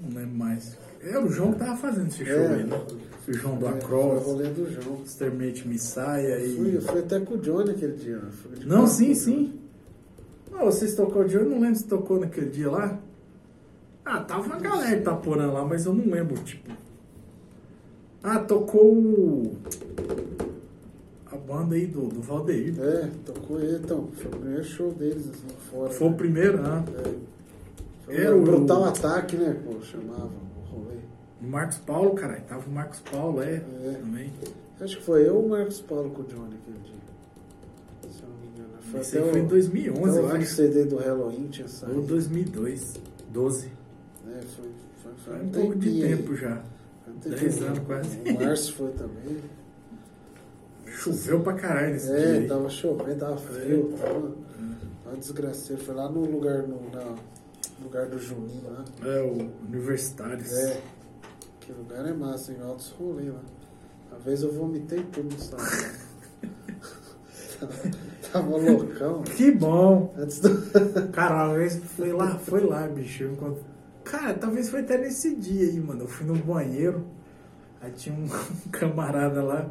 Não 0.01 0.17
lembro 0.17 0.35
mais. 0.35 0.77
É, 1.01 1.17
o 1.17 1.29
João 1.29 1.53
que 1.53 1.59
tava 1.59 1.75
fazendo 1.75 2.07
esse 2.07 2.25
show 2.25 2.35
é, 2.35 2.55
aí, 2.55 2.63
né? 2.63 2.85
O 3.27 3.33
João 3.33 3.57
do 3.57 3.65
é, 3.65 3.69
Across. 3.69 4.23
Foi 4.23 4.33
o 4.33 4.35
rolê 4.35 4.49
do 4.49 4.71
João. 4.71 5.03
Exterminate 5.03 5.67
Missaia 5.67 6.39
e. 6.39 6.55
Fui, 6.55 6.75
eu 6.75 6.81
fui 6.81 6.99
até 6.99 7.19
com 7.19 7.35
o 7.35 7.37
Johnny 7.37 7.71
aquele 7.71 7.93
dia. 7.93 8.17
Né? 8.17 8.31
Não, 8.65 8.87
sim, 8.87 9.13
sim. 9.13 9.59
Não, 10.51 10.65
vocês 10.65 10.95
tocou 10.95 11.23
o 11.23 11.27
Johnny, 11.27 11.49
não 11.49 11.59
lembro 11.59 11.75
se 11.75 11.85
tocou 11.85 12.19
naquele 12.19 12.49
dia 12.49 12.69
lá. 12.69 12.99
Ah, 14.03 14.21
tava 14.21 14.43
uma 14.43 14.59
galera 14.59 15.15
por 15.15 15.37
lá, 15.37 15.65
mas 15.65 15.85
eu 15.85 15.93
não 15.93 16.09
lembro, 16.09 16.41
tipo. 16.43 16.71
Ah, 18.23 18.39
tocou 18.39 18.93
o 18.93 19.57
a 21.37 21.53
banda 21.53 21.75
aí 21.75 21.85
do, 21.87 22.07
do 22.07 22.21
Valdeir. 22.21 22.73
É, 22.79 23.09
tocou 23.25 23.59
ele, 23.59 23.77
então. 23.77 24.07
Foi 24.13 24.25
o 24.27 24.29
primeiro 24.29 24.63
show 24.63 24.91
deles, 24.91 25.29
assim, 25.29 25.47
fora. 25.71 25.89
Foi 25.89 26.07
o 26.07 26.11
né? 26.11 26.17
primeiro, 26.17 26.61
ah. 26.65 26.83
É. 26.99 27.13
Foi 28.05 28.15
Era 28.15 28.35
um 28.35 28.39
o- 28.41 28.43
brutal 28.43 28.83
ataque, 28.85 29.35
né? 29.35 29.55
Pô, 29.65 29.81
chamava 29.81 30.25
o 30.25 30.69
rolê. 30.75 30.97
O 31.41 31.45
Marcos 31.47 31.77
Paulo, 31.79 32.11
caralho. 32.15 32.43
Tava 32.43 32.67
o 32.67 32.71
Marcos 32.71 32.99
Paulo, 33.01 33.41
é. 33.41 33.55
É. 33.55 33.97
Também. 34.01 34.31
Acho 34.79 34.97
que 34.97 35.03
foi 35.03 35.27
eu 35.27 35.35
ou 35.37 35.45
o 35.45 35.49
Marcos 35.49 35.81
Paulo 35.81 36.09
com 36.11 36.21
o 36.21 36.25
Johnny 36.25 36.55
aquele 36.61 36.79
dia. 36.83 38.11
Se 38.11 38.21
eu 38.23 38.29
não 38.29 38.35
me 38.37 38.47
engano. 38.47 38.69
Foi 38.81 38.99
Esse 39.01 39.17
até 39.17 39.25
aí 39.25 39.31
foi 39.31 39.41
o- 39.41 39.43
em 39.43 39.47
2011, 39.47 40.09
até 40.09 40.19
eu 40.19 40.23
o 40.25 40.35
acho. 40.35 40.55
CD 40.55 40.85
do 40.85 40.97
Halloween 40.97 41.47
tinha 41.49 41.67
saído. 41.67 41.99
Ou 41.99 42.05
2002. 42.05 42.93
12. 43.33 43.67
É, 44.27 44.41
foi, 44.41 44.65
foi, 45.03 45.11
foi 45.25 45.33
Faz 45.33 45.45
um 45.45 45.49
pouco 45.49 45.75
de 45.75 45.85
tempinho 45.89 46.05
aí. 46.05 46.15
tempo 46.17 46.35
já. 46.35 46.61
Foi 47.03 47.13
um 47.13 47.17
Dez 47.35 47.61
anos 47.61 47.79
quase. 47.79 48.17
O 48.19 48.33
Márcio 48.43 48.73
foi 48.75 48.91
também. 48.91 49.37
Choveu 50.97 51.41
pra 51.41 51.53
caralho 51.53 51.91
nesse 51.93 52.07
dia. 52.07 52.43
É, 52.43 52.47
tava 52.47 52.67
chovendo, 52.69 53.19
tava 53.19 53.37
frio. 53.37 53.93
Tava 54.01 54.31
uma 55.05 55.15
desgraceira. 55.17 55.81
Foi 55.83 55.93
lá 55.93 56.09
no 56.09 56.21
lugar, 56.21 56.63
no, 56.63 56.89
na, 56.91 57.03
no 57.05 57.83
lugar 57.83 58.07
do 58.07 58.17
Juninho 58.17 58.63
lá. 58.65 58.83
É, 59.05 59.21
o 59.21 59.51
Universitários. 59.67 60.51
É. 60.51 60.81
Que 61.59 61.71
lugar 61.71 62.03
é 62.07 62.13
massa, 62.13 62.51
em 62.51 62.59
altos 62.61 62.89
rolês 62.97 63.31
lá. 63.31 63.41
Uma 64.09 64.19
vez 64.19 64.41
eu 64.41 64.51
vomitei 64.51 65.03
tudo 65.11 65.31
no 65.35 65.39
salão. 65.39 65.65
tava 68.31 68.57
loucão. 68.57 69.21
Que 69.23 69.51
bom. 69.51 70.13
Antes 70.17 70.39
do. 70.39 70.49
Cara, 71.11 71.47
uma 71.49 71.57
vez 71.57 71.75
foi 71.95 72.11
lá, 72.11 72.37
foi 72.39 72.61
lá, 72.61 72.87
bicho. 72.87 73.23
Encont- 73.25 73.57
Cara, 74.03 74.33
talvez 74.33 74.69
foi 74.69 74.81
até 74.81 74.97
nesse 74.97 75.35
dia 75.35 75.67
aí, 75.69 75.79
mano. 75.79 76.03
Eu 76.03 76.07
fui 76.07 76.25
no 76.25 76.35
banheiro, 76.35 77.05
aí 77.81 77.91
tinha 77.91 78.15
um 78.15 78.27
camarada 78.71 79.43
lá, 79.43 79.69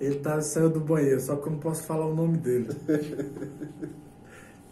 ele 0.00 0.16
tava, 0.16 0.42
saiu 0.42 0.68
do 0.68 0.80
banheiro, 0.80 1.20
só 1.20 1.36
que 1.36 1.46
eu 1.46 1.52
não 1.52 1.58
posso 1.58 1.84
falar 1.84 2.06
o 2.06 2.14
nome 2.14 2.38
dele. 2.38 2.68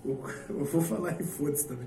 O, 0.04 0.18
eu 0.50 0.64
vou 0.64 0.80
falar 0.80 1.16
e 1.20 1.22
foda-se 1.22 1.68
também. 1.68 1.86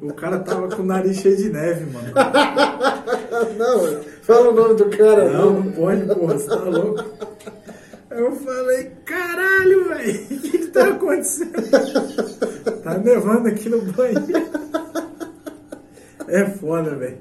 O 0.00 0.14
cara 0.14 0.38
tava 0.38 0.68
com 0.68 0.82
o 0.82 0.86
nariz 0.86 1.16
cheio 1.16 1.36
de 1.36 1.50
neve, 1.50 1.90
mano. 1.90 2.12
Não, 3.58 4.02
fala 4.22 4.50
o 4.50 4.54
nome 4.54 4.74
do 4.76 4.88
cara. 4.96 5.28
Não, 5.28 5.54
não 5.54 5.72
pode, 5.72 6.06
porra, 6.06 6.38
você 6.38 6.46
tá 6.46 6.62
louco? 6.62 7.04
Eu 8.10 8.32
falei, 8.36 8.92
caralho, 9.04 9.88
velho, 9.88 10.24
o 10.24 10.26
que, 10.28 10.58
que 10.58 10.66
tá 10.68 10.88
acontecendo? 10.88 11.52
Tá 12.82 12.96
nevando 12.96 13.48
aqui 13.48 13.68
no 13.68 13.82
banheiro. 13.82 14.22
É 16.28 16.46
foda, 16.46 16.94
velho. 16.94 17.18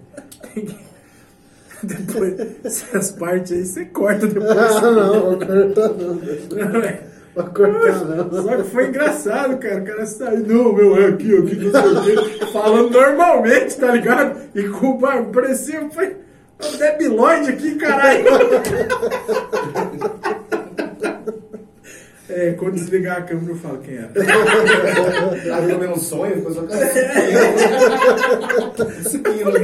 Depois, 1.84 2.34
essas 2.64 3.12
partes 3.12 3.52
aí 3.52 3.66
você 3.66 3.86
corta 3.86 4.26
depois. 4.28 4.52
Ah, 4.52 4.82
não, 4.82 5.22
vou 5.22 5.38
cortar 5.38 5.90
não. 5.90 6.20
Vou 7.36 7.46
cortar 7.54 8.06
não. 8.06 8.44
Só 8.44 8.58
que 8.58 8.64
foi 8.64 8.88
engraçado, 8.88 9.58
cara. 9.58 9.82
O 9.82 9.86
cara 9.86 10.06
saiu, 10.06 10.46
não, 10.48 10.74
meu, 10.74 10.98
é 10.98 11.08
aqui, 11.08 11.38
aqui, 11.38 11.56
não 11.56 11.72
sei 11.72 12.18
o 12.18 12.24
quê. 12.24 12.46
Falando 12.52 12.90
normalmente, 12.90 13.78
tá 13.78 13.92
ligado? 13.92 14.40
E 14.56 14.64
com 14.64 14.88
o 14.88 14.98
barco, 14.98 15.32
parecia 15.32 15.88
foi 15.92 16.16
um 16.64 16.78
debilóide 16.78 17.52
aqui, 17.52 17.76
caralho. 17.76 18.26
É, 22.30 22.52
quando 22.54 22.74
desligar 22.74 23.20
a 23.20 23.22
câmera 23.22 23.52
eu 23.52 23.56
falo 23.56 23.78
quem 23.80 23.96
era. 23.96 24.12
Aí 25.56 25.68
também 25.68 25.90
um 25.90 25.98
sonho, 25.98 26.36
eu 26.36 26.44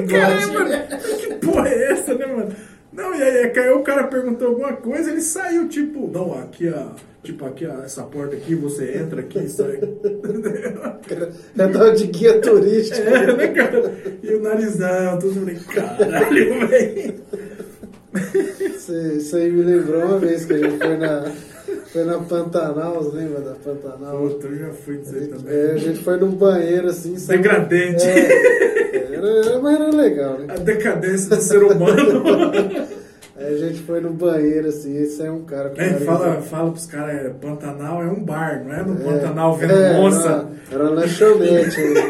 Caralho, 0.07 0.53
mano, 0.53 0.69
que 1.19 1.33
porra 1.45 1.67
é 1.67 1.91
essa, 1.91 2.15
né, 2.15 2.25
mano? 2.25 2.55
Não, 2.93 3.13
e 3.15 3.21
aí 3.21 3.49
caiu, 3.49 3.79
o 3.79 3.83
cara 3.83 4.07
perguntou 4.07 4.47
alguma 4.49 4.73
coisa, 4.73 5.11
ele 5.11 5.21
saiu, 5.21 5.67
tipo, 5.67 6.07
não, 6.07 6.39
aqui 6.39 6.69
a. 6.69 6.91
Tipo, 7.23 7.45
aqui 7.45 7.65
a, 7.65 7.81
essa 7.85 8.03
porta 8.03 8.35
aqui, 8.35 8.53
você 8.53 8.97
entra 8.97 9.21
aqui 9.21 9.39
e 9.39 9.49
sai. 9.49 9.79
É 11.57 11.67
da 11.67 11.89
de 11.89 12.07
guia 12.07 12.39
turística. 12.39 13.09
É, 13.09 13.35
né, 13.35 13.47
cara? 13.49 13.93
E 14.21 14.33
o 14.33 14.41
narizão, 14.41 15.19
tudo 15.19 15.45
bem, 15.45 15.55
caralho, 15.55 16.67
velho. 16.67 17.15
Isso, 18.59 18.93
isso 18.93 19.35
aí 19.35 19.51
me 19.51 19.63
lembrou 19.63 20.05
uma 20.05 20.19
vez 20.19 20.45
que 20.45 20.53
a 20.53 20.57
gente 20.57 20.77
foi 20.77 20.97
na, 20.97 21.31
foi 21.93 22.03
na 22.05 22.17
Pantanal, 22.17 23.11
lembra 23.13 23.39
da 23.41 23.51
Pantanal? 23.51 24.17
Puta, 24.17 24.47
eu 24.47 24.57
já 24.57 24.69
fui 24.73 24.97
dizer 24.97 25.27
também. 25.27 25.55
É, 25.55 25.71
a 25.73 25.77
gente 25.77 26.03
foi 26.03 26.17
num 26.17 26.31
banheiro 26.31 26.87
assim. 26.87 27.17
sabe? 27.17 27.37
Degradante. 27.37 28.03
É, 28.03 29.13
era, 29.13 29.27
era, 29.27 29.59
mas 29.61 29.75
era 29.79 29.89
legal, 29.95 30.39
né? 30.39 30.47
A 30.49 30.57
decadência 30.57 31.35
do 31.35 31.41
ser 31.41 31.63
humano. 31.63 32.23
Aí 33.35 33.55
a 33.55 33.57
gente 33.57 33.81
foi 33.81 33.99
no 33.99 34.11
banheiro 34.11 34.67
assim, 34.69 34.95
esse 34.95 35.21
é 35.23 35.29
um 35.31 35.43
cara 35.43 35.69
com 35.71 35.81
É, 35.81 35.93
fala, 35.95 36.41
fala 36.41 36.71
pros 36.71 36.85
caras, 36.85 37.15
é, 37.25 37.29
Pantanal 37.29 38.01
é 38.03 38.05
um 38.05 38.23
bar, 38.23 38.63
não 38.63 38.73
é 38.73 38.83
no 38.83 38.93
É, 38.93 39.03
Pantanal 39.03 39.55
vendo 39.57 39.73
é, 39.73 39.99
onça. 39.99 40.47
Era, 40.71 40.83
era 40.83 40.89
lanchonete. 40.89 41.81
né? 41.81 42.01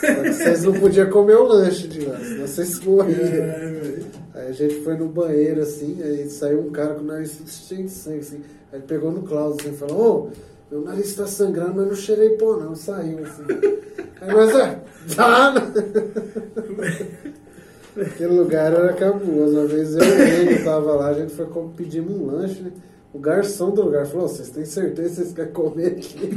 Vocês 0.32 0.64
não 0.64 0.72
podiam 0.72 1.08
comer 1.10 1.34
o 1.36 1.44
lanche 1.44 1.86
de 1.86 2.00
lá, 2.06 2.16
vocês 2.46 2.80
morriam. 2.80 3.20
É. 3.20 3.98
Aí 4.34 4.48
a 4.48 4.52
gente 4.52 4.82
foi 4.82 4.96
no 4.96 5.08
banheiro 5.08 5.60
assim, 5.62 6.02
aí 6.02 6.28
saiu 6.28 6.60
um 6.60 6.70
cara 6.70 6.94
com 6.94 7.02
o 7.02 7.04
nariz 7.04 7.40
cheio 7.46 7.84
de 7.84 7.90
sangue 7.90 8.20
assim. 8.20 8.40
Aí 8.72 8.78
ele 8.78 8.86
pegou 8.86 9.10
no 9.10 9.22
Klaus 9.22 9.56
assim 9.60 9.70
e 9.70 9.76
falou, 9.76 10.30
ô, 10.30 10.30
meu 10.70 10.82
nariz 10.82 11.14
tá 11.14 11.26
sangrando, 11.26 11.74
mas 11.74 11.86
não 11.86 11.94
cheirei 11.94 12.30
pó 12.30 12.56
não, 12.56 12.74
saiu 12.74 13.18
assim. 13.24 13.42
Aí 14.20 14.32
nós, 14.32 14.54
ah, 14.54 14.78
tá, 15.16 15.54
né? 15.54 15.72
Aquele 17.96 18.34
lugar 18.34 18.72
era 18.72 18.92
cabuloso. 18.92 19.58
Uma 19.58 19.66
vez 19.66 19.96
eu 19.96 20.02
e 20.02 20.40
ele 20.40 20.64
tava 20.64 20.94
lá, 20.94 21.08
a 21.08 21.14
gente 21.14 21.34
foi 21.34 21.46
pedimos 21.76 22.14
um 22.14 22.26
lanche, 22.26 22.62
né? 22.62 22.72
O 23.12 23.18
garçom 23.18 23.70
do 23.70 23.82
lugar 23.82 24.06
falou, 24.06 24.28
vocês 24.28 24.50
têm 24.50 24.64
certeza 24.64 25.08
que 25.08 25.14
vocês 25.16 25.32
querem 25.32 25.52
comer 25.52 25.86
aqui? 25.88 26.30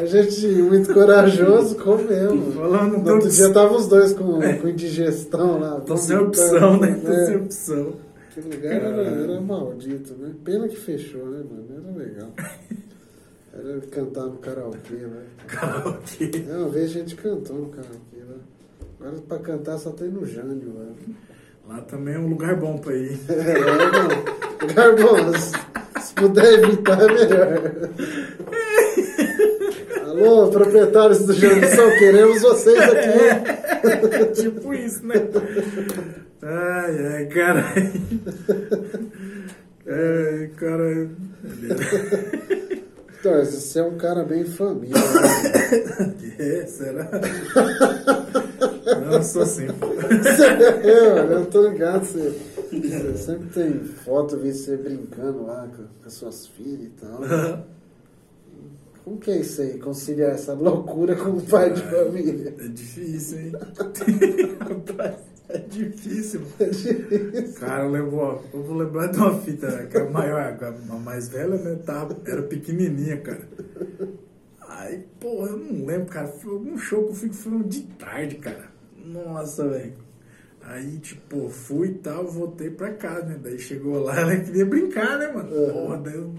A 0.00 0.04
gente, 0.04 0.46
muito 0.46 0.92
corajoso, 0.92 1.74
comeu. 1.76 2.52
Falando, 2.52 2.98
No 2.98 3.14
outro 3.14 3.30
dia 3.30 3.52
tava 3.52 3.74
os 3.74 3.86
dois 3.86 4.12
com, 4.12 4.40
com 4.60 4.68
indigestão 4.68 5.58
lá. 5.58 5.80
Tô 5.80 5.96
sem 5.96 6.16
opção, 6.18 6.78
né? 6.78 7.00
Tô 7.04 7.10
É. 7.12 7.26
sem 7.26 7.36
opção. 7.36 7.92
Aquele 8.30 8.54
lugar 8.56 8.72
era, 8.72 9.02
era 9.02 9.40
maldito, 9.40 10.14
né? 10.14 10.30
Pena 10.44 10.68
que 10.68 10.76
fechou, 10.76 11.24
né, 11.26 11.42
mano? 11.50 11.64
Era 11.70 12.04
legal. 12.04 12.28
Era 13.54 13.80
cantar 13.90 14.26
no 14.26 14.36
karaokê, 14.36 14.94
né? 14.94 15.22
Karaokê. 15.48 16.30
É, 16.50 16.56
uma 16.56 16.68
vez 16.68 16.90
a 16.90 16.94
gente 16.94 17.14
cantou 17.16 17.56
no 17.56 17.68
karaokê, 17.70 18.16
né? 18.18 18.36
Agora 19.00 19.16
pra 19.26 19.38
cantar 19.38 19.78
só 19.78 19.90
tem 19.90 20.08
no 20.08 20.26
Jânio, 20.26 20.74
né? 20.74 21.14
Lá 21.66 21.80
também 21.80 22.14
é 22.14 22.18
um 22.18 22.28
lugar 22.28 22.54
bom 22.56 22.76
pra 22.76 22.94
ir. 22.94 23.18
É, 23.30 23.58
lá 23.58 23.90
não. 23.92 24.68
Lugar 24.68 24.96
bom, 24.96 25.32
se, 25.38 25.52
se 26.06 26.14
puder 26.14 26.52
evitar 26.62 27.00
é 27.00 27.06
melhor. 27.06 27.72
Alô, 30.16 30.48
proprietários 30.48 31.26
do 31.26 31.34
só 31.34 31.98
queremos 31.98 32.40
vocês 32.40 32.78
aqui. 32.80 34.32
tipo 34.40 34.72
isso, 34.72 35.06
né? 35.06 35.14
Ai, 36.40 37.06
ai, 37.06 37.26
cara. 37.26 37.64
Ai, 39.86 40.50
cara. 40.56 41.10
Então, 43.20 43.44
você 43.44 43.78
é 43.78 43.82
um 43.82 43.98
cara 43.98 44.24
bem 44.24 44.46
família, 44.46 44.96
né? 44.96 46.14
É, 46.38 46.66
será? 46.66 47.10
Não, 49.10 49.22
sou 49.22 49.42
assim. 49.42 49.66
É, 49.66 51.12
olha, 51.12 51.32
eu 51.34 51.46
tô 51.46 51.68
ligado, 51.68 52.04
você, 52.06 52.34
você 52.72 53.16
sempre 53.18 53.48
tem 53.48 53.80
foto, 53.80 54.38
vi 54.38 54.54
você 54.54 54.78
brincando 54.78 55.44
lá 55.44 55.68
com, 55.68 55.82
com 55.82 56.06
as 56.06 56.14
suas 56.14 56.46
filhas 56.46 56.86
e 56.86 56.90
tal. 57.00 57.20
Como 59.06 59.20
que 59.20 59.30
é 59.30 59.38
isso 59.38 59.62
aí? 59.62 59.78
Conciliar 59.78 60.32
essa 60.32 60.52
loucura 60.52 61.14
com 61.14 61.30
o 61.30 61.40
pai 61.40 61.72
de 61.72 61.80
família? 61.80 62.52
É 62.58 62.66
difícil, 62.66 63.38
hein? 63.38 63.52
Rapaz, 64.58 65.14
é 65.48 65.58
difícil. 65.58 66.40
É 66.58 66.64
difícil. 66.64 67.54
Cara, 67.60 67.84
eu, 67.84 67.90
lembro, 67.92 68.42
eu 68.52 68.62
vou 68.64 68.76
lembrar 68.76 69.06
de 69.06 69.18
uma 69.18 69.40
fita 69.42 69.86
que 69.86 69.96
a 69.96 70.10
maior, 70.10 70.58
a 70.60 70.94
mais 70.96 71.28
velha, 71.28 71.56
né, 71.56 71.76
tava, 71.86 72.16
era 72.26 72.42
pequenininha, 72.42 73.18
cara. 73.18 73.48
Aí, 74.68 75.06
porra, 75.20 75.50
eu 75.50 75.58
não 75.58 75.86
lembro, 75.86 76.06
cara. 76.06 76.26
Foi 76.26 76.54
algum 76.54 76.76
show 76.76 77.04
que 77.04 77.10
eu 77.10 77.14
fui, 77.14 77.32
foi 77.32 77.62
de 77.62 77.82
tarde, 77.82 78.34
cara. 78.38 78.72
Nossa, 79.04 79.68
velho. 79.68 79.94
Aí, 80.62 80.98
tipo, 80.98 81.48
fui 81.48 81.90
e 81.90 81.94
tal, 81.94 82.26
voltei 82.26 82.70
pra 82.70 82.92
casa, 82.94 83.26
né? 83.26 83.38
Daí 83.40 83.56
chegou 83.56 84.02
lá, 84.02 84.18
ela 84.18 84.36
queria 84.36 84.66
brincar, 84.66 85.16
né, 85.16 85.28
mano? 85.28 85.48
Porra, 85.48 85.98
daí 85.98 86.14
eu 86.16 86.34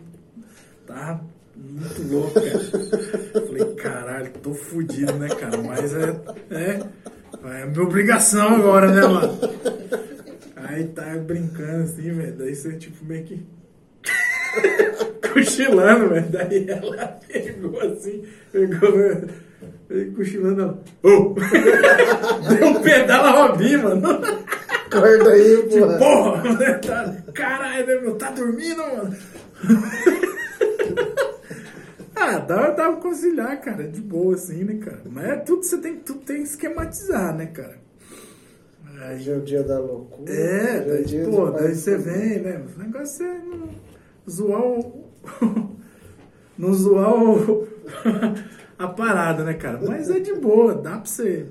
tava 0.85 1.36
muito 1.57 2.03
louco, 2.13 2.33
cara. 2.33 3.45
Falei, 3.47 3.75
caralho, 3.75 4.31
tô 4.41 4.53
fudido, 4.53 5.13
né, 5.13 5.27
cara? 5.29 5.57
Mas 5.61 5.93
é, 5.95 6.15
é, 6.51 6.79
é 7.61 7.65
minha 7.65 7.83
obrigação 7.83 8.55
agora, 8.55 8.91
né, 8.91 9.01
mano? 9.01 9.37
Aí 10.55 10.85
tá 10.85 11.03
brincando 11.17 11.83
assim, 11.83 12.11
velho. 12.11 12.35
Daí 12.37 12.55
você, 12.55 12.73
tipo, 12.73 13.05
meio 13.05 13.23
que. 13.23 13.45
cochilando, 15.33 16.09
velho. 16.09 16.27
Daí 16.29 16.69
ela 16.69 17.19
pegou 17.27 17.79
assim, 17.81 18.23
pegou. 18.51 18.91
Veio 19.89 20.13
cochilando, 20.13 20.61
ela. 20.61 20.83
Ô! 21.03 21.35
Deu 22.57 22.67
um 22.67 22.81
pedal 22.81 23.25
a 23.25 23.31
Robin, 23.47 23.77
mano. 23.77 24.07
Acorda 24.87 25.29
aí, 25.31 25.63
Tipo, 25.69 25.79
porra. 25.79 25.97
porra, 25.97 26.53
né? 26.53 26.73
Tá, 26.75 27.15
caralho, 27.33 28.01
meu? 28.01 28.15
Tá 28.15 28.31
dormindo, 28.31 28.77
mano? 28.77 29.15
Ah, 32.19 32.39
dá, 32.39 32.69
dá 32.71 32.91
pra 32.91 33.01
conciliar, 33.01 33.59
cara. 33.61 33.87
De 33.87 34.01
boa, 34.01 34.35
assim, 34.35 34.63
né, 34.63 34.75
cara? 34.83 35.01
Mas 35.09 35.25
é 35.25 35.35
tudo, 35.37 35.63
você 35.63 35.77
tem, 35.77 35.95
tudo 35.97 36.19
tem 36.21 36.37
que 36.37 36.43
esquematizar, 36.43 37.35
né, 37.35 37.45
cara? 37.47 37.77
Aí, 38.99 39.15
Hoje 39.15 39.31
é 39.31 39.35
o 39.37 39.41
dia 39.41 39.63
da 39.63 39.79
loucura. 39.79 40.31
é, 40.33 40.81
o 40.81 40.85
daí, 40.87 41.25
pô, 41.25 41.51
daí 41.51 41.75
você 41.75 41.97
vem, 41.97 42.39
né? 42.41 42.63
O 42.75 42.79
negócio 42.79 43.25
é 43.25 43.37
não 43.39 43.69
zoar 44.29 44.61
o. 44.63 45.05
não 46.57 46.73
zoar 46.73 47.13
o. 47.13 47.67
a 48.77 48.87
parada, 48.87 49.43
né, 49.43 49.53
cara? 49.53 49.79
Mas 49.85 50.09
é 50.09 50.19
de 50.19 50.33
boa, 50.33 50.73
dá 50.75 50.97
pra 50.97 51.05
você 51.05 51.45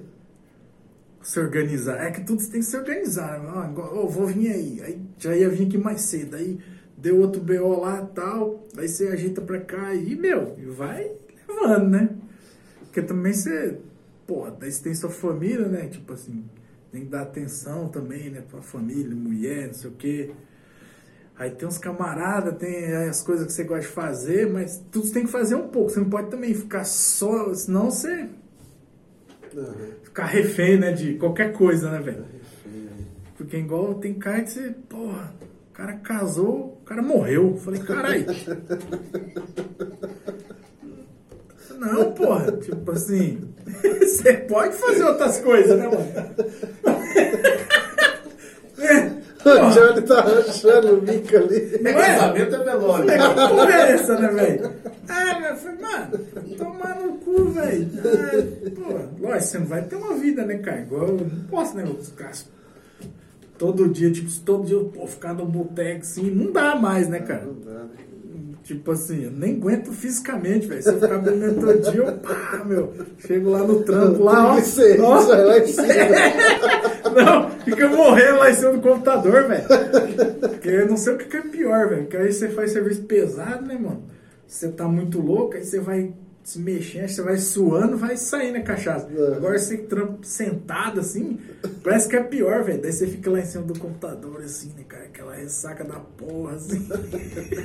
se 1.22 1.40
organizar. 1.40 2.04
É 2.04 2.10
que 2.10 2.24
tudo 2.24 2.40
você 2.40 2.50
tem 2.50 2.60
que 2.60 2.66
se 2.66 2.76
organizar. 2.76 3.40
né? 3.40 3.50
Ah, 3.54 3.68
igual, 3.70 3.96
ô, 3.96 4.08
vou 4.08 4.26
vir 4.26 4.52
aí. 4.52 4.80
Aí 4.84 5.00
já 5.18 5.34
ia 5.36 5.48
vir 5.48 5.66
aqui 5.66 5.78
mais 5.78 6.02
cedo. 6.02 6.36
Aí 6.36 6.58
deu 6.96 7.18
outro 7.20 7.40
BO 7.40 7.80
lá 7.80 8.02
e 8.02 8.14
tal. 8.14 8.66
Aí 8.76 8.88
você 8.88 9.08
ajeita 9.08 9.40
pra 9.40 9.60
cá 9.60 9.94
e, 9.94 10.14
meu, 10.16 10.54
e 10.58 10.64
vai 10.64 11.10
levando, 11.48 11.88
né? 11.88 12.10
Porque 12.80 13.02
também 13.02 13.32
você. 13.32 13.78
Pô, 14.26 14.50
daí 14.50 14.72
você 14.72 14.82
tem 14.82 14.94
sua 14.94 15.10
família, 15.10 15.68
né? 15.68 15.86
Tipo 15.86 16.12
assim, 16.12 16.44
tem 16.90 17.02
que 17.02 17.10
dar 17.10 17.22
atenção 17.22 17.88
também, 17.88 18.30
né? 18.30 18.42
Pra 18.50 18.60
família, 18.60 19.14
mulher, 19.14 19.68
não 19.68 19.74
sei 19.74 19.90
o 19.90 19.94
quê. 19.94 20.30
Aí 21.38 21.50
tem 21.50 21.68
uns 21.68 21.76
camaradas, 21.76 22.56
tem 22.56 22.86
as 22.94 23.22
coisas 23.22 23.46
que 23.46 23.52
você 23.52 23.62
gosta 23.62 23.82
de 23.82 23.88
fazer, 23.88 24.50
mas 24.50 24.82
tudo 24.90 25.06
você 25.06 25.12
tem 25.12 25.24
que 25.26 25.30
fazer 25.30 25.54
um 25.54 25.68
pouco. 25.68 25.90
Você 25.90 26.00
não 26.00 26.08
pode 26.08 26.30
também 26.30 26.54
ficar 26.54 26.84
só, 26.84 27.52
senão 27.52 27.90
você 27.90 28.28
Aham. 29.54 29.74
ficar 30.02 30.24
refém, 30.26 30.78
né? 30.78 30.92
De 30.92 31.14
qualquer 31.14 31.52
coisa, 31.52 31.90
né, 31.90 32.00
velho? 32.00 32.24
Porque 33.36 33.58
igual 33.58 33.94
tem 33.96 34.14
cara 34.14 34.40
que 34.42 34.50
você, 34.50 34.74
porra, 34.88 35.34
o 35.70 35.72
cara 35.74 35.92
casou, 35.98 36.75
cara 36.86 37.02
morreu. 37.02 37.50
Eu 37.52 37.56
falei, 37.58 37.80
caralho. 37.80 38.26
Não, 41.78 42.12
porra, 42.12 42.52
tipo 42.52 42.90
assim, 42.92 43.38
você 44.00 44.32
pode 44.32 44.74
fazer 44.76 45.04
outras 45.04 45.38
coisas, 45.40 45.78
né, 45.78 45.86
mano? 45.88 46.06
É, 48.78 49.16
O 49.46 49.70
Johnny 49.70 50.02
tá 50.02 50.22
rachando 50.22 50.94
o 50.94 51.00
bico 51.02 51.36
ali. 51.36 51.78
Não 51.80 51.90
É 51.90 51.94
é? 51.94 51.94
casamento 52.16 52.56
é 52.56 52.64
velório. 52.64 53.06
Que 53.06 53.16
porra 53.48 53.72
é 53.72 53.92
essa, 53.92 54.18
né, 54.18 54.28
velho? 54.28 54.72
Ah, 55.08 55.38
meu 55.40 55.56
filho, 55.56 55.80
mano, 55.80 56.18
tomar 56.58 56.96
no 57.00 57.12
cu, 57.18 57.44
velho. 57.50 57.88
Ah, 58.04 58.70
pô, 58.74 59.24
lógico, 59.24 59.42
você 59.44 59.58
não 59.60 59.66
vai 59.66 59.82
ter 59.82 59.94
uma 59.96 60.14
vida, 60.14 60.44
né, 60.44 60.58
cara? 60.58 60.80
Igual 60.80 61.08
eu 61.08 61.14
não 61.18 61.30
posso, 61.48 61.76
né, 61.76 61.84
os 61.84 62.08
caras. 62.08 62.48
Todo 63.58 63.88
dia, 63.88 64.10
tipo, 64.10 64.28
se 64.28 64.40
todo 64.40 64.64
dia 64.64 64.76
eu 64.76 64.84
pô, 64.84 65.06
ficar 65.06 65.34
no 65.34 65.46
boteco 65.46 66.00
assim, 66.00 66.30
não 66.30 66.52
dá 66.52 66.74
mais, 66.74 67.08
né, 67.08 67.20
cara? 67.20 67.44
Não 67.44 67.54
dá, 67.54 67.80
né? 67.84 68.06
Tipo 68.62 68.90
assim, 68.90 69.24
eu 69.24 69.30
nem 69.30 69.54
aguento 69.54 69.92
fisicamente, 69.92 70.66
velho. 70.66 70.82
Se 70.82 70.88
eu 70.88 71.00
ficar 71.00 71.18
bebendo 71.18 71.60
todo 71.60 71.92
dia, 71.92 72.00
eu 72.00 72.12
pá, 72.14 72.64
meu. 72.66 72.92
Chego 73.18 73.50
lá 73.50 73.60
no 73.60 73.82
trampo, 73.84 74.24
lá, 74.24 74.48
ó. 74.48 74.52
Triglicérides, 74.54 75.04
ó. 75.04 75.20
vai 75.20 75.44
lá 75.44 75.58
em 75.58 75.66
cima. 75.66 75.86
Não, 77.14 77.50
fica 77.64 77.88
morrendo 77.88 78.38
lá 78.38 78.50
em 78.50 78.54
cima 78.54 78.72
do 78.72 78.80
computador, 78.80 79.46
velho. 79.46 79.64
Porque 80.40 80.68
eu 80.68 80.88
não 80.88 80.96
sei 80.96 81.14
o 81.14 81.16
que 81.16 81.36
é 81.36 81.40
pior, 81.40 81.88
velho. 81.88 82.02
Porque 82.02 82.16
aí 82.16 82.32
você 82.32 82.48
faz 82.48 82.72
serviço 82.72 83.04
pesado, 83.04 83.64
né, 83.64 83.78
mano? 83.80 84.02
Você 84.46 84.68
tá 84.68 84.86
muito 84.86 85.20
louco, 85.20 85.54
aí 85.54 85.64
você 85.64 85.80
vai 85.80 86.12
se 86.46 86.60
mexendo, 86.60 87.08
você 87.08 87.22
vai 87.22 87.38
suando, 87.38 87.96
vai 87.96 88.16
saindo 88.16 88.58
a 88.58 88.62
cachaça. 88.62 89.08
Uhum. 89.08 89.34
Agora 89.34 89.58
você 89.58 89.78
trampa 89.78 90.18
sentado 90.22 91.00
assim, 91.00 91.40
parece 91.82 92.08
que 92.08 92.14
é 92.14 92.22
pior, 92.22 92.62
velho. 92.62 92.80
Daí 92.80 92.92
você 92.92 93.04
fica 93.08 93.28
lá 93.28 93.40
em 93.40 93.44
cima 93.44 93.64
do 93.64 93.76
computador, 93.76 94.40
assim, 94.42 94.72
né, 94.76 94.84
cara? 94.86 95.06
Aquela 95.06 95.34
ressaca 95.34 95.82
da 95.82 95.98
porra, 95.98 96.54
assim. 96.54 96.88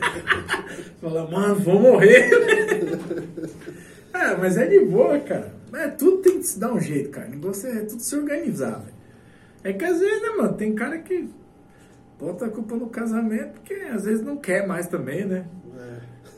Fala, 0.99 1.29
mano, 1.29 1.55
vou 1.57 1.79
morrer. 1.79 2.31
Ah, 4.11 4.35
mas 4.41 4.57
é 4.57 4.65
de 4.65 4.79
boa, 4.79 5.19
cara. 5.19 5.53
Mas 5.71 5.93
tudo 5.95 6.17
tem 6.23 6.39
que 6.39 6.47
se 6.47 6.59
dar 6.59 6.73
um 6.73 6.79
jeito, 6.79 7.11
cara. 7.11 7.27
O 7.27 7.31
negócio 7.31 7.69
é 7.69 7.81
tudo 7.81 8.01
se 8.01 8.15
organizar, 8.15 8.79
velho. 8.79 8.95
É 9.63 9.73
que 9.73 9.85
às 9.85 9.99
vezes, 9.99 10.23
né, 10.23 10.29
mano, 10.29 10.53
tem 10.53 10.73
cara 10.73 10.97
que 10.97 11.29
bota 12.19 12.47
a 12.47 12.49
culpa 12.49 12.75
no 12.75 12.87
casamento 12.87 13.51
porque 13.59 13.75
às 13.75 14.05
vezes 14.05 14.25
não 14.25 14.37
quer 14.37 14.65
mais 14.65 14.87
também, 14.87 15.23
né? 15.23 15.45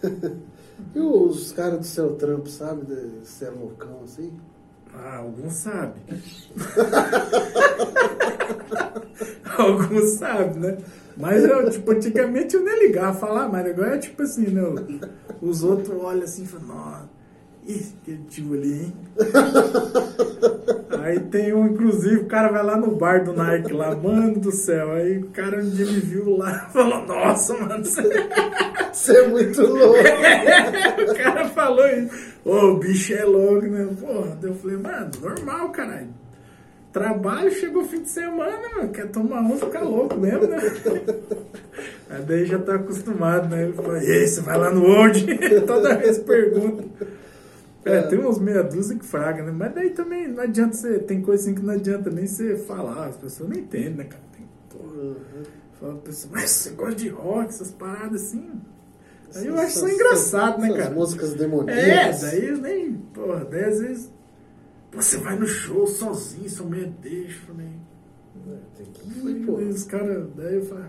É. 0.03 0.31
E 0.95 0.99
os 0.99 1.51
caras 1.51 1.79
do 1.79 1.85
seu 1.85 2.15
trampo, 2.15 2.47
sabe? 2.47 2.85
De 2.85 3.27
ser 3.27 3.49
loucão 3.49 4.01
assim? 4.03 4.31
Ah, 4.93 5.17
alguns 5.17 5.53
sabem. 5.53 6.03
alguns 9.57 10.09
sabem, 10.19 10.59
né? 10.59 10.77
Mas 11.17 11.43
eu, 11.43 11.69
tipo, 11.69 11.91
antigamente 11.91 12.55
eu 12.55 12.63
nem 12.63 12.87
ligava 12.87 13.17
falar, 13.17 13.49
mas 13.49 13.67
agora 13.67 13.95
é 13.95 13.99
tipo 13.99 14.21
assim, 14.21 14.47
né? 14.47 14.61
Os 15.41 15.63
outros 15.63 16.01
olham 16.01 16.23
assim 16.23 16.43
e 16.43 16.47
falam, 16.47 16.67
nossa, 16.67 17.09
esse 17.67 17.93
que 18.03 18.15
tio 18.29 18.53
ali, 18.53 18.85
hein? 18.85 18.93
Aí 21.03 21.19
tem 21.19 21.53
um, 21.53 21.67
inclusive, 21.67 22.15
o 22.17 22.25
cara 22.27 22.49
vai 22.49 22.63
lá 22.63 22.77
no 22.77 22.95
bar 22.95 23.25
do 23.25 23.33
Nike 23.33 23.73
lá, 23.73 23.93
mano 23.93 24.39
do 24.39 24.51
céu. 24.51 24.93
Aí 24.93 25.17
o 25.17 25.27
cara 25.31 25.61
um 25.61 25.69
dia 25.69 25.85
me 25.85 25.99
viu 25.99 26.37
lá 26.37 26.69
falou, 26.71 27.05
nossa, 27.05 27.57
mano, 27.57 27.83
você... 27.83 28.01
Você 28.93 29.17
é 29.17 29.27
muito 29.27 29.59
louco. 29.59 29.97
o 31.09 31.15
cara 31.15 31.49
falou 31.49 31.87
isso. 31.87 32.33
Ô, 32.45 32.55
o 32.57 32.77
bicho 32.77 33.11
é 33.13 33.25
louco, 33.25 33.65
né? 33.65 33.89
Porra, 33.99 34.37
eu 34.43 34.53
falei, 34.53 34.77
mano, 34.77 35.11
normal, 35.19 35.69
caralho. 35.71 36.09
Trabalho, 36.93 37.51
chegou 37.51 37.81
o 37.81 37.87
fim 37.87 38.03
de 38.03 38.09
semana, 38.09 38.61
mano, 38.75 38.89
quer 38.89 39.07
tomar 39.07 39.41
um, 39.41 39.57
fica 39.57 39.81
louco 39.81 40.15
mesmo, 40.15 40.45
né? 40.45 40.59
Aí 42.07 42.21
daí 42.21 42.45
já 42.45 42.59
tá 42.59 42.75
acostumado, 42.75 43.49
né? 43.49 43.63
Ele 43.63 43.73
falou, 43.73 43.97
e 43.97 44.11
aí, 44.11 44.27
você 44.27 44.41
vai 44.41 44.59
lá 44.59 44.69
no 44.69 44.85
Old? 44.85 45.25
Toda 45.65 45.97
vez 45.97 46.19
pergunta. 46.19 46.83
É, 47.85 48.01
tem 48.03 48.19
uns 48.19 48.39
meia 48.39 48.63
dúzia 48.63 48.97
que 48.97 49.05
fraga, 49.05 49.43
né? 49.43 49.51
Mas 49.51 49.73
daí 49.75 49.89
também 49.89 50.27
não 50.27 50.41
adianta 50.43 50.73
você. 50.75 50.99
Tem 50.99 51.21
coisa 51.21 51.43
assim 51.43 51.53
que 51.55 51.61
não 51.61 51.73
adianta 51.73 52.09
nem 52.09 52.25
você 52.25 52.55
falar, 52.55 53.07
as 53.07 53.17
pessoas 53.17 53.49
não 53.49 53.57
entendem, 53.57 53.89
né, 53.95 54.03
cara? 54.05 54.23
Tem, 54.37 54.47
porra. 54.69 55.15
Fala 55.79 55.93
pra 55.95 56.01
pessoa, 56.03 56.31
mas 56.33 56.49
você 56.49 56.69
gosta 56.71 56.95
de 56.95 57.09
rock, 57.09 57.49
essas 57.49 57.71
paradas 57.71 58.21
assim? 58.23 58.49
Aí 59.35 59.47
eu 59.47 59.55
acho 59.57 59.67
isso 59.69 59.79
Essas- 59.85 59.93
engraçado, 59.95 60.61
né, 60.61 60.67
essas 60.67 60.77
cara? 60.83 60.95
músicas 60.95 61.33
É, 61.33 61.37
demoníacas. 61.37 62.21
daí 62.21 62.45
eu 62.47 62.57
nem. 62.57 62.93
Porra, 63.13 63.45
daí 63.45 63.63
às 63.65 63.79
vezes. 63.79 64.13
Você 64.93 65.17
vai 65.17 65.35
no 65.37 65.47
show 65.47 65.87
sozinho, 65.87 66.47
só 66.49 66.63
meio 66.63 66.93
deixa. 67.01 67.39
Falei. 67.47 67.67
Tem 68.77 68.85
que 68.93 69.27
ir, 69.27 69.45
pô. 69.45 69.53
Os 69.53 69.83
caras. 69.85 70.27
Daí 70.37 70.55
eu 70.55 70.65
falei, 70.65 70.85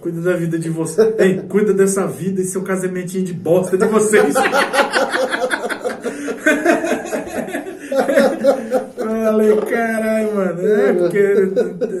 Cuida 0.00 0.20
da 0.20 0.36
vida 0.36 0.56
de 0.60 0.70
vocês. 0.70 1.12
Ei, 1.18 1.42
cuida 1.48 1.74
dessa 1.74 2.06
vida 2.06 2.40
e 2.40 2.44
seu 2.44 2.62
casamentinho 2.62 3.24
de 3.24 3.34
bosta 3.34 3.76
de 3.76 3.84
vocês. 3.86 4.32
Falei, 8.96 9.56
caralho, 9.56 10.34
mano. 10.34 10.66
É 10.66 10.92
porque 10.92 11.52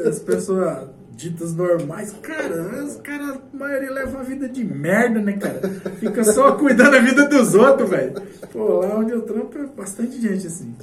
as 0.08 0.18
pessoas 0.20 0.88
ditas 1.14 1.54
normais, 1.54 2.12
cara, 2.20 2.84
os 2.84 2.96
caras, 2.96 3.36
a 3.36 3.56
maioria 3.56 3.92
leva 3.92 4.10
uma 4.16 4.24
vida 4.24 4.48
de 4.48 4.64
merda, 4.64 5.20
né, 5.20 5.34
cara? 5.34 5.60
Fica 6.00 6.24
só 6.24 6.52
cuidando 6.52 6.92
da 6.92 6.98
vida 6.98 7.28
dos 7.28 7.54
outros, 7.54 7.88
velho. 7.90 8.14
Pô, 8.52 8.80
lá 8.80 8.98
onde 8.98 9.12
eu 9.12 9.22
trampo 9.22 9.56
é 9.58 9.66
bastante 9.76 10.20
gente 10.20 10.46
assim. 10.46 10.74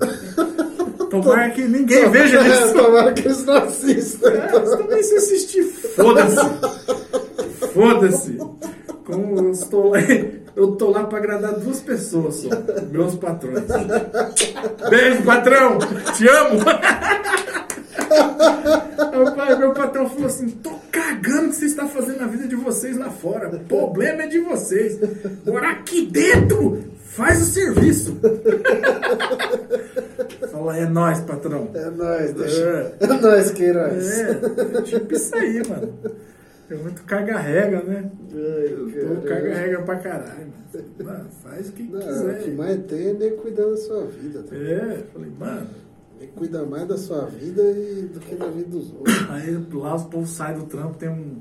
Tomara 1.09 1.49
que 1.49 1.63
ninguém 1.63 2.09
veja 2.09 2.39
É, 2.39 2.47
isso. 2.47 2.73
tomara 2.77 3.11
que 3.13 3.27
eles 3.27 3.43
não 3.43 3.55
assistam. 3.55 4.29
É, 4.29 4.51
mas 4.53 4.69
também 4.75 5.03
se 5.03 5.15
assistir, 5.15 5.63
foda-se. 5.63 6.49
Foda-se. 7.73 8.37
Como 9.05 9.39
eu 9.39 9.51
estou 9.51 9.89
lá, 9.89 9.99
eu 10.55 10.71
tô 10.73 10.89
lá 10.91 11.03
pra 11.05 11.17
agradar 11.19 11.53
duas 11.59 11.79
pessoas 11.81 12.35
só, 12.35 12.49
meus 12.91 13.15
patrões. 13.15 13.63
Beijo, 14.89 15.23
patrão! 15.23 15.77
Te 16.15 16.27
amo! 16.27 16.59
Meu, 19.11 19.31
pai, 19.35 19.57
meu 19.57 19.73
patrão 19.73 20.09
falou 20.09 20.25
assim: 20.27 20.49
tô 20.49 20.71
cagando 20.91 21.47
o 21.47 21.49
que 21.49 21.55
você 21.55 21.65
está 21.65 21.85
fazendo 21.87 22.19
na 22.21 22.27
vida 22.27 22.47
de 22.47 22.55
vocês 22.55 22.97
lá 22.97 23.09
fora. 23.09 23.49
O 23.55 23.59
problema 23.59 24.23
é 24.23 24.27
de 24.27 24.39
vocês. 24.39 24.97
Agora 25.45 25.71
aqui 25.71 26.05
dentro, 26.05 26.83
faz 27.05 27.41
o 27.41 27.45
serviço. 27.45 28.17
Fala, 30.51 30.77
é 30.77 30.85
nóis, 30.87 31.19
patrão. 31.21 31.69
É 31.73 31.89
nóis, 31.89 32.29
É. 32.29 32.33
deixa. 32.33 32.93
É 32.99 33.07
nóis, 33.07 33.51
Queiroz. 33.51 34.19
É, 34.19 34.33
tipo 34.83 35.13
isso 35.13 35.35
aí, 35.35 35.61
mano. 35.67 35.93
É 36.69 36.75
muito 36.75 37.03
caga-rega, 37.03 37.81
né? 37.83 38.11
Ai, 38.31 38.69
Tô 38.75 38.91
caramba. 38.91 39.21
caga-rega 39.27 39.81
pra 39.81 39.95
caralho. 39.97 40.47
Mano, 41.03 41.29
faz 41.43 41.69
o 41.69 41.71
que 41.73 41.83
Não, 41.83 41.99
quiser. 41.99 42.39
o 42.39 42.43
que 42.43 42.51
mais 42.51 42.85
tem 42.85 43.07
é 43.09 43.13
nem 43.13 43.35
cuidar 43.37 43.65
da 43.65 43.77
sua 43.77 44.05
vida. 44.05 44.43
Tá? 44.43 44.55
É, 44.55 45.03
falei, 45.11 45.31
mano. 45.39 45.67
Nem 46.19 46.27
cuida 46.29 46.63
mais 46.65 46.87
da 46.87 46.97
sua 46.97 47.25
vida 47.25 47.61
e 47.63 48.09
do 48.13 48.19
que 48.19 48.35
da 48.35 48.47
vida 48.49 48.69
dos 48.69 48.93
outros. 48.93 49.29
Aí 49.31 49.65
lá 49.71 49.95
os 49.95 50.03
povos 50.03 50.29
saem 50.29 50.57
do 50.59 50.65
trampo, 50.65 50.95
tem 50.97 51.09
um. 51.09 51.37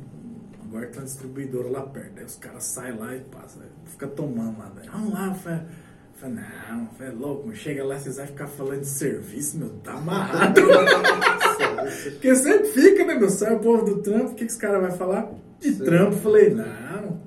Agora 0.66 0.86
tem 0.86 1.00
uma 1.00 1.04
distribuidora 1.06 1.68
lá 1.68 1.82
perto. 1.82 2.18
Aí 2.20 2.24
os 2.24 2.36
caras 2.36 2.62
saem 2.64 2.96
lá 2.98 3.14
e 3.14 3.20
passam. 3.20 3.62
Fica 3.84 4.06
tomando 4.06 4.56
lá. 4.58 4.72
Daí, 4.76 4.88
Vamos 4.88 5.12
lá, 5.12 5.34
Fé. 5.34 5.62
Falei, 6.20 6.34
não, 6.68 7.06
é 7.06 7.10
louco. 7.10 7.54
Chega 7.54 7.84
lá, 7.84 7.96
vocês 7.96 8.16
vão 8.16 8.26
ficar 8.26 8.48
falando 8.48 8.80
de 8.80 8.88
serviço, 8.88 9.56
meu. 9.56 9.68
Tá 9.84 9.92
amarrado. 9.92 10.60
Porque 12.10 12.34
sempre 12.34 12.68
fica, 12.68 13.04
né, 13.06 13.14
meu? 13.14 13.30
Sai 13.30 13.54
o 13.54 13.60
povo 13.60 13.84
do 13.84 14.02
trampo, 14.02 14.32
o 14.32 14.34
que, 14.34 14.44
que 14.44 14.52
os 14.52 14.58
caras 14.58 14.80
vão 14.80 14.98
falar? 14.98 15.30
De 15.60 15.76
trampo. 15.76 16.16
Falei, 16.16 16.50
não. 16.50 17.20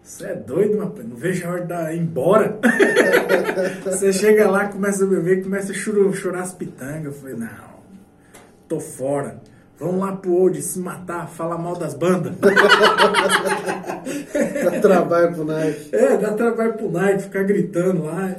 Você 0.00 0.26
é 0.26 0.34
doido, 0.36 0.78
rapaz. 0.78 1.06
Não 1.06 1.16
vejo 1.16 1.46
a 1.46 1.50
hora 1.50 1.66
de 1.66 1.96
ir 1.96 1.98
embora. 1.98 2.60
Você 3.84 4.12
chega 4.12 4.48
lá, 4.48 4.68
começa 4.68 5.04
a 5.04 5.06
beber, 5.06 5.42
começa 5.42 5.72
a 5.72 5.74
chorar, 5.74 6.12
chorar 6.12 6.42
as 6.42 6.54
pitangas. 6.54 7.06
Eu 7.06 7.12
falei, 7.12 7.34
não, 7.34 7.82
tô 8.68 8.78
fora. 8.78 9.42
Vamos 9.78 10.00
lá 10.00 10.16
pro 10.16 10.32
Old 10.32 10.60
se 10.60 10.78
matar, 10.80 11.28
falar 11.28 11.56
mal 11.56 11.76
das 11.76 11.94
bandas. 11.94 12.34
Dá 14.64 14.80
trabalho 14.80 15.34
pro 15.34 15.44
Nike. 15.44 15.94
É, 15.94 16.16
dá 16.16 16.32
trabalho 16.34 16.74
pro 16.74 16.90
Nike 16.90 17.22
ficar 17.22 17.44
gritando 17.44 18.04
lá. 18.04 18.34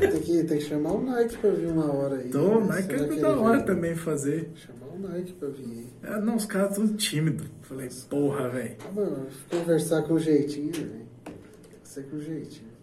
Tem 0.00 0.20
que, 0.20 0.42
tem 0.44 0.58
que 0.58 0.64
chamar 0.64 0.92
o 0.92 1.02
Nike 1.02 1.36
pra 1.38 1.50
vir 1.50 1.68
uma 1.68 1.92
hora 1.92 2.16
aí. 2.16 2.28
Então, 2.28 2.60
né? 2.60 2.80
Nike 2.80 2.94
é 2.94 3.20
da 3.20 3.36
hora 3.38 3.58
vem? 3.58 3.66
também 3.66 3.94
fazer. 3.94 4.50
Chamar 4.56 4.92
o 4.92 4.98
Nike 5.08 5.32
pra 5.34 5.48
vir. 5.48 5.86
É, 6.02 6.20
não, 6.20 6.34
os 6.34 6.46
caras 6.46 6.74
tudo 6.74 6.94
tímidos. 6.94 7.46
Falei, 7.62 7.88
porra, 8.10 8.48
velho. 8.48 8.76
Ah, 8.84 8.92
Mano, 8.92 9.26
conversar 9.48 10.02
com 10.02 10.18
jeitinho, 10.18 10.72
velho. 10.72 11.06
Ser 11.84 12.04
com 12.04 12.18
jeitinho. 12.18 12.75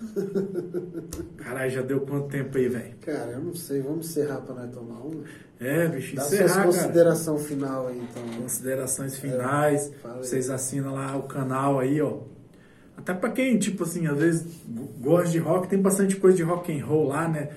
Caralho, 1.38 1.70
já 1.70 1.82
deu 1.82 2.00
quanto 2.02 2.28
tempo 2.28 2.56
aí, 2.56 2.68
velho? 2.68 2.94
Cara, 3.00 3.32
eu 3.32 3.40
não 3.40 3.54
sei. 3.54 3.80
Vamos 3.80 4.08
encerrar 4.08 4.40
pra 4.40 4.54
nós 4.54 4.70
tomar 4.72 5.00
uma? 5.00 5.24
É, 5.60 5.88
bicho, 5.88 6.14
Dá 6.14 6.22
encerrar, 6.22 6.48
suas 6.48 6.52
cara. 6.56 6.66
consideração 6.86 7.38
final 7.38 7.86
aí, 7.88 7.98
então. 7.98 8.22
Considerações 8.42 9.16
finais. 9.18 9.92
fala 10.02 10.14
aí. 10.16 10.24
Vocês 10.24 10.50
assinam 10.50 10.94
lá 10.94 11.16
o 11.16 11.24
canal 11.24 11.78
aí, 11.80 12.00
ó. 12.00 12.20
Até 12.96 13.14
pra 13.14 13.30
quem, 13.30 13.58
tipo 13.58 13.84
assim, 13.84 14.06
às 14.06 14.18
vezes 14.18 14.46
go- 14.68 14.88
gosta 15.00 15.30
de 15.30 15.38
rock, 15.38 15.68
tem 15.68 15.80
bastante 15.80 16.16
coisa 16.16 16.36
de 16.36 16.42
rock 16.42 16.72
and 16.76 16.84
roll 16.84 17.08
lá, 17.08 17.28
né? 17.28 17.50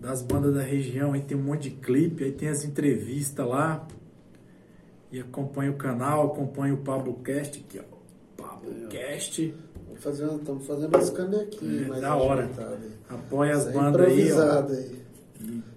Das 0.00 0.22
bandas 0.22 0.54
da 0.54 0.62
região, 0.62 1.12
aí 1.12 1.20
tem 1.22 1.36
um 1.36 1.42
monte 1.42 1.70
de 1.70 1.76
clipe, 1.76 2.24
aí 2.24 2.32
tem 2.32 2.48
as 2.48 2.64
entrevistas 2.64 3.46
lá. 3.46 3.86
E 5.12 5.20
acompanha 5.20 5.70
o 5.70 5.76
canal, 5.76 6.26
acompanha 6.32 6.74
o 6.74 6.78
Pablo 6.78 7.14
Cast 7.22 7.64
aqui, 7.66 7.78
ó. 7.80 7.96
Pabocast. 8.42 9.42
Vamos 9.48 9.65
fazer 10.00 10.24
uma- 10.24 10.36
Estamos 10.36 10.66
fazendo 10.66 10.94
umas 10.94 11.10
canequinhas 11.10 11.96
É, 11.96 12.00
da 12.00 12.14
hora. 12.16 12.48
Apoia 13.08 13.54
as 13.54 13.66
é 13.66 13.72
bandas 13.72 14.06
aí, 14.06 14.32
ó. 14.32 14.64
aí. 14.68 14.96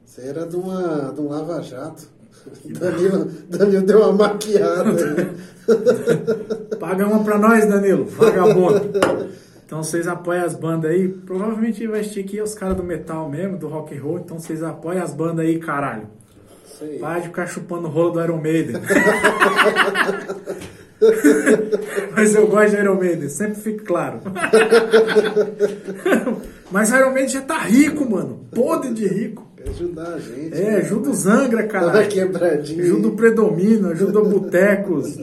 Isso 0.06 0.22
aí 0.22 0.28
era 0.28 0.46
de, 0.46 0.56
uma, 0.56 1.12
de 1.14 1.22
um 1.22 1.30
lava-jato. 1.30 2.04
Danilo, 2.66 3.26
Danilo 3.50 3.82
deu 3.86 4.00
uma 4.00 4.14
maquiada 4.14 4.90
aí. 4.90 5.36
Paga 6.80 7.06
uma 7.08 7.24
pra 7.24 7.38
nós, 7.38 7.66
Danilo, 7.68 8.06
vagabundo. 8.06 8.90
Então 9.66 9.84
vocês 9.84 10.08
apoiam 10.08 10.46
as 10.46 10.56
bandas 10.56 10.90
aí. 10.90 11.08
Provavelmente 11.10 11.86
vai 11.86 12.00
aqui 12.00 12.42
os 12.42 12.56
caras 12.56 12.76
do 12.78 12.84
metal 12.84 13.30
mesmo, 13.30 13.58
do 13.58 13.68
rock 13.68 13.96
and 13.96 14.02
roll. 14.02 14.18
Então 14.20 14.40
vocês 14.40 14.64
apoiam 14.64 15.04
as 15.04 15.14
bandas 15.14 15.46
aí, 15.46 15.60
caralho. 15.60 16.08
Para 17.00 17.20
de 17.20 17.28
ficar 17.28 17.46
chupando 17.46 17.88
o 17.88 17.92
rolo 17.92 18.12
do 18.12 18.22
Iron 18.24 18.40
Maiden. 18.42 18.78
Mas 22.16 22.36
eu 22.36 22.48
gosto 22.48 22.72
de 22.72 22.78
Iron 22.82 22.96
Maiden, 22.96 23.30
sempre 23.30 23.62
fica 23.62 23.84
claro. 23.86 24.20
Mas 26.72 26.90
Iron 26.92 27.12
Maiden 27.12 27.30
já 27.30 27.42
tá 27.42 27.60
rico, 27.60 28.10
mano. 28.10 28.42
Podre 28.54 28.94
de 28.94 29.08
rico. 29.08 29.48
Quer 29.56 29.70
ajudar 29.70 30.14
a 30.14 30.20
gente. 30.20 30.54
É, 30.56 30.72
né? 30.72 30.76
ajuda 30.78 31.10
o 31.10 31.14
Zangra, 31.14 31.64
cara. 31.68 32.06
quebradinha. 32.08 32.84
Ajuda 32.84 33.08
o 33.08 33.16
Predomínio, 33.16 33.90
ajuda 33.90 34.20
o 34.20 34.30
Botecos, 34.30 35.18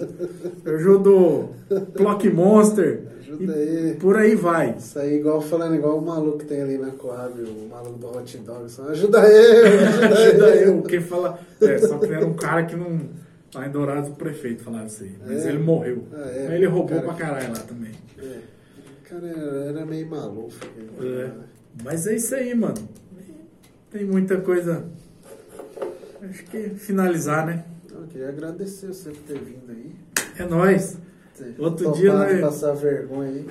ajuda 0.64 1.10
o 1.10 1.50
Clock 1.94 2.28
Monster. 2.30 3.02
Ajuda 3.20 3.52
aí. 3.52 3.96
por 4.00 4.16
aí 4.16 4.34
vai. 4.34 4.74
Isso 4.78 4.98
aí, 4.98 5.16
igual 5.16 5.40
falando, 5.40 5.74
igual 5.74 5.98
o 5.98 6.04
maluco 6.04 6.38
que 6.38 6.46
tem 6.46 6.62
ali 6.62 6.78
na 6.78 6.90
Coab, 6.90 7.32
o 7.40 7.68
maluco 7.68 7.98
do 7.98 8.06
hot 8.08 8.38
dog. 8.38 8.70
Só 8.70 8.88
ajuda 8.88 9.18
eu, 9.28 9.66
ajuda, 9.86 10.06
Ajuda 10.06 10.46
eu. 10.56 10.76
eu. 10.76 10.82
Quem 10.82 11.00
fala. 11.00 11.38
É, 11.60 11.78
só 11.78 11.98
que 11.98 12.12
era 12.12 12.26
um 12.26 12.34
cara 12.34 12.64
que 12.64 12.76
não. 12.76 13.00
Lá 13.56 13.66
em 13.66 13.70
Dourados 13.70 14.10
o 14.10 14.14
prefeito 14.14 14.62
falava 14.62 14.84
isso 14.86 15.02
aí. 15.02 15.12
Mas 15.26 15.46
É? 15.46 15.48
ele 15.48 15.58
morreu. 15.58 16.04
Ah, 16.12 16.28
é? 16.28 16.42
Mas 16.44 16.52
ele 16.52 16.66
roubou 16.66 17.00
Cara, 17.00 17.02
pra 17.02 17.14
caralho 17.14 17.48
lá 17.48 17.60
também. 17.60 17.92
É. 18.18 18.22
O 19.00 19.08
cara 19.08 19.26
era, 19.68 19.86
meio 19.86 20.06
maluco. 20.10 20.52
É. 21.00 21.30
Mas 21.82 22.06
é 22.06 22.16
isso 22.16 22.34
aí, 22.34 22.54
mano. 22.54 22.86
Tem 23.90 24.04
muita 24.04 24.36
coisa. 24.42 24.84
Acho 26.28 26.44
que 26.44 26.68
finalizar, 26.70 27.46
né? 27.46 27.64
Eu 27.90 28.02
queria 28.08 28.28
agradecer 28.28 28.88
você 28.88 29.08
por 29.10 29.22
ter 29.22 29.38
vindo 29.38 29.70
aí. 29.70 29.94
É 30.38 30.44
nóis. 30.44 30.98
Outro 31.58 31.92
dia, 31.92 32.12
né? 32.14 32.40
passar 32.40 32.74
vergonha 32.74 33.30
aí. 33.30 33.46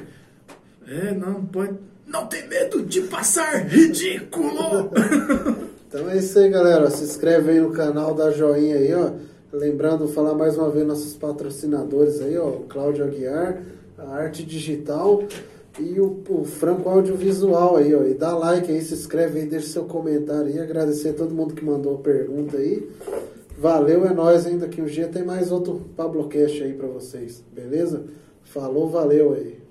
É, 0.87 1.11
não, 1.13 1.45
pode. 1.45 1.73
Não 2.05 2.27
tem 2.27 2.47
medo 2.47 2.83
de 2.83 3.01
passar 3.01 3.65
ridículo! 3.65 4.91
Então 5.87 6.09
é 6.09 6.17
isso 6.17 6.37
aí, 6.39 6.49
galera. 6.49 6.89
Se 6.91 7.05
inscreve 7.05 7.51
aí 7.51 7.59
no 7.61 7.71
canal, 7.71 8.13
dá 8.13 8.29
joinha 8.29 8.75
aí, 8.75 8.93
ó. 8.93 9.11
Lembrando, 9.57 10.05
falar 10.09 10.33
mais 10.33 10.57
uma 10.57 10.69
vez 10.69 10.85
nossos 10.85 11.13
patrocinadores 11.13 12.21
aí, 12.21 12.37
ó. 12.37 12.49
O 12.49 12.65
Cláudio 12.67 13.05
Aguiar, 13.05 13.63
a 13.97 14.03
Arte 14.13 14.45
Digital 14.45 15.23
e 15.79 15.97
o, 15.97 16.21
o 16.27 16.43
Franco 16.43 16.89
Audiovisual 16.89 17.77
aí, 17.77 17.95
ó. 17.95 18.03
E 18.03 18.13
dá 18.13 18.35
like 18.37 18.69
aí, 18.69 18.81
se 18.81 18.93
inscreve 18.93 19.39
aí, 19.39 19.45
deixa 19.45 19.67
seu 19.67 19.85
comentário 19.85 20.47
aí. 20.47 20.59
Agradecer 20.59 21.09
a 21.09 21.13
todo 21.13 21.33
mundo 21.33 21.53
que 21.53 21.63
mandou 21.63 21.99
pergunta 21.99 22.57
aí. 22.57 22.85
Valeu, 23.57 24.05
é 24.05 24.13
nóis, 24.13 24.45
hein? 24.45 24.57
Daqui 24.57 24.81
um 24.81 24.85
dia 24.85 25.07
tem 25.07 25.23
mais 25.23 25.49
outro 25.53 25.85
Pablocast 25.95 26.61
aí 26.61 26.73
pra 26.73 26.87
vocês, 26.87 27.41
beleza? 27.53 28.03
Falou, 28.43 28.89
valeu 28.89 29.33
aí. 29.35 29.64